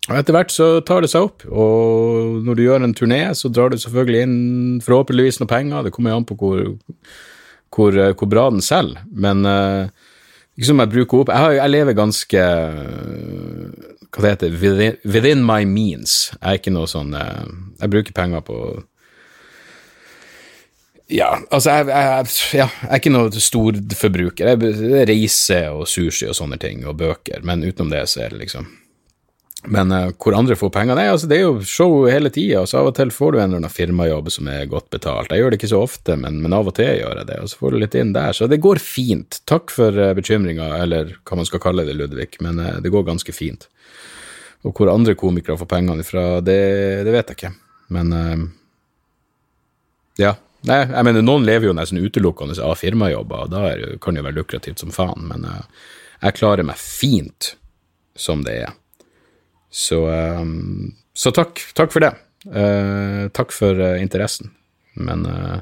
Og 0.08 0.16
etter 0.16 0.36
hvert 0.36 0.54
så 0.56 0.68
tar 0.88 1.04
det 1.04 1.10
seg 1.12 1.26
opp, 1.28 1.44
og 1.52 2.44
når 2.48 2.56
du 2.56 2.64
gjør 2.64 2.84
en 2.86 2.96
turné, 2.96 3.22
så 3.36 3.52
drar 3.52 3.74
du 3.74 3.80
selvfølgelig 3.82 4.22
inn 4.24 4.38
forhåpentligvis 4.84 5.42
noe 5.42 5.52
penger, 5.52 5.84
det 5.84 5.92
kommer 5.96 6.14
jo 6.14 6.20
an 6.22 6.28
på 6.30 6.38
hvor, 6.40 6.62
hvor, 7.76 7.98
eh, 7.98 8.14
hvor 8.16 8.32
bra 8.32 8.46
den 8.54 8.64
selger, 8.64 9.04
men 9.12 9.44
uh, 9.44 9.92
liksom 10.56 10.80
jeg 10.80 10.94
bruker 10.94 11.26
opp 11.26 11.34
Jeg, 11.36 11.58
jeg 11.60 11.74
lever 11.74 11.98
ganske 11.98 12.46
Hva 14.08 14.24
det 14.24 14.32
heter 14.32 14.56
within, 14.62 14.96
within, 15.04 15.44
my 15.46 15.68
means. 15.68 16.32
Jeg 16.40 16.48
er 16.48 16.62
ikke 16.62 16.74
noe 16.74 16.88
sånn 16.90 17.12
uh, 17.14 17.44
Jeg 17.82 17.92
bruker 17.92 18.16
penger 18.16 18.48
på 18.48 18.62
ja, 21.08 21.30
altså 21.56 21.72
jeg, 21.72 21.88
jeg, 21.88 22.32
ja, 22.58 22.66
jeg, 22.68 22.88
er 22.90 23.00
ikke 23.00 23.12
noe 23.14 23.40
storforbruker. 23.40 24.50
Jeg 24.50 25.06
reiser 25.08 25.70
og 25.72 25.86
sushi 25.88 26.28
og 26.28 26.36
sånne 26.36 26.58
ting, 26.60 26.82
og 26.84 26.98
bøker, 27.00 27.46
men 27.48 27.64
utenom 27.64 27.94
det 27.94 28.02
så 28.12 28.26
er 28.26 28.36
det 28.36 28.42
liksom 28.42 28.68
men 29.66 29.92
uh, 29.92 30.12
hvor 30.22 30.36
andre 30.38 30.56
får 30.56 30.70
penger 30.74 30.98
Nei, 30.98 31.08
altså 31.10 31.28
det 31.30 31.40
er 31.40 31.48
jo 31.48 31.62
show 31.66 32.04
hele 32.06 32.30
tida, 32.34 32.62
så 32.70 32.82
av 32.82 32.92
og 32.92 32.98
til 32.98 33.12
får 33.14 33.34
du 33.34 33.40
en 33.40 33.48
eller 33.48 33.62
annen 33.64 33.74
firmajobb 33.74 34.30
som 34.34 34.50
er 34.52 34.68
godt 34.70 34.90
betalt. 34.94 35.32
Jeg 35.34 35.42
gjør 35.42 35.54
det 35.54 35.60
ikke 35.60 35.72
så 35.72 35.82
ofte, 35.82 36.18
men, 36.20 36.40
men 36.44 36.54
av 36.54 36.70
og 36.70 36.76
til 36.78 36.92
gjør 37.00 37.22
jeg 37.22 37.30
det, 37.32 37.40
og 37.42 37.50
så 37.50 37.62
får 37.62 37.74
du 37.74 37.80
litt 37.82 37.98
inn 37.98 38.14
der. 38.16 38.38
Så 38.38 38.50
det 38.52 38.62
går 38.64 38.82
fint. 38.84 39.40
Takk 39.50 39.74
for 39.74 39.98
uh, 39.98 40.14
bekymringa, 40.18 40.70
eller 40.84 41.16
hva 41.26 41.40
man 41.40 41.50
skal 41.50 41.64
kalle 41.64 41.88
det, 41.88 41.98
Ludvig, 41.98 42.30
men 42.46 42.62
uh, 42.62 42.78
det 42.84 42.94
går 42.94 43.08
ganske 43.10 43.34
fint. 43.34 43.68
Og 44.68 44.78
hvor 44.78 44.94
andre 44.94 45.18
komikere 45.18 45.58
får 45.58 45.70
pengene 45.74 46.06
ifra, 46.06 46.28
det, 46.46 46.62
det 47.08 47.14
vet 47.14 47.30
jeg 47.32 47.38
ikke, 47.38 47.52
men 47.94 48.10
ja. 50.18 50.32
Nei, 50.68 50.80
jeg 50.82 51.06
mener, 51.06 51.22
noen 51.24 51.46
lever 51.46 51.70
jo 51.70 51.76
nesten 51.78 52.02
utelukkende 52.02 52.58
av 52.66 52.74
firmajobber, 52.82 53.46
og 53.46 53.54
da 53.54 53.62
er, 53.70 53.84
kan 54.02 54.18
det 54.18 54.24
jo 54.24 54.26
være 54.26 54.38
lukrativt 54.40 54.82
som 54.82 54.92
faen, 54.92 55.30
men 55.30 55.46
jeg 55.46 56.36
klarer 56.40 56.66
meg 56.68 56.82
fint 56.82 57.54
som 58.18 58.42
det 58.44 58.58
er. 58.66 58.74
Så, 59.70 60.04
um, 60.08 60.94
så 61.18 61.34
takk, 61.36 61.60
takk, 61.76 61.92
for 61.94 62.04
det. 62.04 62.14
Uh, 62.48 63.28
takk 63.36 63.52
for 63.56 63.80
uh, 63.80 63.98
interessen. 64.02 64.54
Men, 64.96 65.26
uh, 65.28 65.60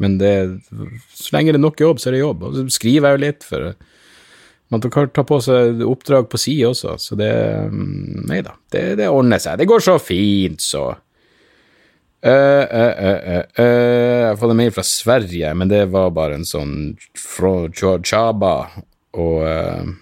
men 0.00 0.18
det, 0.20 0.34
så 1.16 1.36
lenge 1.36 1.54
det 1.54 1.60
er 1.60 1.64
nok 1.64 1.80
jobb, 1.80 2.00
så 2.00 2.10
er 2.10 2.18
det 2.18 2.24
jobb. 2.24 2.44
Og 2.46 2.58
så 2.58 2.66
skriver 2.72 3.08
jeg 3.08 3.18
jo 3.18 3.24
litt, 3.24 3.46
for 3.46 3.70
man 4.70 4.84
kan 4.86 5.10
ta 5.10 5.24
på 5.26 5.40
seg 5.42 5.80
oppdrag 5.82 6.28
på 6.30 6.38
si 6.38 6.60
også, 6.66 6.94
så 7.02 7.16
det 7.18 7.30
um, 7.66 8.20
Nei 8.30 8.42
da, 8.46 8.54
det, 8.70 8.84
det, 9.00 9.08
ordner 9.10 9.40
seg. 9.42 9.58
Det 9.58 9.68
går 9.70 9.82
så 9.82 9.96
fint, 10.02 10.62
så. 10.62 10.90
Uh, 12.20 12.64
uh, 12.68 12.92
uh, 13.00 13.64
jeg 13.64 14.28
har 14.28 14.38
fått 14.38 14.52
en 14.52 14.60
mail 14.60 14.74
fra 14.76 14.84
Sverige, 14.86 15.54
men 15.56 15.72
det 15.72 15.86
var 15.90 16.12
bare 16.14 16.36
en 16.38 16.46
sånn 16.46 16.76
fra 17.16 17.54
Chaba 18.04 18.54
og 19.18 19.96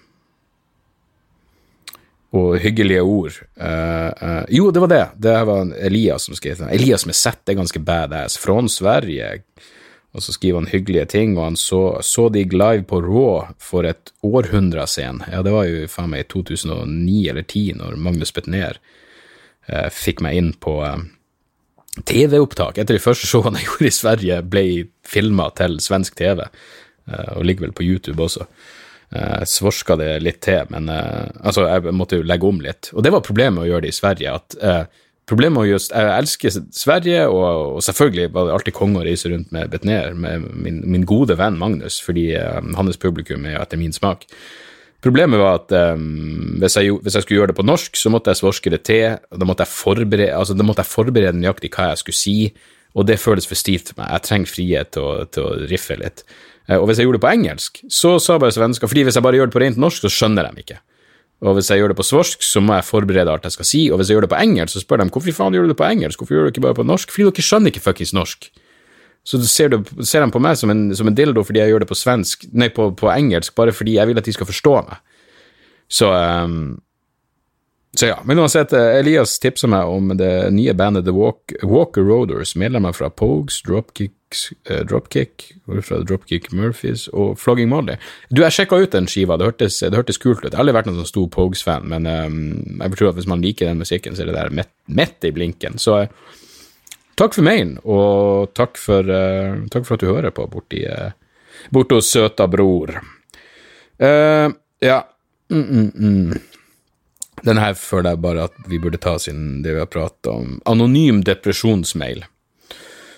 og 2.35 2.59
hyggelige 2.61 3.01
ord. 3.01 3.33
Uh, 3.57 4.09
uh, 4.21 4.43
jo, 4.53 4.69
det 4.71 4.81
var 4.83 4.91
det. 4.91 5.05
Det 5.17 5.35
var 5.49 5.71
Elias 5.81 6.27
som 6.27 6.37
skrev 6.37 6.59
det. 6.61 6.69
Elias 6.75 7.05
med 7.09 7.17
Z 7.17 7.41
er 7.49 7.57
ganske 7.57 7.81
badass. 7.81 8.37
Fra 8.37 8.61
Sverige. 8.69 9.41
Og 10.13 10.23
så 10.23 10.33
skriver 10.33 10.59
han 10.59 10.69
hyggelige 10.69 11.05
ting, 11.05 11.37
og 11.37 11.43
han 11.43 11.57
så, 11.57 11.99
så 12.01 12.29
Dig 12.29 12.53
live 12.53 12.83
på 12.83 13.01
Raw 13.01 13.53
for 13.61 13.85
et 13.85 14.13
århundre 14.23 14.87
siden. 14.87 15.21
Ja, 15.31 15.41
det 15.45 15.53
var 15.53 15.65
jo 15.69 15.87
faen 15.89 16.09
meg 16.09 16.25
i 16.25 16.29
2009 16.33 17.27
eller 17.29 17.45
2010, 17.45 17.77
når 17.81 17.97
Magnus 17.97 18.33
Betnér 18.33 18.77
uh, 19.69 19.89
fikk 19.93 20.21
meg 20.25 20.37
inn 20.37 20.53
på 20.53 20.81
TV-opptak. 22.05 22.77
Etter 22.77 22.97
de 22.97 23.01
første 23.03 23.29
showene 23.29 23.61
jeg 23.61 23.69
gjorde 23.69 23.89
i 23.89 23.97
Sverige, 23.97 24.41
ble 24.45 24.65
filma 25.05 25.49
til 25.57 25.79
svensk 25.81 26.17
TV, 26.17 26.45
og 27.09 27.45
ligger 27.45 27.65
vel 27.65 27.73
på 27.73 27.85
YouTube 27.85 28.21
også. 28.21 28.45
Uh, 29.09 29.41
svorska 29.41 29.95
det 29.97 30.19
litt 30.21 30.37
til, 30.45 30.67
men 30.69 30.85
uh, 30.85 31.25
altså, 31.41 31.63
jeg 31.65 31.93
måtte 31.97 32.19
jo 32.19 32.25
legge 32.29 32.45
om 32.45 32.59
litt. 32.61 32.91
Og 32.93 33.01
det 33.01 33.09
var 33.09 33.23
problemet 33.25 33.55
med 33.55 33.63
å 33.63 33.69
gjøre 33.71 33.87
det 33.87 33.89
i 33.89 33.97
Sverige. 33.97 34.33
at 34.37 34.57
uh, 34.61 35.05
problemet 35.25 35.57
med 35.57 35.69
just, 35.71 35.95
Jeg 35.97 36.11
elsker 36.13 36.53
Sverige, 36.77 37.23
og, 37.25 37.45
og, 37.79 37.79
selvfølgelig 37.87 38.29
var 38.35 38.45
det 38.45 38.53
alltid 38.53 38.77
konge 38.77 39.01
å 39.01 39.07
reise 39.07 39.31
rundt 39.33 39.49
med 39.55 39.73
Betnér, 39.73 40.13
med 40.13 40.45
min, 40.53 40.83
min, 40.85 41.07
gode 41.09 41.37
venn 41.41 41.57
Magnus, 41.57 41.97
fordi 42.05 42.35
hans 42.37 43.01
publikum 43.01 43.49
er 43.49 43.57
etter 43.57 43.81
min 43.81 43.93
smak. 43.93 44.27
Problemet 45.01 45.39
var 45.41 45.61
at 45.61 45.73
um, 45.95 46.59
hvis, 46.59 46.75
jeg, 46.75 46.93
hvis, 47.01 47.15
jeg, 47.15 47.23
skulle 47.23 47.39
gjøre 47.39 47.53
det 47.53 47.59
på 47.59 47.65
norsk, 47.65 47.97
så 47.97 48.11
måtte 48.13 48.33
jeg 48.33 48.43
svorske 48.43 48.73
det 48.73 48.83
til, 48.85 49.15
da 49.31 49.47
måtte 49.47 49.65
jeg 49.65 49.73
forberede, 49.73 50.33
altså, 50.35 50.53
da 50.53 50.65
måtte 50.67 50.85
jeg 50.85 51.33
nøyaktig 51.33 51.71
hva 51.73 51.93
jeg 51.93 52.01
skulle 52.03 52.19
si, 52.19 52.37
og 52.97 53.05
det 53.05 53.19
føles 53.21 53.47
for 53.47 53.59
stivt 53.59 53.91
for 53.91 54.01
meg. 54.01 54.13
Jeg 54.15 54.25
trenger 54.25 54.53
frihet 54.53 54.93
til 54.95 55.05
å, 55.05 55.25
til 55.29 55.45
å 55.45 55.67
riffe 55.69 55.97
litt. 55.99 56.23
Eh, 56.67 56.77
og 56.77 56.87
hvis 56.89 57.01
jeg 57.01 57.09
gjorde 57.09 57.19
det 57.19 57.25
på 57.25 57.33
engelsk, 57.33 57.83
så 57.91 58.15
sa 58.21 58.39
bare 58.41 58.55
svensker 58.55 58.89
fordi 58.89 59.05
hvis 59.07 59.19
jeg 59.19 59.25
bare 59.25 59.39
gjør 59.39 59.51
det 59.51 59.57
på 59.57 59.63
rent 59.65 59.81
norsk, 59.81 60.05
så 60.05 60.13
skjønner 60.13 60.49
de 60.49 60.63
ikke. 60.65 60.79
Og 61.39 61.55
hvis 61.55 61.69
jeg 61.71 61.79
gjør 61.79 61.93
det 61.93 61.99
på 61.99 62.03
svorsk, 62.03 62.41
så 62.43 62.59
må 62.63 62.75
jeg 62.75 62.87
forberede 62.87 63.31
alt 63.31 63.45
jeg 63.47 63.55
skal 63.55 63.67
si, 63.67 63.85
og 63.89 63.99
hvis 63.99 64.09
jeg 64.09 64.17
gjør 64.17 64.25
det 64.27 64.33
på 64.33 64.41
engelsk, 64.41 64.73
så 64.75 64.81
spør 64.83 64.99
de 65.03 65.11
hvorfor 65.13 65.37
faen 65.37 65.55
gjør 65.55 65.69
du 65.69 65.71
det 65.71 65.77
på 65.79 65.87
engelsk, 65.87 66.19
hvorfor 66.19 66.35
gjør 66.35 66.49
du 66.49 66.51
ikke 66.51 66.65
bare 66.65 66.79
på 66.81 66.87
norsk? 66.87 67.13
Fordi 67.15 67.29
dere 67.29 67.45
skjønner 67.47 67.71
ikke 67.71 67.83
fuckings 67.85 68.11
norsk. 68.17 68.49
Så 69.27 69.39
ser, 69.47 69.71
du, 69.71 70.03
ser 70.07 70.23
de 70.23 70.33
på 70.33 70.41
meg 70.41 70.57
som 70.59 70.71
en, 70.73 70.89
som 70.95 71.07
en, 71.07 71.15
dildo 71.15 71.43
fordi 71.45 71.61
jeg 71.61 71.71
gjør 71.71 71.83
det 71.83 71.89
på 71.91 71.97
svensk, 71.97 72.43
nei, 72.55 72.69
på, 72.73 72.89
på, 72.97 73.09
engelsk, 73.13 73.53
bare 73.55 73.75
fordi 73.75 73.97
jeg 73.97 74.09
vil 74.09 74.19
at 74.19 74.27
de 74.27 74.35
skal 74.35 74.49
forstå 74.49 74.75
meg. 74.89 75.01
Så 75.89 76.09
um, 76.11 76.79
så 77.97 78.05
ja, 78.05 78.19
men 78.25 78.39
uansett, 78.39 78.73
eh, 78.73 78.99
Elias 78.99 79.39
tipsa 79.41 79.67
meg 79.67 79.89
om 79.89 80.11
det 80.17 80.51
nye 80.53 80.73
bandet 80.77 81.07
The 81.07 81.13
Walk, 81.13 81.55
Walker 81.65 82.05
Roaders, 82.05 82.53
medlemmer 82.55 82.93
fra 82.93 83.09
Pogues, 83.09 83.63
Dropkick, 83.65 84.13
eh, 84.69 84.83
Dropkick, 84.85 85.47
fra 85.81 85.97
Dropkick 86.05 86.51
Murphys 86.53 87.07
og 87.07 87.39
Flogging 87.41 87.71
Molly. 87.71 87.95
Du, 88.29 88.43
jeg 88.43 88.53
sjekka 88.53 88.77
ut 88.77 88.93
den 88.93 89.09
skiva, 89.09 89.39
det 89.41 89.47
hørtes, 89.49 89.79
det 89.81 89.97
hørtes 89.97 90.21
kult 90.21 90.43
ut. 90.43 90.51
Jeg 90.51 90.57
har 90.57 90.61
aldri 90.61 90.75
vært 90.77 90.89
noen 90.91 90.99
sånn 91.01 91.09
stor 91.09 91.31
Pogues-fan, 91.33 91.87
men 91.89 92.05
um, 92.05 92.37
jeg 92.77 92.99
tror 92.99 93.09
at 93.09 93.17
hvis 93.17 93.31
man 93.31 93.41
liker 93.41 93.71
den 93.71 93.81
musikken, 93.81 94.13
så 94.13 94.23
er 94.23 94.29
det 94.29 94.37
der 94.37 94.53
midt, 94.85 95.17
i 95.25 95.33
blinken. 95.33 95.81
Så 95.81 95.97
uh, 96.03 96.37
takk 97.17 97.33
for 97.33 97.47
mailen, 97.47 97.79
og 97.89 98.53
takk 98.53 98.77
for, 98.77 99.09
uh, 99.09 99.65
takk 99.73 99.89
for, 99.89 99.97
at 99.97 100.05
du 100.05 100.11
hører 100.11 100.35
på 100.35 100.45
borti 100.53 100.85
uh, 100.85 101.09
borte 101.73 101.97
hos 101.97 102.13
søta 102.13 102.45
bror. 102.47 102.99
ja. 103.99 105.01
Mm, 105.49 105.65
mm, 105.65 105.91
mm. 105.97 106.58
Denne 107.45 107.63
her 107.63 107.77
føler 107.77 108.13
jeg 108.13 108.23
bare 108.23 108.49
at 108.49 108.67
vi 108.67 108.79
burde 108.81 108.99
ta 109.01 109.15
siden 109.21 109.61
det 109.63 109.75
vi 109.75 109.81
har 109.81 109.89
pratet 109.91 110.27
om. 110.31 110.59
Anonym 110.69 111.21
depresjonsmail. 111.27 112.25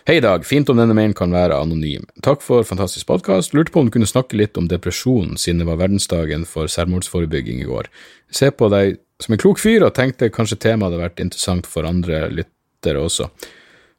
Hei, 0.10 0.18
Dag. 0.24 0.46
Fint 0.50 0.70
om 0.74 0.80
denne 0.80 0.96
mailen 0.98 1.14
kan 1.18 1.34
være 1.34 1.60
anonym. 1.62 2.08
Takk 2.26 2.42
for 2.42 2.66
fantastisk 2.66 3.06
podkast. 3.10 3.54
Lurte 3.54 3.74
på 3.74 3.84
om 3.84 3.90
du 3.90 3.94
kunne 3.94 4.10
snakke 4.10 4.38
litt 4.40 4.58
om 4.58 4.66
depresjon, 4.70 5.36
siden 5.38 5.62
det 5.62 5.68
var 5.70 5.78
verdensdagen 5.82 6.46
for 6.50 6.70
selvmordsforebygging 6.74 7.62
i 7.62 7.70
går. 7.70 7.90
Se 8.34 8.50
på 8.50 8.70
deg 8.74 8.98
som 9.22 9.36
en 9.36 9.42
klok 9.42 9.62
fyr, 9.62 9.86
og 9.86 9.94
tenkte 9.94 10.32
kanskje 10.34 10.58
temaet 10.66 10.90
hadde 10.90 11.04
vært 11.04 11.22
interessant 11.22 11.70
for 11.70 11.86
andre 11.86 12.24
lyttere 12.34 13.02
også. 13.02 13.30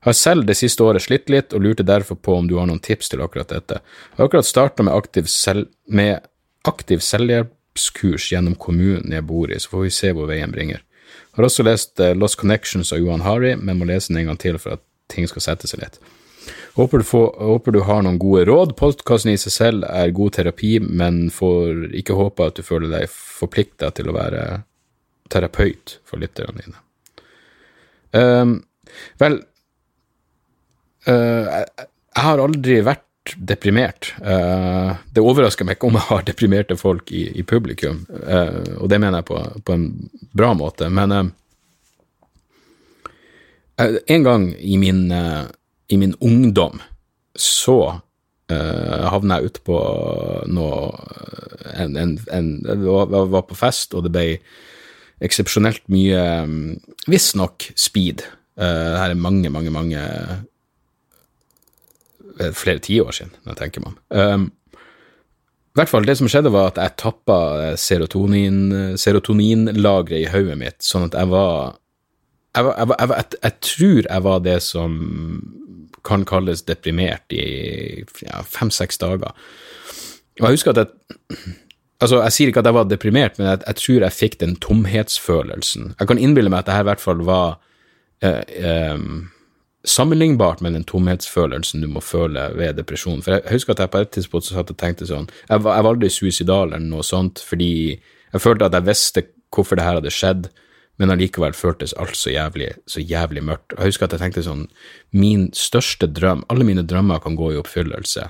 Har 0.03 0.19
selv 0.19 0.49
det 0.49 0.59
siste 0.59 0.83
året 0.83 1.07
slitt 1.07 1.31
litt, 1.31 1.55
og 1.55 1.63
lurte 1.63 1.87
derfor 1.87 2.19
på 2.19 2.35
om 2.41 2.51
du 2.51 2.57
har 2.59 2.67
noen 2.67 2.83
tips 2.83 3.13
til 3.13 3.23
akkurat 3.23 3.55
dette. 3.55 3.79
Jeg 3.79 4.19
har 4.19 4.27
akkurat 4.27 4.51
starta 4.51 4.83
med 4.83 4.99
aktiv, 4.99 5.31
selv, 5.31 5.71
med 5.87 6.19
aktiv 6.67 6.99
selvhjelp 6.99 7.55
kurs 7.97 8.31
gjennom 8.33 8.57
kommunen 8.61 9.13
jeg 9.13 9.27
bor 9.29 9.51
i, 9.51 9.59
så 9.61 9.73
får 9.73 9.87
vi 9.87 9.93
se 9.95 10.13
hvor 10.17 10.31
veien 10.31 10.53
bringer. 10.53 10.83
Jeg 10.83 11.39
Har 11.39 11.49
også 11.49 11.65
lest 11.65 12.01
uh, 12.01 12.13
Lost 12.17 12.39
Connections 12.41 12.93
av 12.93 13.01
Johan 13.01 13.25
Harry, 13.25 13.55
men 13.57 13.79
må 13.79 13.89
lese 13.89 14.13
den 14.13 14.23
en 14.23 14.33
gang 14.33 14.41
til 14.41 14.59
for 14.61 14.77
at 14.77 14.85
ting 15.13 15.29
skal 15.29 15.45
sette 15.45 15.69
seg 15.69 15.81
litt. 15.85 16.01
Håper 16.77 17.03
du, 17.03 17.05
får, 17.05 17.27
håper 17.37 17.75
du 17.75 17.83
har 17.85 18.01
noen 18.05 18.19
gode 18.21 18.47
råd. 18.49 18.75
Podkasten 18.79 19.35
i 19.35 19.41
seg 19.41 19.53
selv 19.53 19.87
er 19.89 20.15
god 20.17 20.39
terapi, 20.39 20.79
men 20.81 21.27
får 21.33 21.93
ikke 22.01 22.17
håpe 22.17 22.49
at 22.49 22.57
du 22.57 22.65
føler 22.65 22.93
deg 22.95 23.13
forplikta 23.13 23.93
til 23.93 24.09
å 24.09 24.17
være 24.17 24.45
terapeut 25.33 25.99
for 26.09 26.23
lytterne 26.23 26.65
dine. 26.65 26.81
Um, 28.13 28.57
vel, 29.21 29.39
uh, 31.09 31.45
jeg 31.49 32.25
har 32.25 32.43
aldri 32.45 32.81
vært 32.85 33.07
deprimert. 33.37 34.13
Uh, 34.19 34.99
det 35.15 35.23
overrasker 35.23 35.67
meg 35.67 35.79
ikke 35.79 35.89
om 35.91 35.99
jeg 35.99 36.09
har 36.09 36.25
deprimerte 36.27 36.77
folk 36.79 37.13
i, 37.15 37.25
i 37.39 37.45
publikum, 37.47 38.03
uh, 38.11 38.79
og 38.81 38.91
det 38.91 38.99
mener 39.01 39.21
jeg 39.21 39.29
på, 39.31 39.41
på, 39.67 39.77
en 39.77 39.87
bra 40.35 40.53
måte. 40.59 40.91
Men 40.93 41.15
uh, 41.15 41.29
en 43.83 44.27
gang 44.27 44.49
i 44.59 44.79
min, 44.79 45.07
i 45.11 45.97
min 45.99 46.15
ungdom 46.21 46.83
så 47.35 48.01
havna 48.53 49.39
jeg 49.41 49.49
ute 49.49 49.63
på 49.65 49.77
noe 50.53 50.91
en, 51.73 51.95
en, 51.97 52.11
en, 52.37 52.49
Jeg 52.69 53.31
var 53.33 53.47
på 53.49 53.57
fest, 53.57 53.95
og 53.97 54.05
det 54.05 54.13
ble 54.13 54.27
eksepsjonelt 55.25 55.87
mye 55.91 56.21
Visstnok 57.09 57.71
speed. 57.81 58.27
Uh, 58.61 59.01
her 59.01 59.15
er 59.15 59.19
mange, 59.19 59.49
mange, 59.51 59.73
mange 59.73 60.03
flere 62.57 62.79
tiår 62.83 63.13
siden, 63.17 63.33
når 63.45 63.53
jeg 63.55 63.61
tenker 63.63 63.85
meg 63.85 63.93
om. 63.93 63.99
Um, 64.19 64.45
I 65.73 65.81
hvert 65.81 65.89
fall, 65.89 66.05
det 66.05 66.19
som 66.19 66.29
skjedde, 66.29 66.51
var 66.53 66.71
at 66.73 66.81
jeg 66.83 66.97
tappa 67.01 67.39
serotonin, 67.81 68.59
serotoninlageret 69.01 70.19
i 70.27 70.29
hodet 70.33 70.59
mitt, 70.61 70.79
sånn 70.85 71.07
at 71.09 71.15
jeg 71.17 71.31
var 71.33 71.79
jeg, 72.55 72.65
var- 72.67 72.77
jeg, 72.77 72.89
var- 72.91 72.99
jeg, 73.01 73.09
var- 73.09 73.17
jeg, 73.23 73.41
jeg 73.43 73.61
tror 73.69 74.03
jeg 74.11 74.23
var 74.27 74.41
det 74.45 74.59
som 74.63 74.99
kan 76.05 76.25
kalles 76.27 76.65
deprimert 76.67 77.33
i 77.33 77.45
ja, 78.27 78.43
fem-seks 78.43 78.99
dager. 79.01 79.33
Og 80.41 80.49
jeg 80.49 80.57
husker 80.59 80.75
at 80.75 80.83
jeg 80.83 81.59
Altså, 82.03 82.17
jeg 82.25 82.33
sier 82.35 82.49
ikke 82.51 82.59
at 82.65 82.67
jeg 82.67 82.75
var 82.75 82.87
deprimert, 82.91 83.37
men 83.39 83.47
jeg, 83.47 83.61
jeg 83.63 83.77
tror 83.79 84.01
jeg 84.03 84.13
fikk 84.17 84.33
den 84.41 84.57
tomhetsfølelsen. 84.59 85.93
Jeg 86.01 86.09
kan 86.11 86.19
innbille 86.19 86.51
meg 86.51 86.65
at 86.65 86.67
det 86.67 86.75
her 86.75 86.83
i 86.83 86.89
hvert 86.89 87.01
fall 87.05 87.21
var 87.29 87.61
eh, 88.27 88.41
eh, 88.59 89.05
sammenlignbart 89.89 90.61
med 90.63 90.77
den 90.77 90.85
tomhetsfølelsen 90.87 91.83
du 91.83 91.89
må 91.91 92.03
føle 92.05 92.49
ved 92.59 92.77
depresjon. 92.79 93.23
For 93.25 93.37
jeg 93.37 93.57
husker 93.57 93.75
at 93.75 93.83
jeg 93.83 93.93
på 93.93 94.03
et 94.03 94.13
tidspunkt 94.15 94.49
satt 94.49 94.71
og 94.71 94.79
tenkte 94.79 95.09
sånn 95.09 95.29
Jeg 95.49 95.63
var, 95.65 95.77
jeg 95.77 95.87
var 95.87 95.95
aldri 95.95 96.11
suicidal 96.11 96.69
eller 96.71 96.85
noe 96.87 97.07
sånt, 97.07 97.43
fordi 97.43 97.73
jeg 97.97 98.43
følte 98.43 98.69
at 98.69 98.77
jeg 98.79 98.89
visste 98.89 99.25
hvorfor 99.53 99.77
det 99.77 99.87
her 99.87 99.99
hadde 99.99 100.13
skjedd, 100.15 100.47
men 101.01 101.13
allikevel 101.13 101.57
føltes 101.57 101.95
alt 102.01 102.17
så 102.17 102.31
jævlig, 102.33 102.71
så 102.87 103.03
jævlig 103.03 103.43
mørkt. 103.45 103.75
Jeg 103.75 103.91
husker 103.91 104.07
at 104.07 104.15
jeg 104.15 104.23
tenkte 104.23 104.45
sånn 104.47 104.67
Min 105.17 105.49
største 105.57 106.07
drøm 106.07 106.45
Alle 106.53 106.67
mine 106.69 106.85
drømmer 106.87 107.21
kan 107.25 107.37
gå 107.37 107.53
i 107.53 107.59
oppfyllelse 107.61 108.29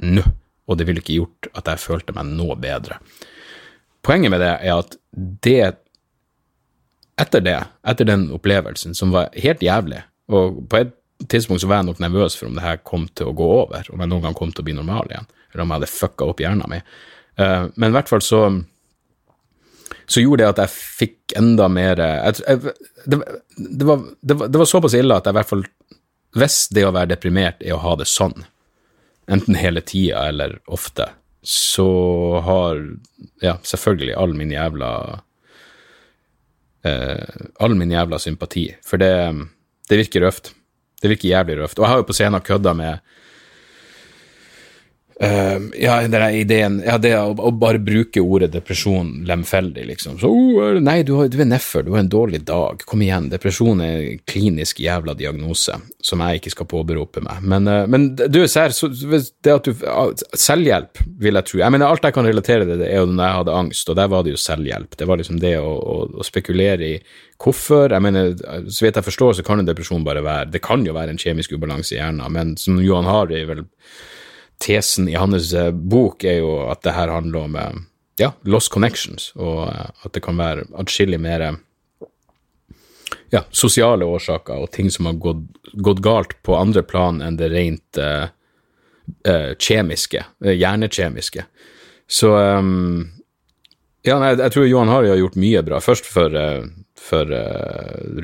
nå, 0.00 0.22
og 0.70 0.78
det 0.78 0.86
ville 0.86 1.02
ikke 1.02 1.18
gjort 1.18 1.48
at 1.58 1.66
jeg 1.66 1.82
følte 1.82 2.14
meg 2.16 2.28
noe 2.38 2.54
bedre. 2.56 3.00
Poenget 4.06 4.32
med 4.32 4.40
det 4.40 4.52
er 4.62 4.78
at 4.78 4.94
det 5.44 5.72
etter 7.20 7.42
det, 7.44 7.58
etter 7.84 8.08
den 8.08 8.30
opplevelsen, 8.32 8.94
som 8.96 9.12
var 9.12 9.28
helt 9.36 9.60
jævlig, 9.60 9.98
og 10.30 10.64
på 10.70 10.80
et 10.80 10.96
tidspunkt 11.28 11.62
så 11.62 11.68
var 11.68 11.80
jeg 11.80 11.90
nok 11.90 12.02
nervøs 12.02 12.36
for 12.38 12.48
om 12.48 12.56
det 12.56 12.64
her 12.64 12.82
kom 12.86 13.06
til 13.14 13.30
å 13.30 13.36
gå 13.36 13.48
over, 13.60 13.88
om 13.92 14.00
jeg 14.00 14.10
noen 14.12 14.26
gang 14.28 14.36
kom 14.36 14.52
til 14.54 14.64
å 14.64 14.68
bli 14.68 14.76
normal 14.76 15.10
igjen, 15.10 15.28
eller 15.50 15.64
om 15.64 15.72
jeg 15.72 15.80
hadde 15.80 15.92
fucka 15.92 16.28
opp 16.30 16.42
hjernen 16.42 16.72
min. 16.72 16.84
Eh, 17.36 17.64
men 17.74 17.90
i 17.90 17.96
hvert 17.98 18.10
fall 18.12 18.24
så 18.24 18.44
så 20.10 20.22
gjorde 20.22 20.42
det 20.42 20.50
at 20.50 20.60
jeg 20.64 20.74
fikk 21.00 21.34
enda 21.38 21.68
mer 21.70 22.00
jeg, 22.02 22.40
jeg, 22.42 22.74
det, 23.06 23.18
det, 23.56 23.86
var, 23.86 24.02
det, 24.20 24.36
var, 24.40 24.50
det 24.50 24.60
var 24.62 24.68
såpass 24.68 24.96
ille 24.98 25.14
at 25.16 25.26
jeg 25.26 25.34
i 25.34 25.38
hvert 25.38 25.50
fall 25.52 25.64
Hvis 26.38 26.58
det 26.74 26.86
å 26.86 26.92
være 26.94 27.12
deprimert 27.12 27.62
er 27.62 27.76
å 27.76 27.82
ha 27.84 27.96
det 27.98 28.08
sånn, 28.10 28.44
enten 29.30 29.58
hele 29.58 29.82
tida 29.86 30.28
eller 30.30 30.58
ofte, 30.70 31.08
så 31.42 31.86
har 32.46 32.82
ja, 33.42 33.56
selvfølgelig 33.66 34.14
all 34.18 34.34
min 34.38 34.52
jævla 34.54 34.90
eh, 36.86 37.40
All 37.58 37.74
min 37.78 37.94
jævla 37.94 38.20
sympati, 38.22 38.68
for 38.86 39.02
det, 39.02 39.14
det 39.90 39.98
virker 39.98 40.26
røft. 40.26 40.52
Det 41.02 41.10
virker 41.10 41.28
jævlig 41.28 41.58
røft. 41.58 41.78
Og 41.78 41.84
jeg 41.84 41.90
har 41.90 42.00
jo 42.00 42.06
på 42.06 42.16
scenen 42.16 42.44
kødda 42.46 42.72
med 42.78 43.02
eh, 45.22 45.58
ja, 45.82 46.08
den 46.08 46.34
ideen 46.34 46.78
Ja, 46.86 46.96
det 46.98 47.12
å, 47.18 47.32
å 47.34 47.50
bare 47.52 47.80
bruke 47.82 48.22
ordet 48.22 48.50
depresjon 48.54 49.22
lemfeldig, 49.28 49.84
liksom. 49.92 50.18
Så 50.20 50.30
oh, 50.30 50.78
nei, 50.80 51.00
du, 51.06 51.14
du 51.28 51.38
er 51.40 51.50
nedfor, 51.50 51.84
du 51.84 51.92
har 51.94 52.02
en 52.02 52.10
dårlig 52.12 52.42
dag. 52.48 52.82
Kom 52.88 53.04
igjen. 53.04 53.30
Depresjon 53.32 53.82
er 53.84 54.00
en 54.00 54.22
klinisk 54.28 54.80
jævla 54.82 55.14
diagnose 55.18 55.78
som 56.02 56.22
jeg 56.24 56.40
ikke 56.40 56.54
skal 56.54 56.68
påberope 56.70 57.22
meg. 57.24 57.42
Men, 57.44 57.68
uh, 57.68 57.84
men 57.90 58.10
du, 58.16 58.40
ser, 58.48 58.74
så, 58.76 58.90
det 58.90 59.54
at 59.54 59.68
du 59.68 59.86
ah, 59.88 60.12
Selvhjelp, 60.36 61.02
vil 61.20 61.40
jeg 61.40 61.48
tro. 61.48 61.62
Jeg 61.62 61.74
mener, 61.76 61.88
alt 61.88 62.06
jeg 62.06 62.16
kan 62.16 62.28
relatere 62.28 62.68
til, 62.68 62.78
det 62.80 62.88
er 62.90 63.02
jo 63.02 63.10
når 63.10 63.24
jeg 63.24 63.40
hadde 63.40 63.58
angst, 63.62 63.90
og 63.90 63.98
der 63.98 64.12
var 64.12 64.24
det 64.24 64.34
jo 64.34 64.40
selvhjelp. 64.40 64.96
Det 64.98 65.08
var 65.08 65.20
liksom 65.20 65.40
det 65.42 65.56
å, 65.60 65.74
å, 65.74 65.98
å 66.20 66.26
spekulere 66.26 66.94
i 66.94 66.94
hvorfor. 67.40 67.92
Jeg 67.92 68.04
mener, 68.04 68.32
så 68.68 68.86
vidt 68.86 69.00
jeg 69.00 69.06
forstår, 69.06 69.36
så 69.38 69.44
kan 69.46 69.60
en 69.60 69.68
depresjon 69.68 70.04
bare 70.06 70.24
være 70.24 70.50
Det 70.54 70.62
kan 70.64 70.84
jo 70.86 70.96
være 70.96 71.14
en 71.14 71.20
kjemisk 71.20 71.54
ubalanse 71.56 71.94
i 71.94 72.00
hjernen, 72.00 72.24
men 72.32 72.56
som 72.60 72.80
Johan 72.82 73.08
Harry 73.08 73.44
vel 73.48 73.64
tesen 74.60 75.08
i 75.08 75.16
hans 75.18 75.52
eh, 75.56 75.70
bok 75.72 76.24
er 76.24 76.40
jo 76.42 76.56
at 76.70 76.82
det 76.84 76.94
her 76.96 77.12
handler 77.12 77.46
om 77.48 77.56
eh, 77.56 77.78
ja, 78.20 78.32
lost 78.42 78.72
connections, 78.72 79.30
og 79.36 79.68
eh, 79.68 79.88
at 80.04 80.14
det 80.14 80.22
kan 80.24 80.38
være 80.40 80.66
atskillig 80.80 81.20
mer 81.22 81.46
ja, 83.30 83.44
sosiale 83.54 84.06
årsaker 84.06 84.64
og 84.64 84.72
ting 84.74 84.90
som 84.92 85.08
har 85.08 85.16
gått, 85.22 85.46
gått 85.72 86.02
galt 86.04 86.36
på 86.46 86.58
andre 86.58 86.82
plan 86.86 87.22
enn 87.24 87.38
det 87.40 87.50
rent 87.54 88.00
eh, 88.00 88.28
eh, 89.24 89.52
kjemiske, 89.56 90.26
hjernekjemiske. 90.44 91.46
Så 92.10 92.34
um, 92.34 93.08
ja, 94.02 94.18
nei, 94.18 94.34
jeg 94.34 94.52
tror 94.52 94.66
Johan 94.66 94.90
Harry 94.90 95.10
har 95.12 95.20
gjort 95.20 95.38
mye 95.38 95.60
bra. 95.62 95.78
Først 95.84 96.08
for, 96.08 96.34
for 96.98 97.30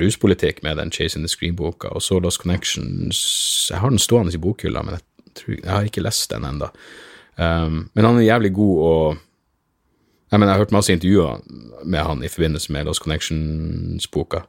ruspolitikk 0.01 0.59
med 0.65 0.81
den 0.81 0.91
Chase 0.91 1.15
in 1.15 1.23
the 1.23 1.31
Screen-boka, 1.31 1.93
og 1.95 2.03
så 2.03 2.17
Lost 2.19 2.41
Connections 2.41 3.21
Jeg 3.71 3.79
har 3.79 3.93
den 3.93 4.01
stående 4.01 4.33
i 4.35 4.41
bokhylla, 4.41 4.81
men 4.83 4.97
jeg, 4.97 5.05
jeg 5.47 5.69
har 5.69 5.87
ikke 5.87 6.03
lest 6.03 6.31
den 6.33 6.45
ennå. 6.47 6.69
Um, 7.37 7.87
men 7.93 8.05
han 8.05 8.17
er 8.17 8.25
jævlig 8.25 8.53
god 8.57 8.77
og 8.81 9.17
jeg, 10.31 10.39
mener, 10.39 10.51
jeg 10.51 10.55
har 10.57 10.63
hørt 10.65 10.75
masse 10.75 10.93
intervjuer 10.93 11.41
med 11.85 11.99
han 12.03 12.23
i 12.23 12.29
forbindelse 12.31 12.71
med 12.73 12.87
Lost 12.87 13.03
Connections-boka. 13.05 14.41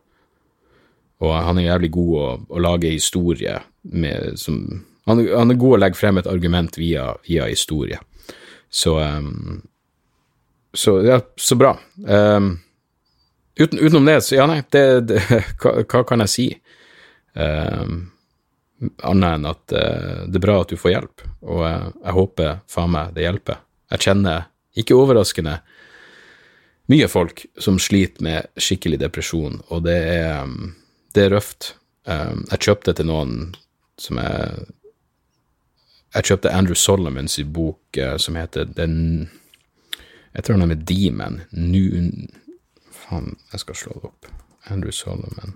Og 1.23 1.35
han 1.35 1.59
er 1.59 1.69
jævlig 1.69 1.91
god 1.95 2.15
å, 2.19 2.29
å 2.51 2.63
lage 2.63 2.91
historie 2.95 3.61
med 3.83 4.39
som 4.41 4.63
han, 5.09 5.23
han 5.25 5.51
er 5.51 5.59
god 5.61 5.77
å 5.77 5.81
legge 5.81 5.97
frem 5.97 6.19
et 6.21 6.29
argument 6.29 6.77
via, 6.79 7.13
via 7.25 7.47
historie. 7.49 7.99
Så 8.69 8.99
um, 9.01 9.63
Så 10.77 10.99
ja, 11.01 11.21
så 11.37 11.57
bra. 11.57 11.79
Um, 11.97 12.59
uten, 13.57 13.79
utenom 13.79 14.05
det, 14.07 14.21
så 14.23 14.37
ja, 14.37 14.45
nei, 14.47 14.61
det, 14.71 14.83
det 15.09 15.23
hva, 15.63 15.79
hva 15.81 16.03
kan 16.07 16.23
jeg 16.27 16.33
si? 16.35 16.47
Um, 17.33 18.11
annet 18.81 19.35
enn 19.35 19.49
at 19.49 19.73
eh, 19.75 20.25
det 20.29 20.39
er 20.39 20.45
bra 20.45 20.61
at 20.63 20.71
du 20.71 20.79
får 20.79 20.95
hjelp, 20.95 21.25
og 21.47 21.65
eh, 21.67 21.89
jeg 22.05 22.17
håper 22.19 22.61
faen 22.71 22.95
meg 22.95 23.13
det 23.17 23.27
hjelper. 23.27 23.61
Jeg 23.95 24.05
kjenner, 24.05 24.49
ikke 24.79 24.99
overraskende, 24.99 25.59
mye 26.89 27.09
folk 27.11 27.45
som 27.61 27.81
sliter 27.83 28.25
med 28.25 28.61
skikkelig 28.61 29.01
depresjon, 29.03 29.59
og 29.69 29.85
det 29.85 29.99
er, 30.15 30.45
um, 30.45 30.75
det 31.17 31.27
er 31.27 31.35
røft. 31.35 31.75
Um, 32.09 32.47
jeg 32.53 32.65
kjøpte 32.69 32.95
til 32.97 33.09
noen 33.11 33.33
som 34.01 34.21
er 34.23 34.63
Jeg 36.15 36.25
kjøpte 36.25 36.53
Andrew 36.55 36.79
Solomons 36.79 37.35
bok 37.53 37.99
uh, 38.01 38.15
som 38.17 38.39
heter 38.39 38.65
Den 38.65 39.29
Jeg 40.33 40.45
tror 40.47 40.57
den 40.57 40.71
er 40.73 40.81
Demon. 40.89 41.43
Nu... 41.51 41.85
Faen, 42.89 43.37
jeg 43.53 43.61
skal 43.61 43.77
slå 43.77 43.99
det 43.99 44.09
opp. 44.09 44.31
Andrew 44.73 44.93
Solomon. 44.93 45.53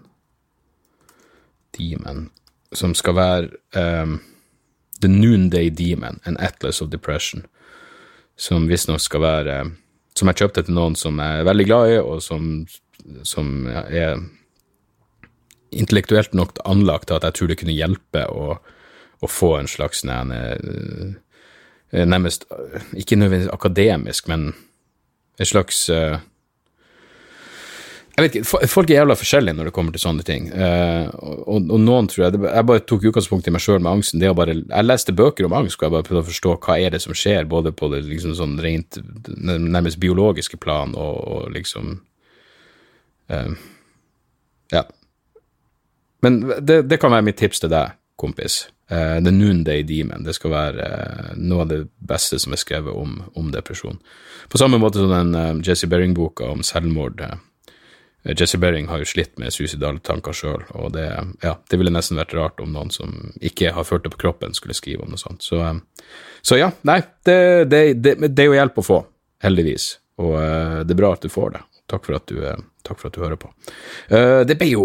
Demon 1.78 2.28
som 2.76 2.94
skal 2.94 3.16
være 3.16 3.48
um, 3.78 4.18
The 5.02 5.10
Noonday 5.10 5.70
Demon, 5.70 6.20
An 6.24 6.36
Atlas 6.40 6.82
of 6.82 6.90
Depression, 6.92 7.44
som 8.36 8.68
visstnok 8.70 9.00
skal 9.02 9.24
være 9.24 9.60
um, 9.62 9.78
Som 10.12 10.28
jeg 10.28 10.42
kjøpte 10.42 10.60
til 10.66 10.74
noen 10.76 10.92
som 10.92 11.16
jeg 11.16 11.40
er 11.40 11.46
veldig 11.48 11.64
glad 11.64 11.88
i, 11.88 11.94
og 11.96 12.18
som, 12.20 12.66
som 13.24 13.64
er 13.72 14.18
intellektuelt 15.72 16.34
nok 16.36 16.58
anlagt 16.68 17.06
til 17.08 17.16
at 17.16 17.24
jeg 17.24 17.34
tror 17.38 17.48
det 17.48 17.56
kunne 17.62 17.72
hjelpe 17.72 18.26
å, 18.28 18.58
å 19.24 19.30
få 19.30 19.54
en 19.56 19.70
slags 19.72 20.04
næ, 20.04 20.18
Nærmest 21.92 22.44
ikke 22.92 23.16
nødvendigvis 23.16 23.54
akademisk, 23.56 24.28
men 24.28 24.52
en 25.40 25.48
slags 25.48 25.80
uh, 25.88 26.20
jeg 28.12 28.24
vet 28.26 28.34
ikke, 28.36 28.68
Folk 28.68 28.90
er 28.90 28.98
jævla 28.98 29.14
forskjellige 29.16 29.56
når 29.56 29.68
det 29.68 29.72
kommer 29.72 29.94
til 29.94 30.02
sånne 30.02 30.24
ting. 30.26 30.50
Uh, 30.52 31.08
og, 31.16 31.70
og, 31.72 31.78
noen 31.80 32.08
tror 32.12 32.26
jeg 32.26 32.40
Jeg 32.44 32.66
bare 32.68 32.84
tok 32.84 33.06
utgangspunkt 33.08 33.46
i 33.48 33.52
meg 33.54 33.62
sjøl 33.64 33.80
med 33.80 33.92
angsten. 33.92 34.20
det 34.20 34.28
å 34.28 34.36
bare, 34.36 34.58
Jeg 34.60 34.84
leste 34.84 35.14
bøker 35.16 35.48
om 35.48 35.54
angst, 35.56 35.78
og 35.80 35.86
jeg 35.86 35.94
bare 35.94 36.06
prøvde 36.08 36.24
å 36.26 36.28
forstå 36.28 36.56
hva 36.66 36.76
er 36.76 36.92
det 36.92 37.00
som 37.04 37.16
skjer, 37.16 37.48
både 37.48 37.72
på 37.72 37.88
det 37.92 38.02
liksom 38.04 38.34
sånn 38.36 38.58
rent 38.60 38.98
nærmest 39.40 40.00
biologiske 40.02 40.60
plan 40.60 40.92
og, 40.92 41.22
og 41.36 41.54
liksom 41.56 41.94
uh, 43.32 43.54
Ja. 44.72 44.84
Men 46.22 46.36
det, 46.60 46.82
det, 46.86 46.98
kan 47.00 47.10
være 47.10 47.26
mitt 47.26 47.40
tips 47.40 47.64
til 47.64 47.72
deg, 47.72 47.96
kompis. 48.20 48.66
Uh, 48.92 49.18
The 49.24 49.32
Noonday 49.32 49.82
Demon. 49.88 50.22
Det 50.22 50.36
skal 50.36 50.52
være 50.52 50.90
noe 51.40 51.64
av 51.64 51.72
det 51.72 51.80
beste 51.96 52.36
som 52.38 52.52
er 52.52 52.60
skrevet 52.60 52.92
om, 52.92 53.16
om 53.40 53.48
depresjon. 53.50 53.96
På 54.52 54.60
samme 54.60 54.78
måte 54.78 55.00
som 55.00 55.10
den 55.10 55.64
Jesse 55.64 55.88
Bering-boka 55.88 56.52
om 56.52 56.60
selvmord. 56.66 57.24
Jesse 58.22 58.58
Bering 58.58 58.86
har 58.86 59.02
jo 59.02 59.08
slitt 59.08 59.38
med 59.42 59.50
suicidale 59.50 59.98
tanker 59.98 60.34
sjøl, 60.36 60.62
og 60.78 60.92
det, 60.94 61.08
ja, 61.42 61.56
det 61.70 61.78
ville 61.78 61.90
nesten 61.90 62.20
vært 62.20 62.34
rart 62.38 62.60
om 62.62 62.70
noen 62.70 62.92
som 62.94 63.32
ikke 63.42 63.72
har 63.74 63.86
følt 63.86 64.06
det 64.06 64.12
på 64.14 64.20
kroppen, 64.22 64.54
skulle 64.54 64.76
skrive 64.78 65.02
om 65.02 65.10
noe 65.10 65.18
sånt. 65.18 65.42
Så, 65.42 65.58
så 66.46 66.60
ja, 66.60 66.70
nei, 66.86 67.00
det, 67.26 67.38
det, 67.72 67.82
det, 67.98 68.30
er 68.44 68.46
jo 68.46 68.54
hjelp 68.60 68.78
å 68.78 68.86
få, 68.86 69.00
heldigvis, 69.42 69.88
og 70.22 70.36
uh, 70.38 70.78
det 70.86 70.94
er 70.94 71.02
bra 71.02 71.12
at 71.16 71.26
du 71.26 71.32
får 71.34 71.56
det. 71.56 71.64
Takk 71.90 72.06
for 72.06 72.20
at 72.20 72.30
du, 72.30 72.38
for 72.94 73.10
at 73.10 73.18
du 73.18 73.20
hører 73.20 73.36
på. 73.36 73.50
Det 74.48 74.54
ble 74.56 74.68
jo 74.70 74.84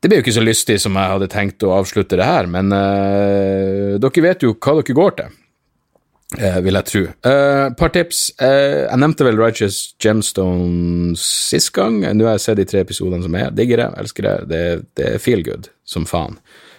Det 0.00 0.08
ble 0.08 0.16
jo 0.16 0.22
ikke 0.22 0.32
så 0.32 0.44
lystig 0.46 0.78
som 0.80 0.96
jeg 0.96 1.10
hadde 1.12 1.28
tenkt 1.28 1.66
å 1.66 1.74
avslutte 1.76 2.16
det 2.16 2.24
her, 2.24 2.48
men 2.48 2.70
dere 2.72 4.24
vet 4.24 4.46
jo 4.46 4.54
hva 4.54 4.78
dere 4.78 4.96
går 4.96 5.18
til. 5.18 5.34
Uh, 6.38 6.58
vil 6.64 6.78
jeg 6.78 6.88
tro. 6.88 7.02
Et 7.04 7.28
uh, 7.28 7.74
par 7.76 7.92
tips. 7.92 8.22
Eh, 8.40 8.86
jeg 8.86 9.00
nevnte 9.02 9.26
vel 9.26 9.40
Righteous 9.40 9.80
Gemstones 10.00 11.20
sist 11.50 11.72
gang. 11.76 12.00
Nå 12.00 12.28
har 12.28 12.38
jeg 12.38 12.44
sett 12.46 12.60
de 12.62 12.66
tre 12.68 12.80
episodene 12.86 13.24
som 13.24 13.36
er. 13.36 13.50
Digger 13.52 13.82
det, 13.82 13.88
elsker 14.00 14.28
det. 14.28 14.36
Det, 14.48 14.62
det 14.98 15.10
er 15.10 15.22
feel 15.22 15.44
good 15.46 15.68
som 15.84 16.08
faen. 16.08 16.38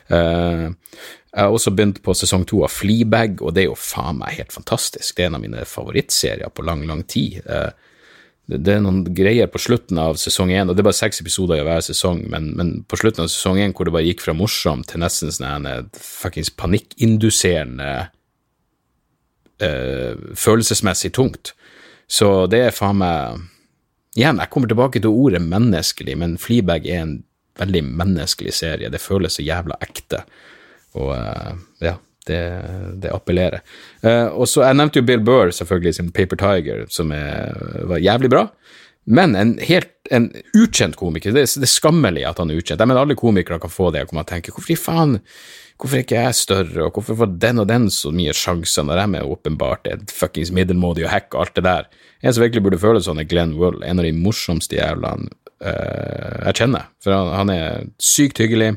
jeg 0.09 1.41
har 1.41 1.53
også 1.53 1.71
begynt 1.73 2.01
på 2.05 2.13
sesong 2.17 2.43
to 2.49 2.63
av 2.65 2.73
Fleabag, 2.73 3.41
og 3.41 3.53
det 3.53 3.63
er 3.63 3.71
jo 3.71 3.77
faen 3.77 4.19
meg 4.19 4.39
helt 4.39 4.53
fantastisk. 4.53 5.15
Det 5.15 5.25
er 5.25 5.31
en 5.31 5.37
av 5.37 5.43
mine 5.43 5.65
favorittserier 5.69 6.49
på 6.53 6.65
lang, 6.65 6.83
lang 6.89 7.03
tid. 7.09 7.41
det, 7.45 8.57
det 8.57 8.73
er 8.73 8.81
noen 8.81 9.03
greier 9.15 9.49
på 9.53 9.61
slutten 9.61 10.01
av 10.01 10.17
sesong 10.21 10.51
én, 10.53 10.69
og 10.69 10.75
det 10.75 10.83
er 10.83 10.89
bare 10.89 10.97
seks 10.97 11.21
episoder 11.21 11.61
i 11.61 11.67
hver 11.67 11.85
sesong, 11.85 12.25
men, 12.29 12.51
men 12.57 12.73
på 12.89 12.99
slutten 13.01 13.25
av 13.25 13.31
sesong 13.33 13.61
én 13.61 13.73
hvor 13.73 13.89
det 13.89 13.95
bare 13.95 14.09
gikk 14.09 14.25
fra 14.25 14.37
morsomt 14.37 14.89
til 14.89 15.01
nesten 15.03 15.33
sånn 15.33 15.69
en 15.69 15.89
fuckings 15.93 16.53
panikkinduserende 16.57 17.93
eh, 19.61 20.13
følelsesmessig 20.39 21.13
tungt. 21.13 21.53
Så 22.07 22.45
det 22.51 22.67
er 22.67 22.75
faen 22.75 23.01
meg 23.01 23.49
Igjen, 24.13 24.37
jeg 24.37 24.51
kommer 24.53 24.69
tilbake 24.69 24.99
til 25.01 25.09
ordet 25.09 25.39
menneskelig, 25.41 26.13
men 26.21 26.35
Fleabag 26.37 26.83
er 26.85 26.99
en 27.01 27.13
veldig 27.57 27.79
menneskelig 27.97 28.51
serie. 28.53 28.91
Det 28.93 29.01
føles 29.01 29.39
så 29.39 29.41
jævla 29.41 29.79
ekte. 29.81 30.19
Og 31.01 31.15
eh, 31.15 31.55
ja, 31.81 31.95
det, 32.29 32.41
det 33.01 33.09
appellerer. 33.09 33.63
Eh, 34.05 34.27
og 34.29 34.45
så, 34.49 34.61
Jeg 34.67 34.77
nevnte 34.77 35.01
jo 35.01 35.07
Bill 35.07 35.23
Burr, 35.25 35.49
selvfølgelig, 35.49 35.95
sin 35.97 36.11
Paper 36.13 36.37
Tiger, 36.43 36.85
som 36.93 37.09
er, 37.11 37.57
var 37.89 38.05
jævlig 38.05 38.29
bra. 38.35 38.45
Men 39.05 39.35
en 39.35 39.57
helt 39.59 39.91
en 40.11 40.29
ukjent 40.55 40.95
komiker. 40.99 41.33
Det, 41.33 41.47
det 41.47 41.67
er 41.67 41.73
skammelig 41.73 42.25
at 42.27 42.39
han 42.39 42.51
er 42.51 42.59
ukjent. 42.59 42.79
Jeg 42.79 42.89
mener 42.89 43.03
alle 43.03 43.17
komikere 43.19 43.59
kan 43.59 43.71
få 43.71 43.89
det, 43.95 44.05
og 44.07 44.17
man 44.17 44.27
tenker 44.29 44.55
hvorfor 44.55 44.75
i 44.75 44.79
faen 44.79 45.17
Hvorfor 45.83 45.99
er 45.99 46.03
ikke 46.05 46.15
jeg 46.15 46.35
større, 46.39 46.83
og 46.85 46.95
hvorfor 46.95 47.17
får 47.19 47.31
den 47.43 47.57
og 47.59 47.65
den 47.67 47.89
så 47.91 48.07
mye 48.15 48.31
sjanser 48.31 48.85
når 48.87 49.01
de 49.01 49.17
er 49.19 49.31
åpenbart 49.33 49.89
er 49.91 50.05
fuckings 50.07 50.53
middelmådig 50.55 51.03
og 51.03 51.11
hack 51.11 51.35
og 51.35 51.41
alt 51.41 51.57
det 51.57 51.63
der? 51.65 51.89
En 52.23 52.31
som 52.31 52.45
virkelig 52.45 52.63
burde 52.63 52.79
føle 52.79 53.01
sånn, 53.03 53.19
er 53.19 53.27
Glenn 53.27 53.57
Wool, 53.59 53.81
en 53.83 53.99
av 53.99 54.07
de 54.07 54.13
morsomste 54.15 54.77
jævlene 54.77 55.27
uh, 55.27 56.37
jeg 56.45 56.55
kjenner. 56.61 56.87
For 57.03 57.11
han, 57.11 57.33
han 57.35 57.51
er 57.51 57.89
sykt 57.99 58.39
hyggelig. 58.39 58.69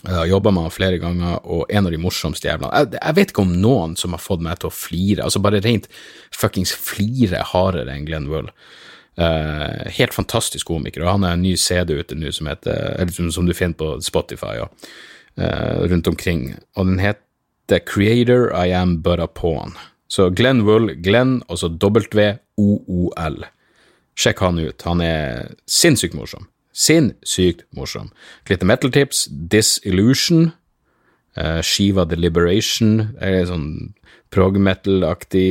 Jeg 0.00 0.16
har 0.16 0.30
jobba 0.30 0.54
med 0.56 0.70
han 0.70 0.72
flere 0.72 1.02
ganger, 1.02 1.36
og 1.44 1.68
en 1.68 1.90
av 1.90 1.92
de 1.92 2.00
morsomste 2.00 2.48
jævlene. 2.48 2.72
Jeg, 2.80 2.94
jeg, 2.96 3.18
vet 3.20 3.36
ikke 3.36 3.44
om 3.44 3.54
noen 3.60 3.92
som 4.00 4.16
har 4.16 4.24
fått 4.24 4.48
meg 4.48 4.56
til 4.56 4.70
å 4.70 4.78
flire, 4.78 5.28
altså 5.28 5.44
bare 5.44 5.60
rent 5.66 5.90
fuckings 6.32 6.72
flire 6.80 7.44
hardere 7.52 7.92
enn 7.92 8.08
Glenn 8.08 8.32
Wool. 8.32 8.48
Uh, 9.20 9.84
helt 9.92 10.16
fantastisk 10.16 10.72
komiker, 10.72 11.04
og 11.04 11.12
han 11.18 11.28
har 11.28 11.36
en 11.36 11.44
ny 11.44 11.58
CD 11.60 11.98
ute 12.00 12.16
nå 12.16 12.32
som 12.32 12.48
heter, 12.48 13.04
som, 13.12 13.28
som 13.36 13.44
du 13.44 13.52
finner 13.52 13.76
på 13.76 13.92
Spotify. 14.08 14.56
Ja. 14.62 14.72
Uh, 15.40 15.86
rundt 15.88 16.08
omkring, 16.08 16.50
og 16.76 16.84
den 16.84 16.98
heter 17.00 17.78
Creator 17.88 18.50
I 18.52 18.74
Am 18.76 18.98
But 19.02 19.22
A 19.24 19.26
Pawn. 19.26 19.72
Så 20.08 20.26
Glenn 20.36 20.66
Wool, 20.66 20.90
Glenn, 21.02 21.42
og 21.48 21.58
så 21.62 21.70
W-O-O-L. 21.72 23.44
Sjekk 24.20 24.42
han 24.44 24.58
ut, 24.60 24.84
han 24.84 25.00
er 25.00 25.54
sinnssykt 25.64 26.16
morsom. 26.18 26.44
Sinnssykt 26.76 27.64
morsom. 27.72 28.10
Et 28.50 28.62
metal-tips, 28.66 29.28
Disillusion, 29.30 30.50
uh, 31.38 31.60
Shiva 31.62 32.06
The 32.08 32.18
Liberation, 32.18 33.14
er 33.20 33.44
sånn 33.50 33.70
prog-metal-aktig 34.30 35.46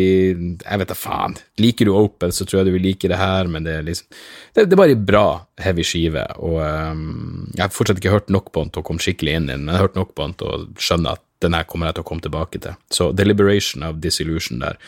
Jeg 0.63 0.81
vet 0.81 0.91
da 0.91 0.97
faen. 0.97 1.35
Liker 1.59 1.89
du 1.89 1.95
Opel, 1.99 2.33
så 2.35 2.47
tror 2.47 2.61
jeg 2.61 2.69
du 2.69 2.75
vil 2.77 2.85
like 2.89 3.11
det 3.11 3.19
her, 3.19 3.49
men 3.51 3.65
det 3.67 3.79
er 3.79 3.87
liksom 3.87 4.07
Det, 4.55 4.65
det 4.65 4.75
er 4.75 4.83
bare 4.83 4.99
bra 5.09 5.25
heavy 5.59 5.83
skive, 5.83 6.23
og 6.39 6.59
um, 6.63 7.49
jeg 7.55 7.65
har 7.65 7.73
fortsatt 7.75 7.99
ikke 7.99 8.13
hørt 8.13 8.31
nok 8.31 8.53
på 8.53 8.63
den 8.63 8.71
til 8.73 8.83
å 8.83 8.87
komme 8.87 9.03
skikkelig 9.03 9.35
inn 9.35 9.49
i 9.49 9.55
den, 9.55 9.65
men 9.65 9.73
jeg 9.73 9.81
har 9.81 9.89
hørt 9.89 9.99
nok 9.99 10.13
på 10.15 10.27
den 10.27 10.37
til 10.39 10.53
å 10.53 10.61
skjønne 10.79 11.17
at 11.17 11.25
den 11.43 11.55
her 11.55 11.63
kommer 11.67 11.87
jeg 11.87 11.97
til 11.97 12.03
å 12.03 12.07
komme 12.07 12.23
tilbake 12.23 12.59
til. 12.63 12.75
Så 12.91 13.09
Deliberation 13.15 13.85
of 13.87 13.99
Disillusion 14.03 14.59
der. 14.59 14.79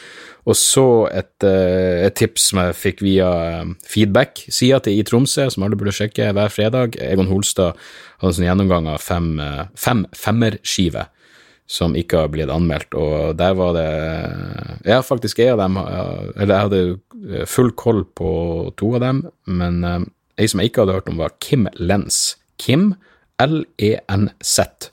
Og 0.43 0.57
så 0.59 0.85
et, 1.11 1.31
uh, 1.45 2.01
et 2.07 2.15
tips 2.19 2.49
som 2.51 2.59
jeg 2.63 2.79
fikk 2.79 3.03
via 3.05 3.29
um, 3.61 3.75
feedback-sida 3.87 4.81
til 4.83 4.99
i 4.99 5.05
Tromsø, 5.07 5.47
som 5.51 5.67
alle 5.67 5.79
burde 5.79 5.95
sjekke 5.95 6.31
hver 6.35 6.51
fredag. 6.51 6.97
Egon 7.03 7.31
Holstad 7.31 7.79
hadde 8.21 8.37
sånn 8.37 8.47
gjennomgang 8.47 8.87
av 8.91 9.01
fem, 9.03 9.33
uh, 9.41 9.65
fem 9.79 10.05
femmerskiver 10.17 11.09
som 11.71 11.95
ikke 11.95 12.23
har 12.23 12.31
blitt 12.33 12.51
anmeldt, 12.51 12.95
og 12.99 13.37
der 13.39 13.53
var 13.55 13.77
det 13.77 13.85
Ja, 14.83 14.97
faktisk 15.05 15.39
en 15.39 15.53
av 15.53 15.59
dem 15.61 15.77
Eller 15.79 16.51
jeg 16.51 16.65
hadde 16.65 17.45
full 17.47 17.71
koll 17.79 18.01
på 18.03 18.31
to 18.75 18.89
av 18.97 19.05
dem, 19.05 19.21
men 19.45 19.79
ei 20.41 20.49
som 20.51 20.59
jeg 20.59 20.71
ikke 20.71 20.83
hadde 20.83 20.97
hørt 20.97 21.07
om, 21.07 21.21
var 21.21 21.37
Kim 21.39 21.69
Lenz. 21.79 22.35
Kim 22.59 22.95
L-E-N-Z. 23.41 24.89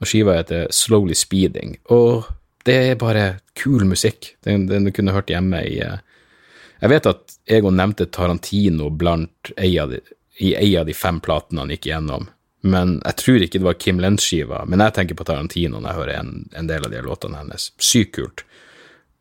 Og 0.00 0.10
skiva 0.10 0.36
heter 0.38 0.70
Slowly 0.74 1.16
Speeding. 1.16 1.76
Og 1.92 2.26
det 2.66 2.76
er 2.90 3.00
bare 3.00 3.26
kul 3.58 3.86
musikk. 3.88 4.34
Den, 4.44 4.66
den 4.70 4.88
du 4.88 4.92
kunne 4.94 5.14
hørt 5.14 5.30
hjemme 5.32 5.62
i 5.64 5.78
Jeg 5.78 6.92
vet 6.92 7.08
at 7.08 7.36
Egon 7.48 7.78
nevnte 7.78 8.08
Tarantino 8.12 8.90
blant 8.90 9.52
ei 9.56 9.76
av 9.80 9.94
de, 9.94 10.02
i 10.44 10.52
ei 10.58 10.74
av 10.76 10.86
de 10.88 10.94
fem 10.96 11.22
platene 11.24 11.62
han 11.62 11.72
gikk 11.72 11.88
igjennom 11.88 12.26
men 12.64 12.96
jeg 13.04 13.18
tror 13.20 13.44
ikke 13.44 13.60
det 13.60 13.68
var 13.68 13.78
Kim 13.80 14.00
Lenz-skiva. 14.02 14.64
Men 14.68 14.82
jeg 14.84 14.96
tenker 14.96 15.18
på 15.18 15.26
Tarantino 15.28 15.80
når 15.80 15.90
jeg 15.90 16.00
hører 16.00 16.20
en, 16.20 16.32
en 16.56 16.70
del 16.70 16.86
av 16.86 16.92
de 16.92 17.02
låtene 17.04 17.40
hennes. 17.42 17.70
Sykt 17.82 18.14
kult. 18.16 18.44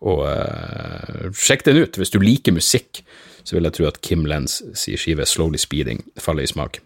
Og 0.06 0.24
uh, 0.28 1.30
sjekk 1.36 1.66
den 1.68 1.82
ut. 1.84 2.00
Hvis 2.00 2.14
du 2.14 2.20
liker 2.24 2.56
musikk, 2.56 3.04
så 3.46 3.58
vil 3.58 3.68
jeg 3.68 3.78
tro 3.78 3.88
at 3.90 4.02
Kim 4.06 4.26
Lenz 4.30 4.60
sier 4.78 5.00
skive 5.00 5.28
Slowly 5.30 5.60
Speeding 5.62 6.04
faller 6.22 6.46
i 6.46 6.52
smak. 6.52 6.82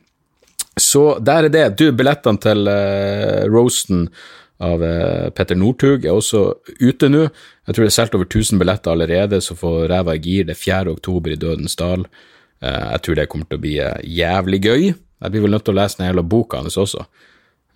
Så 0.80 1.20
der 1.24 1.48
er 1.48 1.54
det. 1.54 1.66
Du, 1.80 1.90
billettene 1.96 2.42
til 2.44 2.70
uh, 2.70 3.46
roasten 3.52 4.08
av 4.64 4.84
uh, 4.84 5.30
Petter 5.36 5.56
Northug 5.60 6.08
er 6.08 6.16
også 6.16 6.44
ute 6.82 7.12
nå. 7.12 7.28
Jeg 7.68 7.76
tror 7.76 7.86
det 7.86 7.92
er 7.92 7.98
solgt 7.98 8.18
over 8.18 8.28
1000 8.28 8.60
billetter 8.60 8.96
allerede, 8.96 9.40
så 9.44 9.56
får 9.56 9.88
ræva 9.92 10.18
i 10.18 10.24
gir. 10.24 10.48
Det 10.48 10.58
er 10.58 10.64
4. 10.66 10.96
oktober 10.98 11.36
i 11.36 11.40
Dødens 11.40 11.78
dal. 11.80 12.08
jeg 12.60 13.02
tror 13.04 13.16
det 13.16 13.30
kommer 13.32 13.48
til 13.48 13.60
å 13.60 13.62
bli 13.64 13.76
jævlig 14.20 14.60
gøy. 14.66 14.90
Jeg 15.20 15.34
blir 15.34 15.46
vel 15.46 15.56
nødt 15.56 15.68
til 15.68 15.76
å 15.76 15.80
lese 15.82 16.00
den 16.00 16.10
hele 16.10 16.24
boka 16.24 16.62
hans 16.64 16.80
også. 16.80 17.06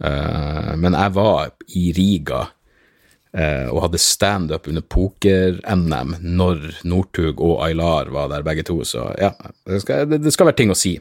Uh, 0.04 0.74
men 0.80 0.96
jeg 0.98 1.14
var 1.16 1.52
i 1.78 1.84
Riga 1.96 2.41
uh, 2.44 3.68
og 3.70 3.84
hadde 3.86 4.02
standup 4.02 4.68
under 4.72 4.84
poker-NM 4.96 6.16
når 6.24 6.64
Northug 6.89 7.44
og 7.44 7.62
Aylar 7.68 8.12
var 8.16 8.32
der, 8.32 8.46
begge 8.48 8.66
to. 8.68 8.80
Så 8.88 9.06
ja, 9.22 9.34
det 9.70 9.84
skal, 9.84 10.08
det, 10.10 10.24
det 10.26 10.34
skal 10.34 10.50
være 10.50 10.60
ting 10.64 10.74
å 10.74 10.80
si 10.80 10.98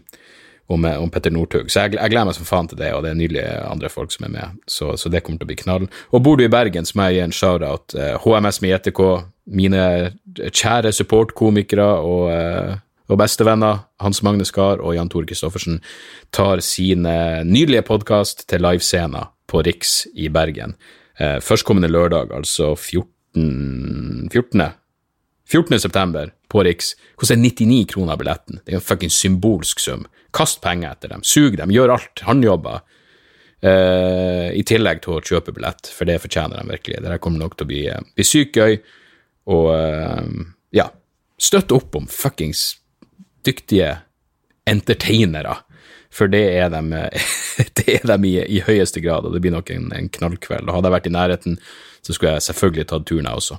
om, 0.73 0.85
om 0.85 1.11
Petter 1.11 1.35
Northug. 1.35 1.71
Så 1.71 1.87
jeg, 1.87 1.97
jeg 1.99 2.13
gleder 2.13 2.29
meg 2.29 2.39
som 2.39 2.49
faen 2.49 2.71
til 2.71 2.81
det, 2.81 2.93
og 2.97 3.05
det 3.05 3.13
er 3.13 3.19
nydelige 3.19 3.57
andre 3.69 3.91
folk 3.93 4.15
som 4.15 4.27
er 4.29 4.35
med. 4.37 4.63
Så, 4.71 4.93
så 5.01 5.13
det 5.13 5.25
kommer 5.25 5.43
til 5.43 5.49
å 5.49 5.53
bli 5.53 5.61
knall. 5.63 5.89
Og 6.13 6.25
bor 6.25 6.39
du 6.39 6.47
i 6.47 6.53
Bergen, 6.53 6.87
så 6.89 6.99
må 6.99 7.09
jeg 7.09 7.21
gi 7.21 7.27
en 7.27 7.37
shout-out. 7.37 7.97
Uh, 7.97 8.15
HMS 8.23 8.63
med 8.65 8.77
JTK, 8.77 9.03
mine 9.53 9.85
kjære 10.39 10.93
supportkomikere 10.95 11.89
og 12.07 12.27
og 13.11 13.19
bestevenner, 13.19 13.85
Hans 14.03 14.23
Magne 14.23 14.47
Skar 14.49 14.83
og 14.83 14.95
Jan 14.97 15.11
Tore 15.13 15.27
Christoffersen, 15.29 15.81
tar 16.35 16.63
sine 16.65 17.43
nydelige 17.49 17.87
podkast 17.89 18.47
til 18.51 18.63
livescener 18.65 19.31
på 19.51 19.65
Riks 19.67 20.07
i 20.15 20.29
Bergen. 20.33 20.77
Eh, 21.19 21.41
førstkommende 21.45 21.91
lørdag, 21.91 22.33
altså 22.33 22.75
14. 22.77 24.29
14. 24.33 24.71
14. 25.53 25.79
september 25.79 26.33
på 26.49 26.63
Riks. 26.65 26.95
Koster 27.17 27.37
99 27.37 27.85
kroner 27.93 28.17
billetten. 28.17 28.61
Det 28.65 28.75
er 28.75 28.81
en 28.81 28.85
fucking 28.85 29.13
symbolsk 29.13 29.81
sum. 29.81 30.07
Kast 30.33 30.63
penger 30.65 30.95
etter 30.95 31.13
dem. 31.13 31.25
Sug 31.25 31.59
dem. 31.61 31.73
Gjør 31.75 31.97
alt. 31.99 32.23
Håndjobber. 32.25 32.81
Eh, 33.63 34.49
I 34.59 34.63
tillegg 34.67 35.05
til 35.05 35.19
å 35.19 35.23
kjøpe 35.23 35.55
billett, 35.55 35.91
for 35.95 36.09
det 36.09 36.19
fortjener 36.23 36.59
de 36.59 36.73
virkelig. 36.73 37.03
Det 37.05 37.21
kommer 37.23 37.45
nok 37.45 37.57
til 37.57 37.67
å 37.67 37.71
bli, 37.71 37.83
eh, 37.93 38.01
bli 38.17 38.27
sykt 38.27 38.59
gøy. 38.59 38.81
Og 39.53 39.69
eh, 39.77 40.33
ja, 40.81 40.89
støtt 41.39 41.75
opp 41.75 41.95
om 41.99 42.09
fuckings 42.11 42.82
dyktige 43.47 43.97
entertainere. 44.69 45.59
For 46.13 46.29
det 46.29 46.43
er 46.61 46.69
de, 46.73 46.83
det 47.79 47.97
er 47.97 48.05
de 48.11 48.29
i, 48.29 48.37
i, 48.59 48.61
høyeste 48.67 49.01
grad, 49.05 49.27
og 49.27 49.35
det 49.35 49.41
blir 49.45 49.55
nok 49.55 49.73
en, 49.73 49.89
en 49.97 50.11
knallkveld. 50.13 50.69
Og 50.69 50.77
hadde 50.77 50.91
jeg 50.91 50.97
vært 50.97 51.09
i 51.09 51.15
nærheten, 51.15 51.57
så 52.03 52.15
skulle 52.15 52.35
jeg 52.35 52.45
selvfølgelig 52.49 52.87
tatt 52.91 53.07
turen, 53.09 53.29
jeg 53.31 53.41
også. 53.41 53.59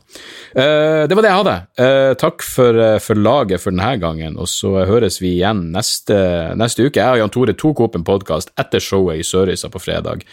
Uh, 0.51 1.03
det 1.07 1.15
var 1.15 1.25
det 1.25 1.31
jeg 1.31 1.41
hadde. 1.41 1.55
Uh, 1.79 2.11
takk 2.19 2.45
for, 2.45 2.79
uh, 2.79 2.97
for, 3.01 3.19
laget 3.19 3.63
for 3.63 3.73
denne 3.73 3.93
gangen, 4.01 4.37
og 4.37 4.51
så 4.51 4.83
høres 4.89 5.21
vi 5.23 5.37
igjen 5.37 5.69
neste, 5.73 6.17
neste 6.59 6.85
uke. 6.85 6.99
Jeg 6.99 7.15
og 7.15 7.23
Jan 7.23 7.33
Tore 7.33 7.55
tok 7.57 7.85
opp 7.87 7.97
en 7.97 8.05
podkast 8.07 8.53
etter 8.59 8.83
showet 8.83 9.23
i 9.23 9.27
Sørøysa 9.27 9.71
på 9.73 9.81
fredag. 9.81 10.27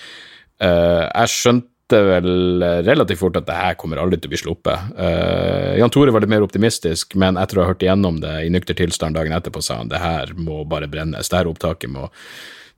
jeg 0.60 1.32
skjønte 1.32 1.69
vel 1.92 2.62
relativt 2.86 3.20
fort 3.20 3.38
at 3.40 3.46
det 3.48 3.56
her 3.56 3.76
kommer 3.80 4.00
aldri 4.00 4.18
til 4.20 4.30
å 4.30 4.32
bli 4.34 4.40
sluppet. 4.40 4.92
Uh, 4.96 5.76
Jan 5.80 5.92
Tore 5.92 6.14
var 6.14 6.24
litt 6.24 6.32
mer 6.32 6.46
optimistisk, 6.46 7.16
men 7.20 7.38
etter 7.40 7.58
å 7.58 7.64
ha 7.64 7.72
hørt 7.72 7.84
igjennom 7.84 8.20
det 8.22 8.36
i 8.46 8.50
nykter 8.52 8.78
tilstand 8.78 9.18
dagen 9.18 9.34
etterpå, 9.36 9.62
sa 9.64 9.80
han 9.80 9.92
det 9.92 10.02
her 10.02 10.34
må 10.38 10.62
bare 10.68 10.90
brennes. 10.90 11.30
Det 11.30 11.40
her 11.40 11.50
opptaket 11.50 11.92
må 11.92 12.08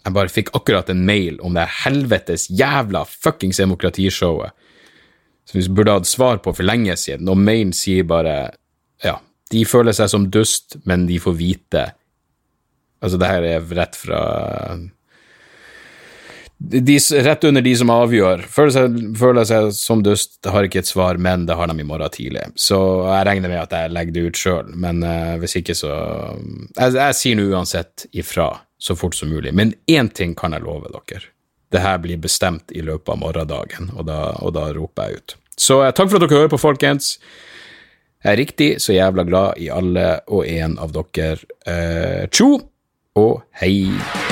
Jeg 0.03 0.15
bare 0.17 0.33
fikk 0.33 0.51
akkurat 0.57 0.91
en 0.91 1.05
mail 1.07 1.39
om 1.45 1.55
det 1.55 1.69
helvetes 1.85 2.49
jævla 2.51 3.05
fuckings 3.07 3.61
demokratishowet 3.63 4.57
som 5.45 5.61
vi 5.61 5.69
burde 5.69 5.93
hatt 5.99 6.07
svar 6.07 6.39
på 6.43 6.55
for 6.55 6.67
lenge 6.67 6.95
siden, 6.97 7.29
og 7.29 7.41
mailen 7.41 7.73
sier 7.77 8.07
bare 8.09 8.37
ja, 9.03 9.17
de 9.51 9.65
føler 9.69 9.95
seg 9.97 10.11
som 10.13 10.29
dust, 10.33 10.79
men 10.89 11.09
de 11.11 11.21
får 11.23 11.39
vite 11.39 11.91
Altså, 13.03 13.19
det 13.19 13.27
her 13.27 13.43
er 13.43 13.65
rett 13.75 13.97
fra 13.99 14.19
de, 16.63 16.99
Rett 17.27 17.45
under 17.49 17.65
de 17.67 17.73
som 17.75 17.91
avgjør. 17.91 18.45
Føler 18.47 18.77
seg, 18.77 19.49
seg 19.49 19.73
som 19.75 20.05
dust, 20.07 20.37
har 20.47 20.69
ikke 20.69 20.85
et 20.85 20.87
svar, 20.87 21.19
men 21.19 21.43
det 21.49 21.57
har 21.59 21.67
de 21.67 21.75
i 21.83 21.87
morgen 21.89 22.15
tidlig. 22.15 22.45
Så 22.55 22.79
jeg 23.09 23.27
regner 23.27 23.51
med 23.51 23.59
at 23.65 23.75
jeg 23.75 23.91
legger 23.91 24.15
det 24.15 24.23
ut 24.29 24.39
sjøl, 24.39 24.71
men 24.85 25.03
uh, 25.03 25.35
hvis 25.43 25.59
ikke, 25.59 25.75
så 25.75 25.91
Jeg, 26.79 26.95
jeg 26.95 27.19
sier 27.19 27.41
nå 27.41 27.49
uansett 27.51 28.07
ifra 28.15 28.53
så 28.83 28.97
fort 28.99 29.15
som 29.15 29.31
mulig. 29.31 29.55
Men 29.55 29.75
én 29.87 30.11
ting 30.11 30.35
kan 30.39 30.57
jeg 30.57 30.65
love 30.67 30.91
dere. 30.91 31.23
Det 31.73 31.81
her 31.81 32.03
blir 32.03 32.21
bestemt 32.21 32.75
i 32.75 32.83
løpet 32.85 33.15
av 33.15 33.23
morgendagen, 33.23 33.93
og 33.97 34.09
da, 34.11 34.19
og 34.43 34.53
da 34.59 34.67
roper 34.77 35.09
jeg 35.09 35.23
ut. 35.23 35.37
Så 35.57 35.79
uh, 35.81 35.93
takk 35.95 36.11
for 36.11 36.19
at 36.19 36.27
dere 36.27 36.43
hører 36.43 36.53
på, 36.53 36.61
folkens. 36.61 37.15
Jeg 38.23 38.35
er 38.35 38.41
riktig 38.43 38.69
så 38.83 38.95
jævla 38.95 39.25
glad 39.27 39.63
i 39.63 39.71
alle 39.73 40.21
og 40.29 40.45
en 40.47 40.77
av 40.83 40.93
dere. 40.95 41.41
Eh, 41.67 42.29
tjo! 42.31 42.61
og 43.15 43.43
hei. 43.61 44.32